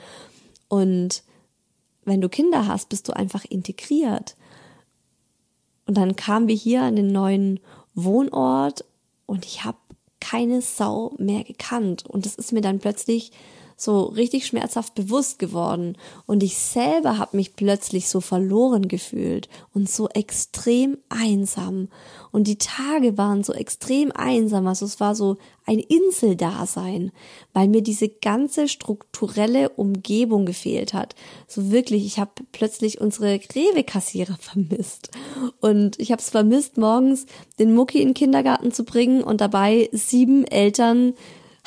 Und 0.68 1.22
wenn 2.04 2.20
du 2.20 2.28
Kinder 2.28 2.66
hast, 2.66 2.88
bist 2.88 3.08
du 3.08 3.12
einfach 3.12 3.44
integriert. 3.44 4.36
Und 5.86 5.96
dann 5.96 6.16
kamen 6.16 6.48
wir 6.48 6.54
hier 6.54 6.82
an 6.82 6.96
den 6.96 7.08
neuen 7.08 7.60
Wohnort 8.04 8.84
und 9.26 9.44
ich 9.44 9.64
habe 9.64 9.78
keine 10.20 10.62
Sau 10.62 11.14
mehr 11.18 11.44
gekannt. 11.44 12.04
Und 12.06 12.26
das 12.26 12.34
ist 12.34 12.52
mir 12.52 12.60
dann 12.60 12.78
plötzlich 12.78 13.32
so 13.80 14.02
richtig 14.02 14.46
schmerzhaft 14.46 14.94
bewusst 14.94 15.38
geworden. 15.38 15.96
Und 16.26 16.42
ich 16.42 16.58
selber 16.58 17.18
habe 17.18 17.36
mich 17.36 17.56
plötzlich 17.56 18.08
so 18.08 18.20
verloren 18.20 18.88
gefühlt 18.88 19.48
und 19.72 19.88
so 19.88 20.08
extrem 20.08 20.98
einsam. 21.08 21.88
Und 22.30 22.46
die 22.46 22.58
Tage 22.58 23.16
waren 23.16 23.42
so 23.42 23.52
extrem 23.52 24.12
einsam. 24.12 24.66
Also 24.66 24.84
es 24.84 25.00
war 25.00 25.14
so 25.14 25.38
ein 25.64 25.78
Inseldasein, 25.78 27.10
weil 27.52 27.68
mir 27.68 27.82
diese 27.82 28.08
ganze 28.08 28.68
strukturelle 28.68 29.70
Umgebung 29.70 30.44
gefehlt 30.44 30.92
hat. 30.92 31.14
So 31.48 31.70
wirklich, 31.70 32.04
ich 32.04 32.18
habe 32.18 32.32
plötzlich 32.52 33.00
unsere 33.00 33.40
Rewe-Kassierer 33.54 34.36
vermisst. 34.40 35.10
Und 35.60 35.98
ich 35.98 36.12
habe 36.12 36.20
es 36.20 36.28
vermisst, 36.28 36.76
morgens 36.76 37.26
den 37.58 37.74
Mucki 37.74 38.02
in 38.02 38.08
den 38.08 38.14
Kindergarten 38.14 38.72
zu 38.72 38.84
bringen 38.84 39.22
und 39.22 39.40
dabei 39.40 39.88
sieben 39.92 40.44
Eltern 40.44 41.14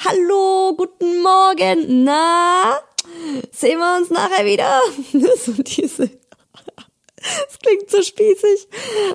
Hallo, 0.05 0.75
guten 0.75 1.21
Morgen. 1.21 2.03
Na, 2.03 2.77
sehen 3.53 3.79
wir 3.79 3.97
uns 3.97 4.09
nachher 4.09 4.45
wieder? 4.45 4.81
so 5.37 5.53
diese. 5.63 6.09
Es 7.15 7.59
klingt 7.59 7.89
so 7.89 8.01
spießig, 8.01 8.67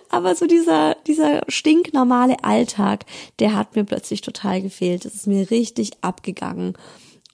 aber 0.09 0.34
so 0.34 0.47
dieser, 0.47 0.95
dieser 1.07 1.43
stinknormale 1.49 2.43
Alltag, 2.43 3.05
der 3.39 3.55
hat 3.55 3.76
mir 3.76 3.84
plötzlich 3.84 4.22
total 4.22 4.62
gefehlt. 4.62 5.05
Das 5.05 5.14
ist 5.14 5.26
mir 5.26 5.51
richtig 5.51 5.91
abgegangen. 6.01 6.72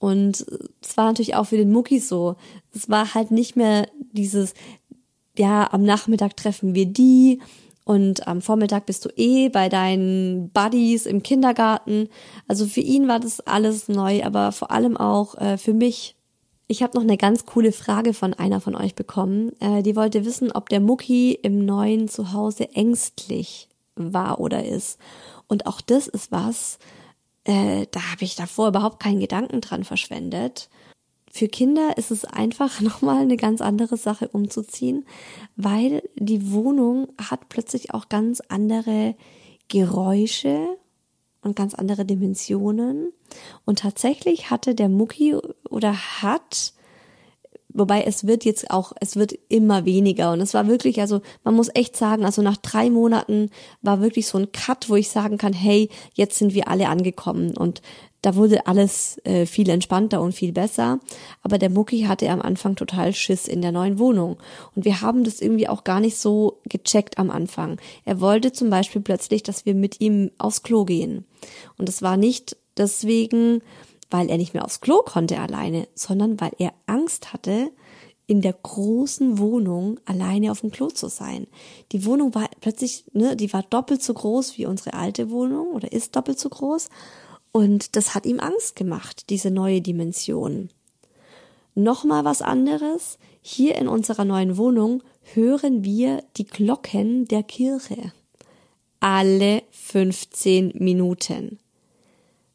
Und 0.00 0.44
es 0.82 0.96
war 0.96 1.06
natürlich 1.06 1.36
auch 1.36 1.46
für 1.46 1.56
den 1.56 1.70
Mucki 1.70 2.00
so. 2.00 2.34
Es 2.74 2.90
war 2.90 3.14
halt 3.14 3.30
nicht 3.30 3.54
mehr 3.54 3.88
dieses, 4.10 4.54
ja, 5.38 5.72
am 5.72 5.84
Nachmittag 5.84 6.36
treffen 6.36 6.74
wir 6.74 6.86
die 6.86 7.40
und 7.84 8.26
am 8.26 8.40
Vormittag 8.40 8.86
bist 8.86 9.04
du 9.04 9.10
eh 9.16 9.50
bei 9.50 9.68
deinen 9.68 10.50
Buddies 10.50 11.04
im 11.04 11.22
Kindergarten. 11.22 12.08
Also 12.48 12.66
für 12.66 12.80
ihn 12.80 13.08
war 13.08 13.20
das 13.20 13.40
alles 13.40 13.88
neu, 13.88 14.24
aber 14.24 14.52
vor 14.52 14.70
allem 14.70 14.96
auch 14.96 15.34
äh, 15.36 15.58
für 15.58 15.74
mich. 15.74 16.16
Ich 16.66 16.82
habe 16.82 16.96
noch 16.96 17.02
eine 17.02 17.18
ganz 17.18 17.44
coole 17.44 17.72
Frage 17.72 18.14
von 18.14 18.32
einer 18.32 18.62
von 18.62 18.74
euch 18.74 18.94
bekommen. 18.94 19.52
Äh, 19.60 19.82
die 19.82 19.96
wollte 19.96 20.24
wissen, 20.24 20.50
ob 20.50 20.70
der 20.70 20.80
Mucki 20.80 21.32
im 21.32 21.66
neuen 21.66 22.08
Zuhause 22.08 22.70
ängstlich 22.74 23.68
war 23.96 24.40
oder 24.40 24.64
ist. 24.64 24.98
Und 25.46 25.66
auch 25.66 25.82
das 25.82 26.08
ist 26.08 26.32
was, 26.32 26.78
äh, 27.44 27.86
da 27.90 28.00
habe 28.12 28.24
ich 28.24 28.34
davor 28.34 28.68
überhaupt 28.68 28.98
keinen 28.98 29.20
Gedanken 29.20 29.60
dran 29.60 29.84
verschwendet. 29.84 30.70
Für 31.36 31.48
Kinder 31.48 31.98
ist 31.98 32.12
es 32.12 32.24
einfach 32.24 32.80
nochmal 32.80 33.22
eine 33.22 33.36
ganz 33.36 33.60
andere 33.60 33.96
Sache 33.96 34.28
umzuziehen, 34.28 35.04
weil 35.56 36.08
die 36.14 36.52
Wohnung 36.52 37.08
hat 37.18 37.48
plötzlich 37.48 37.92
auch 37.92 38.08
ganz 38.08 38.40
andere 38.48 39.16
Geräusche 39.66 40.64
und 41.42 41.56
ganz 41.56 41.74
andere 41.74 42.04
Dimensionen. 42.04 43.12
Und 43.64 43.80
tatsächlich 43.80 44.50
hatte 44.50 44.76
der 44.76 44.88
Mucki 44.88 45.34
oder 45.68 45.94
hat 46.22 46.72
Wobei 47.76 48.02
es 48.02 48.24
wird 48.24 48.44
jetzt 48.44 48.70
auch, 48.70 48.92
es 49.00 49.16
wird 49.16 49.32
immer 49.48 49.84
weniger. 49.84 50.30
Und 50.30 50.40
es 50.40 50.54
war 50.54 50.68
wirklich, 50.68 51.00
also 51.00 51.22
man 51.42 51.54
muss 51.54 51.70
echt 51.74 51.96
sagen, 51.96 52.24
also 52.24 52.40
nach 52.40 52.56
drei 52.56 52.88
Monaten 52.88 53.50
war 53.82 54.00
wirklich 54.00 54.28
so 54.28 54.38
ein 54.38 54.52
Cut, 54.52 54.88
wo 54.88 54.94
ich 54.94 55.10
sagen 55.10 55.38
kann, 55.38 55.52
hey, 55.52 55.90
jetzt 56.14 56.38
sind 56.38 56.54
wir 56.54 56.68
alle 56.68 56.88
angekommen. 56.88 57.56
Und 57.56 57.82
da 58.24 58.36
wurde 58.36 58.66
alles 58.66 59.18
äh, 59.24 59.44
viel 59.44 59.68
entspannter 59.68 60.22
und 60.22 60.32
viel 60.32 60.52
besser. 60.52 60.98
Aber 61.42 61.58
der 61.58 61.68
Mucki 61.68 62.04
hatte 62.04 62.30
am 62.30 62.40
Anfang 62.40 62.74
total 62.74 63.12
Schiss 63.12 63.46
in 63.46 63.60
der 63.60 63.70
neuen 63.70 63.98
Wohnung. 63.98 64.38
Und 64.74 64.86
wir 64.86 65.02
haben 65.02 65.24
das 65.24 65.42
irgendwie 65.42 65.68
auch 65.68 65.84
gar 65.84 66.00
nicht 66.00 66.16
so 66.16 66.58
gecheckt 66.64 67.18
am 67.18 67.30
Anfang. 67.30 67.78
Er 68.06 68.22
wollte 68.22 68.52
zum 68.52 68.70
Beispiel 68.70 69.02
plötzlich, 69.02 69.42
dass 69.42 69.66
wir 69.66 69.74
mit 69.74 70.00
ihm 70.00 70.30
aufs 70.38 70.62
Klo 70.62 70.86
gehen. 70.86 71.26
Und 71.76 71.86
es 71.90 72.00
war 72.00 72.16
nicht 72.16 72.56
deswegen, 72.78 73.60
weil 74.10 74.30
er 74.30 74.38
nicht 74.38 74.54
mehr 74.54 74.64
aufs 74.64 74.80
Klo 74.80 75.02
konnte 75.02 75.38
alleine, 75.38 75.86
sondern 75.94 76.40
weil 76.40 76.52
er 76.58 76.72
Angst 76.86 77.34
hatte, 77.34 77.72
in 78.26 78.40
der 78.40 78.54
großen 78.54 79.38
Wohnung 79.38 80.00
alleine 80.06 80.50
auf 80.50 80.62
dem 80.62 80.70
Klo 80.70 80.88
zu 80.88 81.08
sein. 81.08 81.46
Die 81.92 82.06
Wohnung 82.06 82.34
war 82.34 82.48
plötzlich, 82.62 83.04
ne, 83.12 83.36
die 83.36 83.52
war 83.52 83.62
doppelt 83.64 84.02
so 84.02 84.14
groß 84.14 84.56
wie 84.56 84.64
unsere 84.64 84.94
alte 84.94 85.30
Wohnung 85.30 85.72
oder 85.74 85.92
ist 85.92 86.16
doppelt 86.16 86.38
so 86.38 86.48
groß. 86.48 86.88
Und 87.56 87.94
das 87.94 88.16
hat 88.16 88.26
ihm 88.26 88.40
Angst 88.40 88.74
gemacht, 88.74 89.30
diese 89.30 89.48
neue 89.48 89.80
Dimension. 89.80 90.70
Nochmal 91.76 92.24
was 92.24 92.42
anderes. 92.42 93.16
Hier 93.42 93.76
in 93.76 93.86
unserer 93.86 94.24
neuen 94.24 94.56
Wohnung 94.56 95.04
hören 95.34 95.84
wir 95.84 96.24
die 96.36 96.46
Glocken 96.46 97.26
der 97.26 97.44
Kirche. 97.44 98.12
Alle 98.98 99.62
15 99.70 100.72
Minuten. 100.80 101.60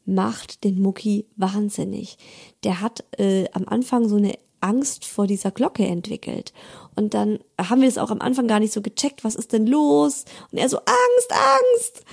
Macht 0.03 0.65
den 0.65 0.81
Mucki 0.81 1.27
wahnsinnig. 1.37 2.17
Der 2.65 2.81
hat 2.81 3.05
äh, 3.17 3.45
am 3.53 3.69
Anfang 3.69 4.09
so 4.09 4.17
eine 4.17 4.33
Angst 4.59 5.05
vor 5.05 5.27
dieser 5.27 5.51
Glocke 5.51 5.85
entwickelt. 5.85 6.51
Und 6.97 7.13
dann 7.13 7.39
haben 7.57 7.81
wir 7.81 7.87
es 7.87 7.97
auch 7.97 8.11
am 8.11 8.19
Anfang 8.19 8.49
gar 8.49 8.59
nicht 8.59 8.73
so 8.73 8.81
gecheckt, 8.81 9.23
was 9.23 9.35
ist 9.35 9.53
denn 9.53 9.65
los? 9.65 10.25
Und 10.51 10.57
er 10.57 10.67
so, 10.67 10.77
Angst, 10.79 11.31
Angst. 11.31 12.03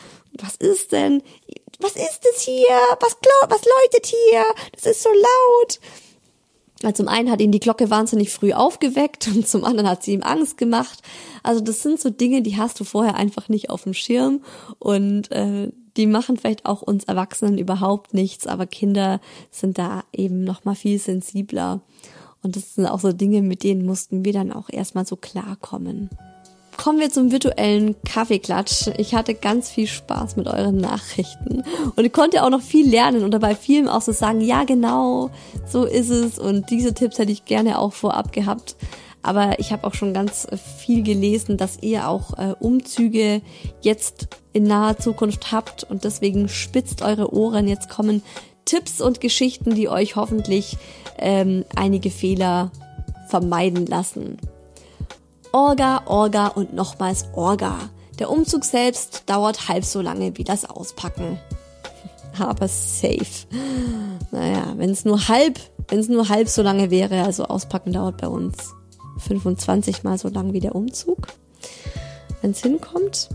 Was 0.43 0.57
ist 0.57 0.93
denn? 0.93 1.23
was 1.79 1.97
ist 1.97 2.23
es 2.33 2.43
hier? 2.43 2.79
Was, 3.01 3.17
was 3.49 3.63
läutet 3.65 4.07
hier? 4.07 4.45
Das 4.73 4.87
ist 4.87 5.03
so 5.03 5.11
laut. 5.11 5.81
Also 6.83 7.05
zum 7.05 7.09
einen 7.09 7.31
hat 7.31 7.41
ihn 7.41 7.53
die 7.53 7.61
Glocke 7.61 7.91
wahnsinnig 7.91 8.31
früh 8.31 8.53
aufgeweckt 8.53 9.29
und 9.29 9.49
zum 9.49 9.65
anderen 9.65 9.89
hat 9.89 10.03
sie 10.03 10.13
ihm 10.13 10.23
Angst 10.23 10.59
gemacht. 10.59 11.01
Also 11.43 11.61
das 11.61 11.83
sind 11.83 12.01
so 12.01 12.11
Dinge, 12.11 12.43
die 12.43 12.57
hast 12.57 12.79
du 12.81 12.85
vorher 12.85 13.15
einfach 13.15 13.49
nicht 13.49 13.71
auf 13.71 13.85
dem 13.85 13.95
Schirm 13.95 14.43
und 14.79 15.31
äh, 15.33 15.71
die 15.97 16.07
machen 16.07 16.37
vielleicht 16.37 16.67
auch 16.67 16.83
uns 16.83 17.05
Erwachsenen 17.05 17.57
überhaupt 17.57 18.13
nichts, 18.13 18.47
aber 18.47 18.67
Kinder 18.67 19.21
sind 19.51 19.79
da 19.79 20.05
eben 20.13 20.45
noch 20.45 20.65
mal 20.65 20.75
viel 20.75 20.99
sensibler. 20.99 21.81
Und 22.43 22.57
das 22.57 22.75
sind 22.75 22.87
auch 22.87 23.01
so 23.01 23.13
Dinge, 23.13 23.41
mit 23.41 23.63
denen 23.63 23.87
mussten 23.87 24.25
wir 24.25 24.35
dann 24.35 24.53
auch 24.53 24.69
erstmal 24.69 25.07
so 25.07 25.17
klarkommen. 25.17 26.11
Kommen 26.77 27.01
wir 27.01 27.11
zum 27.11 27.33
virtuellen 27.33 27.97
Kaffeeklatsch. 28.03 28.89
Ich 28.99 29.15
hatte 29.15 29.35
ganz 29.35 29.71
viel 29.71 29.87
Spaß 29.87 30.37
mit 30.37 30.47
euren 30.47 30.77
Nachrichten 30.77 31.65
und 31.97 32.13
konnte 32.13 32.45
auch 32.45 32.51
noch 32.51 32.61
viel 32.61 32.89
lernen 32.89 33.25
und 33.25 33.31
dabei 33.33 33.55
vielen 33.55 33.89
auch 33.89 34.03
so 34.03 34.13
sagen, 34.13 34.41
ja 34.41 34.65
genau, 34.65 35.31
so 35.67 35.85
ist 35.85 36.11
es 36.11 36.39
und 36.39 36.71
diese 36.71 36.95
Tipps 36.95 37.19
hätte 37.19 37.33
ich 37.33 37.45
gerne 37.45 37.79
auch 37.79 37.93
vorab 37.93 38.33
gehabt. 38.33 38.77
Aber 39.23 39.59
ich 39.59 39.73
habe 39.73 39.85
auch 39.87 39.95
schon 39.95 40.15
ganz 40.15 40.47
viel 40.79 41.03
gelesen, 41.03 41.57
dass 41.57 41.83
ihr 41.83 42.09
auch 42.09 42.39
äh, 42.39 42.55
Umzüge 42.61 43.43
jetzt 43.81 44.29
in 44.53 44.65
naher 44.65 44.99
Zukunft 44.99 45.51
habt 45.51 45.83
und 45.83 46.05
deswegen 46.05 46.49
spitzt 46.49 47.03
eure 47.03 47.35
Ohren. 47.35 47.67
Jetzt 47.67 47.89
kommen 47.89 48.23
Tipps 48.67 49.01
und 49.01 49.21
Geschichten, 49.21 49.75
die 49.75 49.89
euch 49.89 50.15
hoffentlich 50.15 50.77
ähm, 51.19 51.65
einige 51.75 52.11
Fehler 52.11 52.71
vermeiden 53.29 53.87
lassen. 53.87 54.39
Orga, 55.57 56.03
Orga 56.05 56.49
und 56.49 56.75
nochmals 56.75 57.25
Orga. 57.33 57.79
Der 58.19 58.31
Umzug 58.31 58.63
selbst 58.63 59.23
dauert 59.25 59.71
halb 59.71 59.87
so 59.87 60.03
lange 60.03 60.37
wie 60.37 60.45
das 60.45 60.69
Auspacken. 60.69 61.39
Aber 62.39 62.69
safe. 62.69 63.47
Naja, 64.33 64.75
wenn 64.77 64.91
es 64.91 65.07
nur 65.07 65.29
halb, 65.29 65.59
wenn 65.89 65.99
es 65.99 66.11
nur 66.11 66.29
halb 66.29 66.51
so 66.51 66.61
lange 66.61 66.91
wäre, 66.91 67.23
also 67.23 67.45
Auspacken 67.47 67.95
dauert 67.95 68.19
bei 68.19 68.29
uns 68.29 68.75
25 69.17 70.05
mal 70.05 70.19
so 70.19 70.29
lang 70.29 70.53
wie 70.53 70.61
der 70.61 70.75
Umzug. 70.75 71.29
Wenn 72.43 72.51
es 72.51 72.61
hinkommt. 72.61 73.31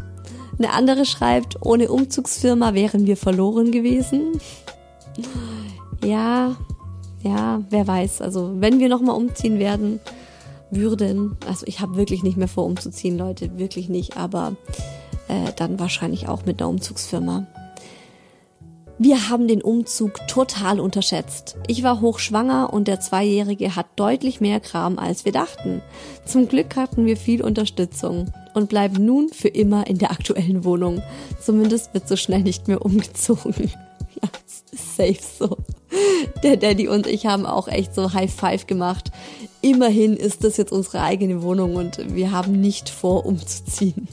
Eine 0.60 0.74
andere 0.74 1.06
schreibt, 1.08 1.66
ohne 1.66 1.90
Umzugsfirma 1.90 2.76
wären 2.76 3.08
wir 3.08 3.18
verloren 3.18 3.72
gewesen. 3.72 4.40
Ja, 6.04 6.56
ja, 7.24 7.64
wer 7.72 7.88
weiß. 7.88 8.22
Also 8.22 8.52
wenn 8.60 8.78
wir 8.78 8.90
nochmal 8.90 9.16
umziehen 9.16 9.58
werden, 9.58 10.00
würden, 10.72 11.38
also 11.46 11.66
ich 11.68 11.80
habe 11.80 11.98
wirklich 11.98 12.24
nicht 12.24 12.38
mehr 12.38 12.48
vor 12.48 12.66
umzuziehen, 12.66 13.18
Leute, 13.18 13.58
wirklich 13.58 13.90
nicht, 13.90 14.18
aber 14.18 14.56
äh, 15.28 15.52
dann 15.56 15.80
wahrscheinlich 15.80 16.28
auch 16.28 16.46
mit 16.46 16.62
einer 16.62 16.70
Umzugsfirma. 16.70 17.48
Wir 19.04 19.30
haben 19.30 19.48
den 19.48 19.64
Umzug 19.64 20.28
total 20.28 20.80
unterschätzt. 20.80 21.58
Ich 21.66 21.82
war 21.82 22.02
hochschwanger 22.02 22.72
und 22.72 22.88
der 22.88 23.00
Zweijährige 23.00 23.76
hat 23.76 23.88
deutlich 23.96 24.42
mehr 24.42 24.60
Kram, 24.60 25.00
als 25.00 25.26
wir 25.26 25.32
dachten. 25.32 25.82
Zum 26.24 26.48
Glück 26.48 26.76
hatten 26.76 27.08
wir 27.08 27.18
viel 27.18 27.42
Unterstützung 27.42 28.32
und 28.54 28.70
bleiben 28.70 29.04
nun 29.04 29.30
für 29.30 29.48
immer 29.48 29.88
in 29.88 29.98
der 29.98 30.12
aktuellen 30.12 30.64
Wohnung. 30.66 31.02
Zumindest 31.42 31.96
wird 31.96 32.08
so 32.08 32.16
schnell 32.16 32.44
nicht 32.44 32.68
mehr 32.68 32.86
umgezogen. 32.86 33.72
ja, 34.22 34.30
safe 34.72 35.18
so. 35.20 35.58
Der 36.44 36.58
Daddy 36.58 36.88
und 36.88 37.08
ich 37.08 37.26
haben 37.26 37.46
auch 37.46 37.68
echt 37.68 37.94
so 37.94 38.14
High 38.14 38.34
Five 38.34 38.68
gemacht. 38.68 39.12
Immerhin 39.62 40.16
ist 40.16 40.44
das 40.44 40.58
jetzt 40.58 40.72
unsere 40.72 41.02
eigene 41.02 41.44
Wohnung 41.44 41.76
und 41.76 42.16
wir 42.16 42.32
haben 42.32 42.60
nicht 42.60 42.90
vor, 42.90 43.26
umzuziehen. 43.26 44.08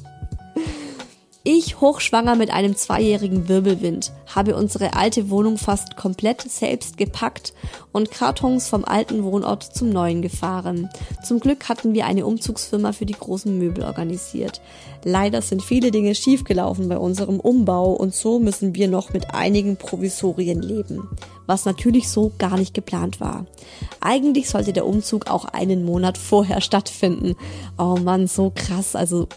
Ich, 1.50 1.80
hochschwanger 1.80 2.34
mit 2.34 2.50
einem 2.50 2.76
zweijährigen 2.76 3.48
Wirbelwind, 3.48 4.12
habe 4.26 4.54
unsere 4.54 4.92
alte 4.92 5.30
Wohnung 5.30 5.56
fast 5.56 5.96
komplett 5.96 6.42
selbst 6.42 6.98
gepackt 6.98 7.54
und 7.90 8.10
Kartons 8.10 8.68
vom 8.68 8.84
alten 8.84 9.24
Wohnort 9.24 9.62
zum 9.62 9.88
neuen 9.88 10.20
gefahren. 10.20 10.90
Zum 11.24 11.40
Glück 11.40 11.70
hatten 11.70 11.94
wir 11.94 12.04
eine 12.04 12.26
Umzugsfirma 12.26 12.92
für 12.92 13.06
die 13.06 13.14
großen 13.14 13.56
Möbel 13.56 13.84
organisiert. 13.84 14.60
Leider 15.04 15.40
sind 15.40 15.62
viele 15.62 15.90
Dinge 15.90 16.14
schiefgelaufen 16.14 16.86
bei 16.86 16.98
unserem 16.98 17.40
Umbau 17.40 17.92
und 17.92 18.14
so 18.14 18.38
müssen 18.38 18.74
wir 18.74 18.88
noch 18.88 19.14
mit 19.14 19.32
einigen 19.32 19.78
Provisorien 19.78 20.60
leben. 20.60 21.08
Was 21.48 21.64
natürlich 21.64 22.10
so 22.10 22.30
gar 22.38 22.58
nicht 22.58 22.74
geplant 22.74 23.20
war. 23.20 23.46
Eigentlich 24.00 24.50
sollte 24.50 24.74
der 24.74 24.86
Umzug 24.86 25.28
auch 25.28 25.46
einen 25.46 25.84
Monat 25.84 26.18
vorher 26.18 26.60
stattfinden. 26.60 27.34
Oh 27.78 27.96
man, 27.96 28.28
so 28.28 28.52
krass. 28.54 28.94
Also 28.94 29.28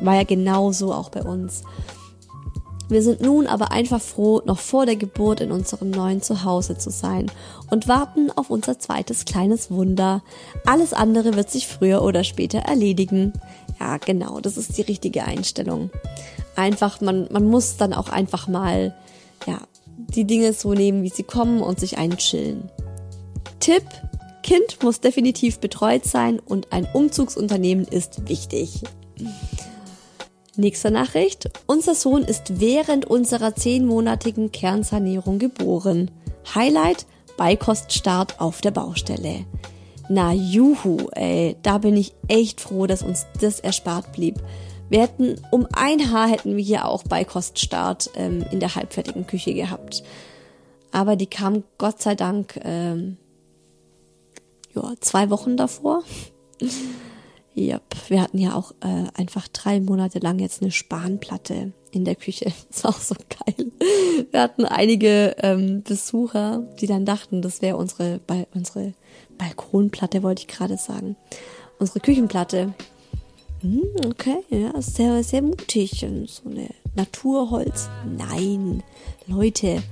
war 0.00 0.14
ja 0.14 0.24
genauso 0.24 0.92
auch 0.92 1.10
bei 1.10 1.22
uns. 1.22 1.62
Wir 2.88 3.02
sind 3.02 3.20
nun 3.20 3.48
aber 3.48 3.72
einfach 3.72 4.00
froh, 4.00 4.42
noch 4.44 4.60
vor 4.60 4.86
der 4.86 4.94
Geburt 4.94 5.40
in 5.40 5.50
unserem 5.50 5.90
neuen 5.90 6.22
Zuhause 6.22 6.78
zu 6.78 6.90
sein 6.90 7.30
und 7.68 7.88
warten 7.88 8.30
auf 8.30 8.48
unser 8.48 8.78
zweites 8.78 9.24
kleines 9.24 9.72
Wunder. 9.72 10.22
Alles 10.64 10.92
andere 10.92 11.34
wird 11.34 11.50
sich 11.50 11.66
früher 11.66 12.02
oder 12.02 12.22
später 12.22 12.60
erledigen. 12.60 13.32
Ja, 13.80 13.98
genau, 13.98 14.38
das 14.40 14.56
ist 14.56 14.78
die 14.78 14.82
richtige 14.82 15.24
Einstellung. 15.24 15.90
Einfach, 16.54 17.00
man, 17.00 17.26
man 17.32 17.46
muss 17.48 17.76
dann 17.76 17.92
auch 17.92 18.08
einfach 18.08 18.46
mal, 18.46 18.94
ja, 19.46 19.58
die 20.08 20.24
Dinge 20.24 20.52
so 20.52 20.74
nehmen, 20.74 21.02
wie 21.02 21.10
sie 21.10 21.22
kommen 21.22 21.60
und 21.60 21.80
sich 21.80 21.98
einchillen. 21.98 22.70
Tipp, 23.60 23.84
Kind 24.42 24.82
muss 24.82 25.00
definitiv 25.00 25.58
betreut 25.58 26.04
sein 26.04 26.38
und 26.38 26.72
ein 26.72 26.86
Umzugsunternehmen 26.92 27.84
ist 27.84 28.28
wichtig. 28.28 28.82
Nächste 30.56 30.90
Nachricht. 30.90 31.50
Unser 31.66 31.94
Sohn 31.94 32.22
ist 32.22 32.60
während 32.60 33.04
unserer 33.04 33.56
zehnmonatigen 33.56 34.52
Kernsanierung 34.52 35.38
geboren. 35.38 36.10
Highlight, 36.54 37.06
Beikoststart 37.36 38.40
auf 38.40 38.60
der 38.60 38.70
Baustelle. 38.70 39.44
Na 40.08 40.32
juhu, 40.32 41.08
ey, 41.12 41.56
da 41.62 41.78
bin 41.78 41.96
ich 41.96 42.14
echt 42.28 42.60
froh, 42.60 42.86
dass 42.86 43.02
uns 43.02 43.26
das 43.40 43.58
erspart 43.60 44.12
blieb. 44.12 44.40
Wir 44.88 45.02
hätten, 45.02 45.40
um 45.50 45.66
ein 45.72 46.12
Haar 46.12 46.28
hätten 46.28 46.56
wir 46.56 46.64
hier 46.64 46.86
auch 46.86 47.02
Beikoststart 47.02 48.10
ähm, 48.14 48.44
in 48.50 48.60
der 48.60 48.74
halbfertigen 48.74 49.26
Küche 49.26 49.54
gehabt. 49.54 50.02
Aber 50.92 51.16
die 51.16 51.26
kam 51.26 51.64
Gott 51.78 52.00
sei 52.00 52.14
Dank 52.14 52.60
ähm, 52.62 53.16
ja, 54.74 54.94
zwei 55.00 55.30
Wochen 55.30 55.56
davor. 55.56 56.02
Yep. 57.58 58.10
Wir 58.10 58.20
hatten 58.20 58.36
ja 58.36 58.54
auch 58.54 58.72
äh, 58.82 59.04
einfach 59.14 59.48
drei 59.48 59.80
Monate 59.80 60.18
lang 60.18 60.38
jetzt 60.38 60.60
eine 60.60 60.70
Spanplatte 60.70 61.72
in 61.90 62.04
der 62.04 62.14
Küche. 62.14 62.52
Das 62.70 62.84
war 62.84 62.90
auch 62.90 63.00
so 63.00 63.14
geil. 63.14 63.72
Wir 64.30 64.42
hatten 64.42 64.66
einige 64.66 65.36
ähm, 65.38 65.82
Besucher, 65.82 66.64
die 66.78 66.86
dann 66.86 67.06
dachten, 67.06 67.40
das 67.40 67.62
wäre 67.62 67.78
unsere, 67.78 68.20
bei, 68.26 68.46
unsere 68.52 68.92
Balkonplatte, 69.38 70.22
wollte 70.22 70.42
ich 70.42 70.48
gerade 70.48 70.76
sagen. 70.76 71.16
Unsere 71.78 72.00
Küchenplatte. 72.00 72.74
Hm, 73.62 73.82
okay, 74.06 74.38
ja, 74.50 74.80
sehr, 74.80 75.22
sehr 75.22 75.42
mutig. 75.42 76.06
So 76.26 76.48
eine 76.48 76.68
Naturholz. 76.94 77.88
Nein, 78.16 78.82
Leute, 79.26 79.82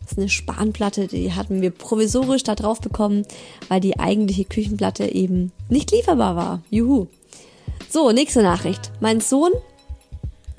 das 0.00 0.12
ist 0.12 0.18
eine 0.18 0.28
Spanplatte, 0.28 1.06
die 1.06 1.32
hatten 1.32 1.62
wir 1.62 1.70
provisorisch 1.70 2.42
da 2.42 2.54
drauf 2.54 2.80
bekommen, 2.80 3.24
weil 3.68 3.80
die 3.80 3.98
eigentliche 3.98 4.44
Küchenplatte 4.44 5.06
eben 5.06 5.52
nicht 5.68 5.90
lieferbar 5.90 6.36
war. 6.36 6.62
Juhu. 6.70 7.06
So, 7.88 8.10
nächste 8.10 8.42
Nachricht. 8.42 8.90
Mein 9.00 9.20
Sohn 9.20 9.52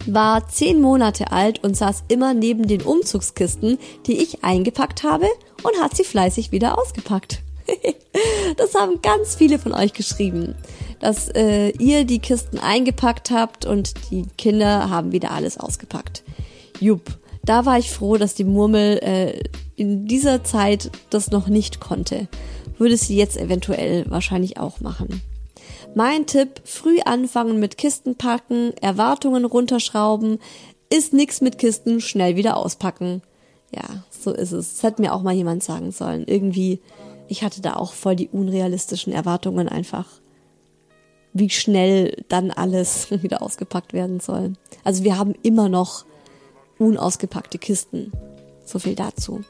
war 0.06 0.48
zehn 0.50 0.82
Monate 0.82 1.32
alt 1.32 1.64
und 1.64 1.78
saß 1.78 2.04
immer 2.08 2.34
neben 2.34 2.68
den 2.68 2.82
Umzugskisten, 2.82 3.78
die 4.06 4.18
ich 4.18 4.44
eingepackt 4.44 5.04
habe 5.04 5.28
und 5.64 5.82
hat 5.82 5.96
sie 5.96 6.04
fleißig 6.04 6.52
wieder 6.52 6.78
ausgepackt. 6.78 7.42
das 8.58 8.76
haben 8.76 9.02
ganz 9.02 9.36
viele 9.36 9.60
von 9.60 9.74
euch 9.74 9.94
geschrieben, 9.94 10.56
dass 11.04 11.30
äh, 11.30 11.70
ihr 11.80 12.06
die 12.06 12.20
Kisten 12.20 12.60
eingepackt 12.60 13.32
habt 13.32 13.66
und 13.66 13.94
die 14.12 14.26
Kinder 14.38 14.90
haben 14.90 15.12
wieder 15.12 15.32
alles 15.32 15.58
ausgepackt. 15.58 16.24
Jupp 16.80 17.20
da 17.46 17.66
war 17.66 17.78
ich 17.78 17.92
froh, 17.92 18.18
dass 18.18 18.36
die 18.36 18.46
Murmel 18.46 19.00
äh, 19.00 19.44
in 19.76 20.08
dieser 20.08 20.44
Zeit 20.44 20.92
das 21.10 21.32
noch 21.32 21.48
nicht 21.48 21.80
konnte. 21.80 22.28
Würde 22.78 22.98
sie 22.98 23.18
jetzt 23.18 23.38
eventuell 23.38 24.10
wahrscheinlich 24.10 24.58
auch 24.58 24.80
machen. 24.80 25.22
Mein 25.96 26.26
Tipp, 26.26 26.62
früh 26.64 27.00
anfangen 27.02 27.60
mit 27.60 27.78
Kisten 27.78 28.16
packen, 28.16 28.74
Erwartungen 28.82 29.46
runterschrauben, 29.46 30.40
ist 30.90 31.14
nix 31.14 31.42
mit 31.42 31.58
Kisten, 31.58 32.02
schnell 32.02 32.36
wieder 32.36 32.58
auspacken. 32.58 33.22
Ja, 33.76 34.04
so 34.10 34.32
ist 34.32 34.52
es. 34.52 34.76
Das 34.76 34.84
hätte 34.84 35.02
mir 35.02 35.14
auch 35.14 35.22
mal 35.22 35.34
jemand 35.34 35.64
sagen 35.64 35.92
sollen. 35.92 36.24
Irgendwie, 36.26 36.80
ich 37.28 37.44
hatte 37.44 37.62
da 37.62 37.76
auch 37.76 37.94
voll 37.94 38.16
die 38.16 38.30
unrealistischen 38.30 39.12
Erwartungen 39.12 39.68
einfach, 39.68 40.08
wie 41.34 41.50
schnell 41.50 42.24
dann 42.30 42.52
alles 42.52 43.10
wieder 43.24 43.42
ausgepackt 43.42 43.94
werden 43.94 44.20
soll. 44.20 44.54
Also 44.84 45.04
wir 45.04 45.18
haben 45.18 45.34
immer 45.44 45.70
noch 45.70 46.06
unausgepackte 46.80 47.58
Kisten. 47.58 48.12
So 48.66 48.80
viel 48.80 48.96
dazu. 48.96 49.44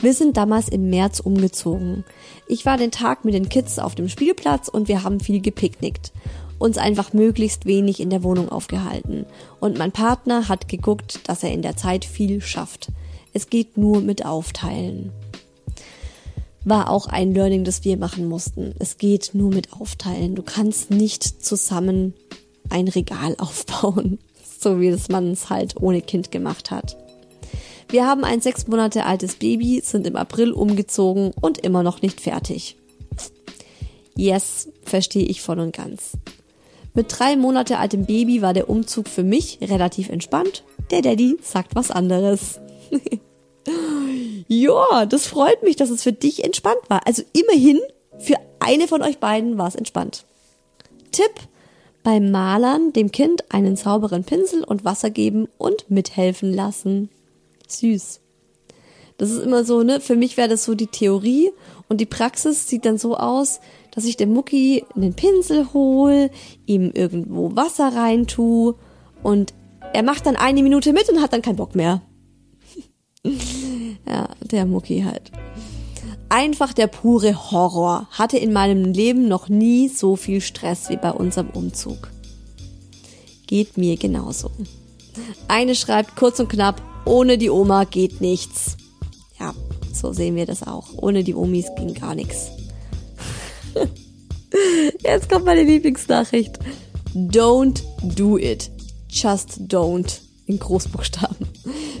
Wir 0.00 0.14
sind 0.14 0.36
damals 0.36 0.68
im 0.68 0.90
März 0.90 1.20
umgezogen. 1.20 2.04
Ich 2.46 2.64
war 2.64 2.76
den 2.76 2.92
Tag 2.92 3.24
mit 3.24 3.34
den 3.34 3.48
Kids 3.48 3.78
auf 3.78 3.94
dem 3.94 4.08
Spielplatz 4.08 4.68
und 4.68 4.88
wir 4.88 5.02
haben 5.02 5.18
viel 5.18 5.40
gepicknickt. 5.40 6.12
Uns 6.58 6.78
einfach 6.78 7.12
möglichst 7.12 7.66
wenig 7.66 8.00
in 8.00 8.10
der 8.10 8.22
Wohnung 8.22 8.48
aufgehalten. 8.48 9.26
Und 9.60 9.78
mein 9.78 9.92
Partner 9.92 10.48
hat 10.48 10.68
geguckt, 10.68 11.28
dass 11.28 11.42
er 11.42 11.52
in 11.52 11.62
der 11.62 11.76
Zeit 11.76 12.04
viel 12.04 12.40
schafft. 12.40 12.90
Es 13.32 13.50
geht 13.50 13.76
nur 13.76 14.00
mit 14.00 14.24
Aufteilen. 14.24 15.12
War 16.68 16.90
auch 16.90 17.06
ein 17.06 17.32
Learning, 17.32 17.64
das 17.64 17.84
wir 17.84 17.96
machen 17.96 18.28
mussten. 18.28 18.74
Es 18.78 18.98
geht 18.98 19.30
nur 19.32 19.50
mit 19.50 19.72
Aufteilen. 19.72 20.34
Du 20.34 20.42
kannst 20.42 20.90
nicht 20.90 21.44
zusammen 21.44 22.14
ein 22.70 22.88
Regal 22.88 23.34
aufbauen 23.38 24.18
so 24.58 24.80
wie 24.80 24.90
das 24.90 25.08
man 25.08 25.32
es 25.32 25.50
halt 25.50 25.76
ohne 25.80 26.00
Kind 26.02 26.30
gemacht 26.30 26.70
hat. 26.70 26.96
Wir 27.90 28.06
haben 28.06 28.24
ein 28.24 28.40
sechs 28.40 28.66
Monate 28.66 29.06
altes 29.06 29.36
Baby, 29.36 29.80
sind 29.82 30.06
im 30.06 30.16
April 30.16 30.52
umgezogen 30.52 31.32
und 31.40 31.58
immer 31.58 31.82
noch 31.82 32.02
nicht 32.02 32.20
fertig. 32.20 32.76
Yes, 34.14 34.68
verstehe 34.82 35.24
ich 35.24 35.40
voll 35.40 35.60
und 35.60 35.74
ganz. 35.74 36.12
Mit 36.92 37.06
drei 37.16 37.36
Monate 37.36 37.78
altem 37.78 38.04
Baby 38.04 38.42
war 38.42 38.52
der 38.52 38.68
Umzug 38.68 39.08
für 39.08 39.22
mich 39.22 39.58
relativ 39.62 40.08
entspannt. 40.10 40.64
Der 40.90 41.02
Daddy 41.02 41.38
sagt 41.42 41.76
was 41.76 41.90
anderes. 41.90 42.60
ja, 44.48 45.06
das 45.06 45.26
freut 45.26 45.62
mich, 45.62 45.76
dass 45.76 45.90
es 45.90 46.02
für 46.02 46.12
dich 46.12 46.42
entspannt 46.42 46.80
war. 46.88 47.06
Also 47.06 47.22
immerhin, 47.32 47.78
für 48.18 48.36
eine 48.60 48.88
von 48.88 49.02
euch 49.02 49.18
beiden 49.18 49.58
war 49.58 49.68
es 49.68 49.74
entspannt. 49.74 50.24
Tipp, 51.12 51.30
beim 52.02 52.30
Malern 52.30 52.92
dem 52.94 53.12
Kind 53.12 53.52
einen 53.52 53.76
sauberen 53.76 54.24
Pinsel 54.24 54.64
und 54.64 54.84
Wasser 54.84 55.10
geben 55.10 55.48
und 55.58 55.90
mithelfen 55.90 56.52
lassen. 56.52 57.10
Süß. 57.68 58.20
Das 59.18 59.30
ist 59.30 59.42
immer 59.42 59.64
so, 59.64 59.82
ne? 59.82 60.00
Für 60.00 60.16
mich 60.16 60.36
wäre 60.36 60.48
das 60.48 60.64
so 60.64 60.74
die 60.74 60.86
Theorie 60.86 61.50
und 61.88 62.00
die 62.00 62.06
Praxis 62.06 62.68
sieht 62.68 62.86
dann 62.86 62.96
so 62.96 63.16
aus, 63.16 63.60
dass 63.90 64.04
ich 64.04 64.16
dem 64.16 64.32
Mucki 64.32 64.84
einen 64.94 65.12
Pinsel 65.12 65.74
hol, 65.74 66.30
ihm 66.64 66.90
irgendwo 66.94 67.54
Wasser 67.54 67.94
reintue 67.94 68.76
und 69.22 69.52
er 69.92 70.02
macht 70.02 70.24
dann 70.24 70.36
eine 70.36 70.62
Minute 70.62 70.92
mit 70.92 71.10
und 71.10 71.20
hat 71.20 71.32
dann 71.32 71.42
keinen 71.42 71.56
Bock 71.56 71.74
mehr. 71.74 72.00
ja, 74.08 74.28
der 74.40 74.66
Mucki 74.66 75.02
halt. 75.02 75.30
Einfach 76.28 76.72
der 76.72 76.86
pure 76.86 77.50
Horror. 77.50 78.06
Hatte 78.10 78.38
in 78.38 78.52
meinem 78.52 78.92
Leben 78.92 79.28
noch 79.28 79.48
nie 79.48 79.88
so 79.88 80.16
viel 80.16 80.40
Stress 80.40 80.90
wie 80.90 80.96
bei 80.96 81.10
unserem 81.10 81.50
Umzug. 81.50 82.10
Geht 83.46 83.78
mir 83.78 83.96
genauso. 83.96 84.50
Eine 85.48 85.74
schreibt 85.74 86.16
kurz 86.16 86.38
und 86.38 86.48
knapp, 86.48 86.82
ohne 87.04 87.38
die 87.38 87.50
Oma 87.50 87.84
geht 87.84 88.20
nichts. 88.20 88.76
Ja, 89.40 89.54
so 89.92 90.12
sehen 90.12 90.36
wir 90.36 90.46
das 90.46 90.62
auch. 90.62 90.88
Ohne 90.96 91.24
die 91.24 91.34
Omis 91.34 91.66
ging 91.76 91.94
gar 91.94 92.14
nichts. 92.14 92.50
Jetzt 95.02 95.30
kommt 95.30 95.46
meine 95.46 95.62
Lieblingsnachricht. 95.62 96.58
Don't 97.14 97.82
do 98.02 98.36
it. 98.36 98.70
Just 99.08 99.60
don't. 99.68 100.20
In 100.48 100.58
Großbuchstaben. 100.58 101.46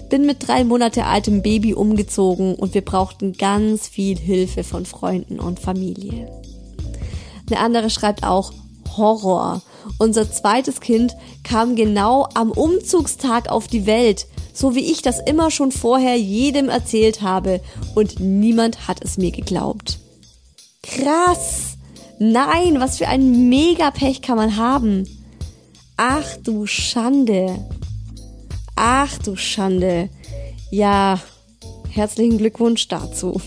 Bin 0.08 0.26
mit 0.26 0.48
drei 0.48 0.64
Monate 0.64 1.04
altem 1.04 1.42
Baby 1.42 1.74
umgezogen 1.74 2.54
und 2.54 2.72
wir 2.74 2.80
brauchten 2.80 3.34
ganz 3.34 3.86
viel 3.86 4.18
Hilfe 4.18 4.64
von 4.64 4.86
Freunden 4.86 5.38
und 5.38 5.60
Familie. 5.60 6.32
Eine 7.48 7.60
andere 7.60 7.90
schreibt 7.90 8.24
auch 8.24 8.52
Horror. 8.96 9.62
Unser 9.98 10.32
zweites 10.32 10.80
Kind 10.80 11.14
kam 11.44 11.76
genau 11.76 12.26
am 12.34 12.50
Umzugstag 12.50 13.50
auf 13.50 13.68
die 13.68 13.86
Welt, 13.86 14.26
so 14.54 14.74
wie 14.74 14.90
ich 14.90 15.02
das 15.02 15.20
immer 15.20 15.50
schon 15.50 15.70
vorher 15.70 16.16
jedem 16.16 16.70
erzählt 16.70 17.22
habe 17.22 17.60
und 17.94 18.18
niemand 18.18 18.88
hat 18.88 19.04
es 19.04 19.18
mir 19.18 19.30
geglaubt. 19.30 19.98
Krass! 20.82 21.76
Nein, 22.18 22.80
was 22.80 22.98
für 22.98 23.08
ein 23.08 23.48
Mega-Pech 23.48 24.22
kann 24.22 24.36
man 24.36 24.56
haben. 24.56 25.04
Ach 25.96 26.36
du 26.42 26.66
Schande. 26.66 27.64
Ach 28.80 29.18
du 29.18 29.34
Schande. 29.34 30.08
Ja, 30.70 31.18
herzlichen 31.90 32.38
Glückwunsch 32.38 32.86
dazu. 32.86 33.40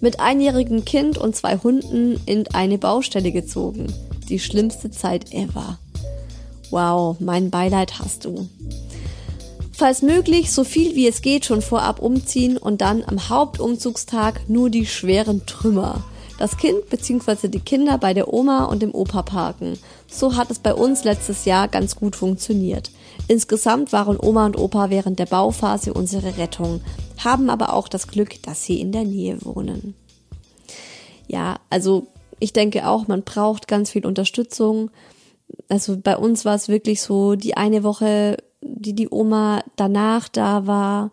Mit 0.00 0.18
einjährigem 0.18 0.84
Kind 0.84 1.16
und 1.16 1.36
zwei 1.36 1.56
Hunden 1.56 2.20
in 2.26 2.48
eine 2.48 2.76
Baustelle 2.76 3.30
gezogen. 3.30 3.86
Die 4.28 4.40
schlimmste 4.40 4.90
Zeit 4.90 5.32
ever. 5.32 5.78
Wow, 6.70 7.20
mein 7.20 7.50
Beileid 7.50 8.00
hast 8.00 8.24
du. 8.24 8.48
Falls 9.70 10.02
möglich, 10.02 10.50
so 10.50 10.64
viel 10.64 10.96
wie 10.96 11.06
es 11.06 11.22
geht 11.22 11.44
schon 11.44 11.62
vorab 11.62 12.02
umziehen 12.02 12.56
und 12.56 12.80
dann 12.80 13.04
am 13.04 13.28
Hauptumzugstag 13.28 14.48
nur 14.48 14.70
die 14.70 14.86
schweren 14.86 15.46
Trümmer 15.46 16.02
das 16.38 16.56
Kind 16.56 16.88
bzw. 16.90 17.48
die 17.48 17.60
Kinder 17.60 17.98
bei 17.98 18.14
der 18.14 18.32
Oma 18.32 18.64
und 18.64 18.82
dem 18.82 18.94
Opa 18.94 19.22
parken. 19.22 19.78
So 20.06 20.36
hat 20.36 20.50
es 20.50 20.58
bei 20.58 20.74
uns 20.74 21.04
letztes 21.04 21.44
Jahr 21.44 21.68
ganz 21.68 21.96
gut 21.96 22.16
funktioniert. 22.16 22.90
Insgesamt 23.28 23.92
waren 23.92 24.18
Oma 24.20 24.46
und 24.46 24.58
Opa 24.58 24.90
während 24.90 25.18
der 25.18 25.26
Bauphase 25.26 25.92
unsere 25.92 26.36
Rettung, 26.36 26.80
haben 27.24 27.50
aber 27.50 27.72
auch 27.72 27.88
das 27.88 28.08
Glück, 28.08 28.42
dass 28.42 28.64
sie 28.64 28.80
in 28.80 28.92
der 28.92 29.04
Nähe 29.04 29.38
wohnen. 29.44 29.94
Ja, 31.26 31.58
also 31.70 32.06
ich 32.38 32.52
denke 32.52 32.86
auch, 32.86 33.08
man 33.08 33.22
braucht 33.22 33.68
ganz 33.68 33.90
viel 33.90 34.06
Unterstützung. 34.06 34.90
Also 35.68 35.96
bei 35.96 36.16
uns 36.16 36.44
war 36.44 36.54
es 36.54 36.68
wirklich 36.68 37.02
so, 37.02 37.34
die 37.34 37.56
eine 37.56 37.82
Woche, 37.82 38.36
die 38.60 38.94
die 38.94 39.08
Oma 39.10 39.62
danach 39.76 40.28
da 40.28 40.66
war, 40.66 41.10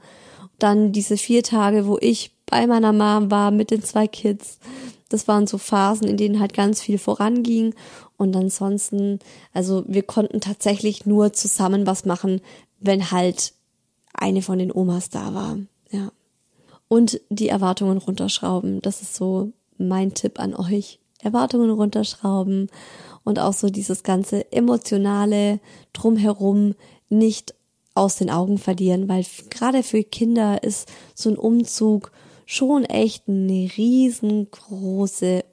dann 0.60 0.92
diese 0.92 1.18
vier 1.18 1.44
Tage, 1.44 1.88
wo 1.88 1.98
ich 2.00 2.32
bei 2.46 2.68
meiner 2.68 2.94
Mom 2.94 3.32
war 3.32 3.52
mit 3.52 3.72
den 3.72 3.84
zwei 3.84 4.08
Kids. 4.08 4.60
Das 5.14 5.28
waren 5.28 5.46
so 5.46 5.60
Phasen, 5.60 6.08
in 6.08 6.18
denen 6.18 6.40
halt 6.40 6.56
ganz 6.56 6.82
viel 6.82 6.98
voranging. 6.98 7.76
Und 8.18 8.36
ansonsten, 8.36 9.20
also 9.54 9.84
wir 9.88 10.02
konnten 10.02 10.42
tatsächlich 10.42 11.06
nur 11.06 11.34
zusammen 11.34 11.86
was 11.86 12.04
machen, 12.04 12.42
wenn 12.80 13.12
halt 13.12 13.54
eine 14.16 14.42
von 14.42 14.58
den 14.58 14.72
Omas 14.72 15.12
da 15.12 15.36
war. 15.36 15.60
Ja. 15.92 16.12
Und 16.88 17.22
die 17.30 17.48
Erwartungen 17.48 18.00
runterschrauben. 18.00 18.82
Das 18.82 19.04
ist 19.04 19.14
so 19.14 19.52
mein 19.78 20.16
Tipp 20.16 20.40
an 20.40 20.56
euch. 20.56 20.98
Erwartungen 21.22 21.70
runterschrauben 21.70 22.72
und 23.24 23.38
auch 23.38 23.54
so 23.54 23.70
dieses 23.70 24.02
ganze 24.02 24.52
emotionale 24.52 25.60
drumherum 25.94 26.74
nicht 27.10 27.54
aus 27.94 28.16
den 28.16 28.32
Augen 28.32 28.58
verlieren, 28.58 29.08
weil 29.08 29.24
gerade 29.52 29.84
für 29.84 30.04
Kinder 30.04 30.64
ist 30.64 30.92
so 31.14 31.30
ein 31.30 31.38
Umzug 31.38 32.12
schon 32.46 32.86
echt 32.86 33.28
eine 33.28 33.70
riesengroße 33.78 35.44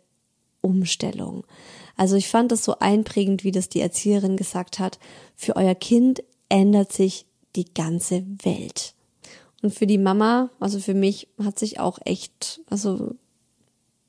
Umstellung. 0.61 1.45
Also 1.97 2.17
ich 2.17 2.29
fand 2.29 2.53
das 2.53 2.65
so 2.65 2.79
einprägend, 2.79 3.45
wie 3.45 3.53
das 3.53 3.69
die 3.69 3.81
Erzieherin 3.81 4.37
gesagt 4.37 4.79
hat. 4.79 4.99
Für 5.37 5.57
euer 5.57 5.75
Kind 5.75 6.23
ändert 6.49 6.93
sich 6.93 7.27
die 7.57 7.73
ganze 7.73 8.25
Welt. 8.43 8.95
Und 9.63 9.75
für 9.75 9.87
die 9.87 9.99
Mama, 9.99 10.51
also 10.61 10.79
für 10.81 10.95
mich, 10.95 11.29
hat 11.43 11.59
sich 11.59 11.81
auch 11.81 11.99
echt, 12.05 12.63
also 12.71 13.15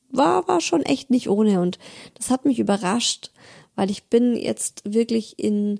war, 0.09 0.47
war 0.47 0.61
schon 0.61 0.83
echt 0.83 1.09
nicht 1.09 1.29
ohne. 1.29 1.61
Und 1.61 1.79
das 2.15 2.29
hat 2.29 2.45
mich 2.45 2.59
überrascht, 2.59 3.31
weil 3.75 3.91
ich 3.91 4.05
bin 4.05 4.35
jetzt 4.35 4.81
wirklich 4.85 5.39
in 5.39 5.79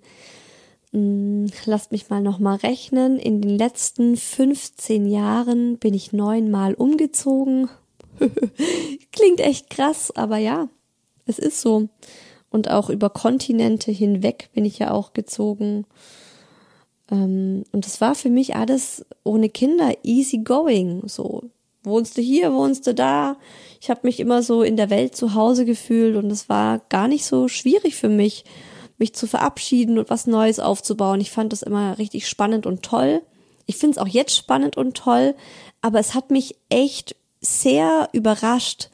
hm, 0.94 1.48
lasst 1.66 1.92
mich 1.92 2.10
mal 2.10 2.22
nochmal 2.22 2.58
rechnen. 2.58 3.18
In 3.18 3.42
den 3.42 3.58
letzten 3.58 4.18
15 4.18 5.08
Jahren 5.08 5.78
bin 5.78 5.94
ich 5.94 6.12
neunmal 6.12 6.74
umgezogen. 6.74 7.70
Klingt 9.12 9.40
echt 9.40 9.70
krass, 9.70 10.12
aber 10.16 10.38
ja, 10.38 10.68
es 11.26 11.40
ist 11.40 11.62
so. 11.62 11.88
Und 12.50 12.70
auch 12.70 12.90
über 12.90 13.10
Kontinente 13.10 13.92
hinweg 13.92 14.50
bin 14.54 14.66
ich 14.66 14.80
ja 14.80 14.92
auch 14.92 15.14
gezogen. 15.14 15.86
Ähm, 17.10 17.64
und 17.72 17.88
es 17.88 18.02
war 18.02 18.14
für 18.14 18.30
mich 18.30 18.56
alles 18.56 19.06
ohne 19.24 19.50
Kinder 19.50 19.94
easy 20.04 20.40
going. 20.40 21.04
So, 21.08 21.44
wohnst 21.84 22.18
du 22.18 22.22
hier, 22.22 22.54
wohnst 22.54 22.86
du 22.86 22.94
da? 22.94 23.38
Ich 23.80 23.90
habe 23.90 24.02
mich 24.04 24.20
immer 24.20 24.44
so 24.44 24.62
in 24.62 24.76
der 24.76 24.90
Welt 24.90 25.16
zu 25.16 25.34
Hause 25.36 25.64
gefühlt 25.64 26.18
und 26.18 26.30
es 26.30 26.50
war 26.50 26.80
gar 26.90 27.08
nicht 27.08 27.26
so 27.26 27.48
schwierig 27.48 27.96
für 27.96 28.10
mich 28.10 28.44
mich 29.02 29.14
zu 29.14 29.28
verabschieden 29.28 30.00
und 30.00 30.10
was 30.10 30.28
Neues 30.28 30.60
aufzubauen. 30.60 31.20
Ich 31.20 31.32
fand 31.32 31.52
das 31.52 31.64
immer 31.64 31.98
richtig 31.98 32.30
spannend 32.30 32.66
und 32.66 32.84
toll. 32.84 33.22
Ich 33.66 33.76
finde 33.76 33.98
es 33.98 33.98
auch 33.98 34.08
jetzt 34.08 34.36
spannend 34.36 34.78
und 34.78 34.96
toll, 34.96 35.36
aber 35.82 36.00
es 36.00 36.14
hat 36.14 36.32
mich 36.32 36.56
echt 36.70 37.16
sehr 37.42 38.08
überrascht, 38.14 38.90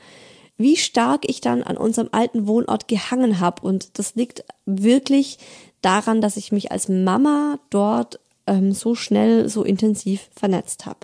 wie 0.57 0.77
stark 0.77 1.29
ich 1.29 1.41
dann 1.41 1.61
an 1.61 1.77
unserem 1.77 2.09
alten 2.11 2.47
Wohnort 2.47 2.87
gehangen 2.87 3.39
habe. 3.39 3.61
Und 3.61 3.99
das 3.99 4.15
liegt 4.15 4.43
wirklich 4.65 5.37
daran, 5.81 6.21
dass 6.21 6.37
ich 6.37 6.51
mich 6.51 6.71
als 6.71 6.89
Mama 6.89 7.59
dort 7.69 8.19
ähm, 8.47 8.73
so 8.73 8.95
schnell, 8.95 9.49
so 9.49 9.63
intensiv 9.63 10.29
vernetzt 10.35 10.85
habe. 10.85 10.99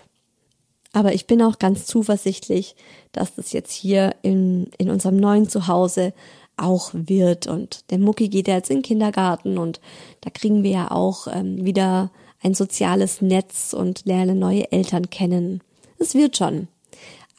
Aber 0.92 1.12
ich 1.12 1.26
bin 1.26 1.42
auch 1.42 1.58
ganz 1.58 1.86
zuversichtlich, 1.86 2.76
dass 3.12 3.34
das 3.34 3.52
jetzt 3.52 3.72
hier 3.72 4.14
in, 4.22 4.70
in 4.78 4.90
unserem 4.90 5.16
neuen 5.16 5.48
Zuhause 5.48 6.14
auch 6.56 6.90
wird. 6.92 7.46
Und 7.46 7.90
der 7.90 7.98
Mucki 7.98 8.28
geht 8.28 8.48
ja 8.48 8.54
jetzt 8.54 8.70
in 8.70 8.78
den 8.78 8.82
Kindergarten 8.82 9.58
und 9.58 9.80
da 10.20 10.30
kriegen 10.30 10.62
wir 10.62 10.70
ja 10.70 10.90
auch 10.90 11.26
ähm, 11.26 11.64
wieder 11.64 12.10
ein 12.42 12.54
soziales 12.54 13.22
Netz 13.22 13.72
und 13.72 14.04
lernen 14.04 14.38
neue 14.38 14.70
Eltern 14.70 15.10
kennen. 15.10 15.62
Es 15.98 16.14
wird 16.14 16.36
schon. 16.36 16.68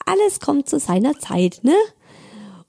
Alles 0.05 0.39
kommt 0.39 0.67
zu 0.67 0.79
seiner 0.79 1.17
Zeit, 1.19 1.59
ne? 1.63 1.75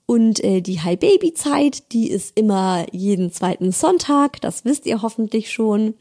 Und 0.05 0.41
äh, 0.43 0.61
die 0.61 0.79
High 0.79 0.99
Baby 0.99 1.33
Zeit, 1.33 1.91
die 1.91 2.09
ist 2.09 2.37
immer 2.37 2.85
jeden 2.93 3.31
zweiten 3.31 3.73
Sonntag, 3.73 4.39
das 4.39 4.63
wisst 4.63 4.85
ihr 4.85 5.01
hoffentlich 5.01 5.51
schon. 5.51 5.95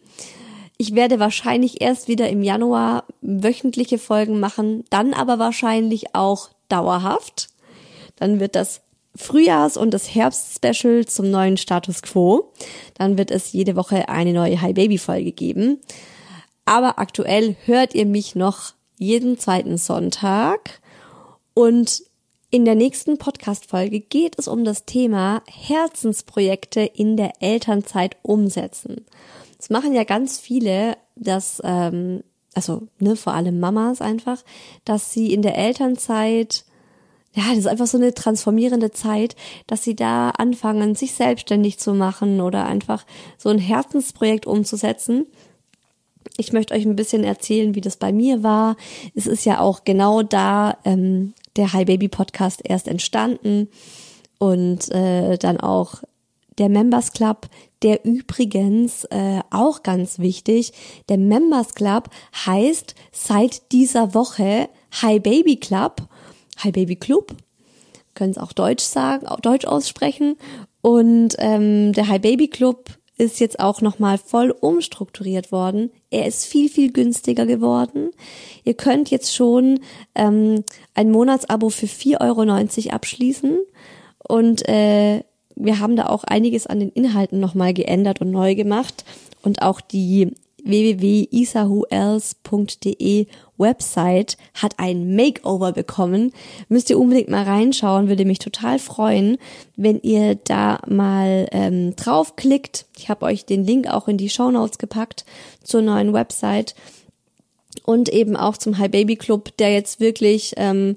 Ich 0.78 0.94
werde 0.94 1.18
wahrscheinlich 1.18 1.80
erst 1.80 2.06
wieder 2.06 2.28
im 2.28 2.42
Januar 2.42 3.04
wöchentliche 3.20 3.98
Folgen 3.98 4.38
machen, 4.38 4.84
dann 4.90 5.12
aber 5.12 5.38
wahrscheinlich 5.38 6.14
auch 6.14 6.50
dauerhaft. 6.68 7.48
Dann 8.14 8.38
wird 8.38 8.54
das 8.54 8.82
Frühjahrs- 9.16 9.76
und 9.76 9.92
das 9.92 10.14
Herbst-Special 10.14 11.06
zum 11.06 11.30
neuen 11.30 11.56
Status 11.56 12.02
Quo. 12.02 12.52
Dann 12.94 13.18
wird 13.18 13.30
es 13.30 13.52
jede 13.52 13.76
Woche 13.76 14.08
eine 14.08 14.32
neue 14.32 14.60
Hi 14.60 14.72
Baby 14.72 14.98
Folge 14.98 15.32
geben. 15.32 15.80
Aber 16.64 16.98
aktuell 16.98 17.56
hört 17.64 17.94
ihr 17.94 18.06
mich 18.06 18.34
noch 18.34 18.74
jeden 18.98 19.38
zweiten 19.38 19.78
Sonntag 19.78 20.80
und 21.54 22.02
in 22.50 22.64
der 22.64 22.74
nächsten 22.74 23.18
Podcast-Folge 23.18 24.00
geht 24.00 24.38
es 24.38 24.46
um 24.46 24.64
das 24.64 24.84
Thema 24.84 25.42
Herzensprojekte 25.48 26.80
in 26.80 27.16
der 27.16 27.32
Elternzeit 27.40 28.16
umsetzen. 28.22 29.04
Das 29.56 29.70
machen 29.70 29.94
ja 29.94 30.04
ganz 30.04 30.38
viele, 30.38 30.96
dass, 31.16 31.60
ähm, 31.64 32.22
also 32.54 32.88
ne, 32.98 33.16
vor 33.16 33.32
allem 33.32 33.58
Mamas 33.58 34.00
einfach, 34.00 34.44
dass 34.84 35.12
sie 35.12 35.32
in 35.32 35.42
der 35.42 35.58
Elternzeit 35.58 36.65
ja, 37.36 37.50
das 37.50 37.58
ist 37.58 37.66
einfach 37.66 37.86
so 37.86 37.98
eine 37.98 38.14
transformierende 38.14 38.92
Zeit, 38.92 39.36
dass 39.66 39.84
sie 39.84 39.94
da 39.94 40.30
anfangen, 40.30 40.94
sich 40.94 41.12
selbstständig 41.12 41.78
zu 41.78 41.92
machen 41.92 42.40
oder 42.40 42.64
einfach 42.64 43.04
so 43.36 43.50
ein 43.50 43.58
Herzensprojekt 43.58 44.46
umzusetzen. 44.46 45.26
Ich 46.38 46.54
möchte 46.54 46.74
euch 46.74 46.86
ein 46.86 46.96
bisschen 46.96 47.24
erzählen, 47.24 47.74
wie 47.74 47.82
das 47.82 47.98
bei 47.98 48.10
mir 48.10 48.42
war. 48.42 48.76
Es 49.14 49.26
ist 49.26 49.44
ja 49.44 49.60
auch 49.60 49.84
genau 49.84 50.22
da 50.22 50.78
ähm, 50.86 51.34
der 51.56 51.74
Hi 51.74 51.84
Baby 51.84 52.08
Podcast 52.08 52.62
erst 52.64 52.88
entstanden 52.88 53.68
und 54.38 54.90
äh, 54.90 55.36
dann 55.36 55.60
auch 55.60 56.02
der 56.56 56.70
Members 56.70 57.12
Club, 57.12 57.48
der 57.82 58.06
übrigens 58.06 59.04
äh, 59.04 59.40
auch 59.50 59.82
ganz 59.82 60.18
wichtig, 60.18 60.72
der 61.10 61.18
Members 61.18 61.74
Club 61.74 62.08
heißt 62.46 62.94
seit 63.12 63.72
dieser 63.72 64.14
Woche 64.14 64.70
Hi 65.02 65.20
Baby 65.20 65.56
Club, 65.56 66.08
Hi 66.56 66.72
Baby 66.72 66.96
Club, 66.96 67.34
können 68.14 68.30
es 68.30 68.38
auch 68.38 68.52
Deutsch 68.52 68.84
sagen, 68.84 69.26
auch 69.26 69.40
Deutsch 69.40 69.66
aussprechen 69.66 70.36
und 70.80 71.34
ähm, 71.38 71.92
der 71.92 72.08
Hi 72.08 72.18
Baby 72.18 72.48
Club 72.48 72.96
ist 73.18 73.40
jetzt 73.40 73.58
auch 73.60 73.80
nochmal 73.80 74.18
voll 74.18 74.50
umstrukturiert 74.50 75.50
worden. 75.50 75.90
Er 76.10 76.26
ist 76.26 76.44
viel, 76.44 76.68
viel 76.68 76.92
günstiger 76.92 77.46
geworden. 77.46 78.10
Ihr 78.64 78.74
könnt 78.74 79.10
jetzt 79.10 79.34
schon 79.34 79.80
ähm, 80.14 80.64
ein 80.94 81.10
Monatsabo 81.10 81.70
für 81.70 81.86
4,90 81.86 82.20
Euro 82.20 82.42
abschließen. 82.94 83.58
Und 84.28 84.68
äh, 84.68 85.22
wir 85.54 85.80
haben 85.80 85.96
da 85.96 86.04
auch 86.06 86.24
einiges 86.24 86.66
an 86.66 86.80
den 86.80 86.90
Inhalten 86.90 87.40
nochmal 87.40 87.72
geändert 87.72 88.20
und 88.20 88.30
neu 88.30 88.54
gemacht. 88.54 89.06
Und 89.42 89.62
auch 89.62 89.80
die 89.80 90.34
www.isahuels.de 90.62 93.28
Website 93.58 94.36
hat 94.54 94.74
ein 94.78 95.14
Makeover 95.14 95.72
bekommen. 95.72 96.32
Müsst 96.68 96.90
ihr 96.90 96.98
unbedingt 96.98 97.28
mal 97.28 97.44
reinschauen, 97.44 98.08
würde 98.08 98.24
mich 98.24 98.38
total 98.38 98.78
freuen, 98.78 99.38
wenn 99.76 100.00
ihr 100.00 100.36
da 100.36 100.80
mal 100.86 101.48
ähm, 101.52 101.96
draufklickt. 101.96 102.86
Ich 102.96 103.08
habe 103.08 103.26
euch 103.26 103.44
den 103.44 103.64
Link 103.64 103.88
auch 103.88 104.08
in 104.08 104.18
die 104.18 104.30
Show 104.30 104.50
Notes 104.50 104.78
gepackt 104.78 105.24
zur 105.62 105.82
neuen 105.82 106.12
Website 106.12 106.74
und 107.84 108.08
eben 108.08 108.36
auch 108.36 108.56
zum 108.56 108.78
Hi 108.78 108.88
Baby 108.88 109.16
Club, 109.16 109.56
der 109.58 109.72
jetzt 109.72 110.00
wirklich 110.00 110.54
ähm, 110.56 110.96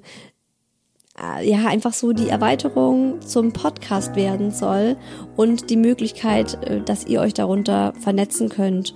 äh, 1.20 1.48
ja 1.48 1.66
einfach 1.66 1.92
so 1.92 2.12
die 2.12 2.28
Erweiterung 2.28 3.20
zum 3.20 3.52
Podcast 3.52 4.16
werden 4.16 4.50
soll 4.50 4.96
und 5.36 5.70
die 5.70 5.76
Möglichkeit, 5.76 6.62
äh, 6.64 6.80
dass 6.80 7.06
ihr 7.06 7.20
euch 7.20 7.34
darunter 7.34 7.92
vernetzen 8.00 8.48
könnt 8.48 8.94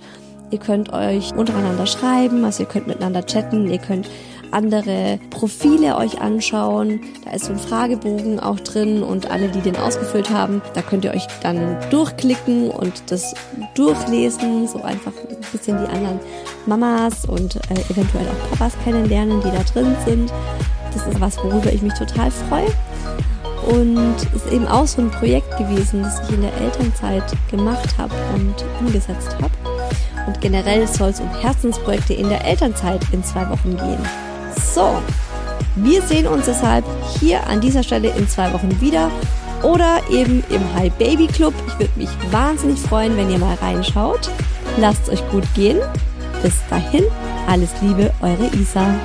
Ihr 0.55 0.61
könnt 0.61 0.93
euch 0.93 1.35
untereinander 1.35 1.85
schreiben, 1.85 2.45
also 2.45 2.63
ihr 2.63 2.69
könnt 2.69 2.87
miteinander 2.87 3.25
chatten, 3.25 3.69
ihr 3.69 3.77
könnt 3.77 4.09
andere 4.51 5.19
Profile 5.29 5.97
euch 5.97 6.21
anschauen. 6.21 7.01
Da 7.25 7.31
ist 7.31 7.47
so 7.47 7.51
ein 7.51 7.59
Fragebogen 7.59 8.39
auch 8.39 8.57
drin 8.61 9.03
und 9.03 9.29
alle, 9.29 9.49
die 9.49 9.59
den 9.59 9.75
ausgefüllt 9.75 10.29
haben, 10.29 10.61
da 10.73 10.81
könnt 10.81 11.03
ihr 11.03 11.11
euch 11.13 11.27
dann 11.43 11.75
durchklicken 11.89 12.71
und 12.71 13.11
das 13.11 13.33
durchlesen, 13.75 14.65
so 14.65 14.81
einfach 14.81 15.11
ein 15.29 15.35
bisschen 15.51 15.77
die 15.77 15.91
anderen 15.91 16.21
Mamas 16.65 17.25
und 17.25 17.57
äh, 17.57 17.91
eventuell 17.91 18.25
auch 18.25 18.51
Papas 18.51 18.77
kennenlernen, 18.85 19.41
die 19.41 19.51
da 19.51 19.61
drin 19.73 19.93
sind. 20.05 20.31
Das 20.93 21.05
ist 21.05 21.19
was, 21.19 21.37
worüber 21.39 21.73
ich 21.73 21.81
mich 21.81 21.95
total 21.95 22.31
freue. 22.31 22.71
Und 23.67 24.15
ist 24.33 24.49
eben 24.53 24.67
auch 24.67 24.87
so 24.87 25.01
ein 25.01 25.11
Projekt 25.11 25.57
gewesen, 25.57 26.01
das 26.03 26.21
ich 26.21 26.35
in 26.35 26.43
der 26.43 26.55
Elternzeit 26.61 27.25
gemacht 27.51 27.97
habe 27.97 28.13
und 28.35 28.55
umgesetzt 28.79 29.35
habe. 29.41 29.54
Und 30.27 30.41
generell 30.41 30.87
soll 30.87 31.09
es 31.09 31.19
um 31.19 31.29
Herzensprojekte 31.39 32.13
in 32.13 32.29
der 32.29 32.45
Elternzeit 32.45 33.01
in 33.11 33.23
zwei 33.23 33.49
Wochen 33.49 33.77
gehen. 33.77 33.99
So, 34.73 35.01
wir 35.75 36.01
sehen 36.01 36.27
uns 36.27 36.45
deshalb 36.45 36.85
hier 37.19 37.45
an 37.47 37.61
dieser 37.61 37.83
Stelle 37.83 38.09
in 38.09 38.27
zwei 38.27 38.51
Wochen 38.53 38.81
wieder 38.81 39.11
oder 39.61 39.99
eben 40.09 40.43
im 40.49 40.61
Hi 40.75 40.89
Baby 40.89 41.27
Club. 41.27 41.53
Ich 41.67 41.79
würde 41.79 41.99
mich 41.99 42.09
wahnsinnig 42.31 42.79
freuen, 42.79 43.15
wenn 43.17 43.29
ihr 43.29 43.39
mal 43.39 43.55
reinschaut. 43.55 44.29
Lasst 44.77 45.03
es 45.03 45.09
euch 45.09 45.29
gut 45.29 45.43
gehen. 45.53 45.79
Bis 46.41 46.53
dahin, 46.69 47.03
alles 47.47 47.69
Liebe, 47.81 48.11
eure 48.21 48.47
Isa. 48.55 48.95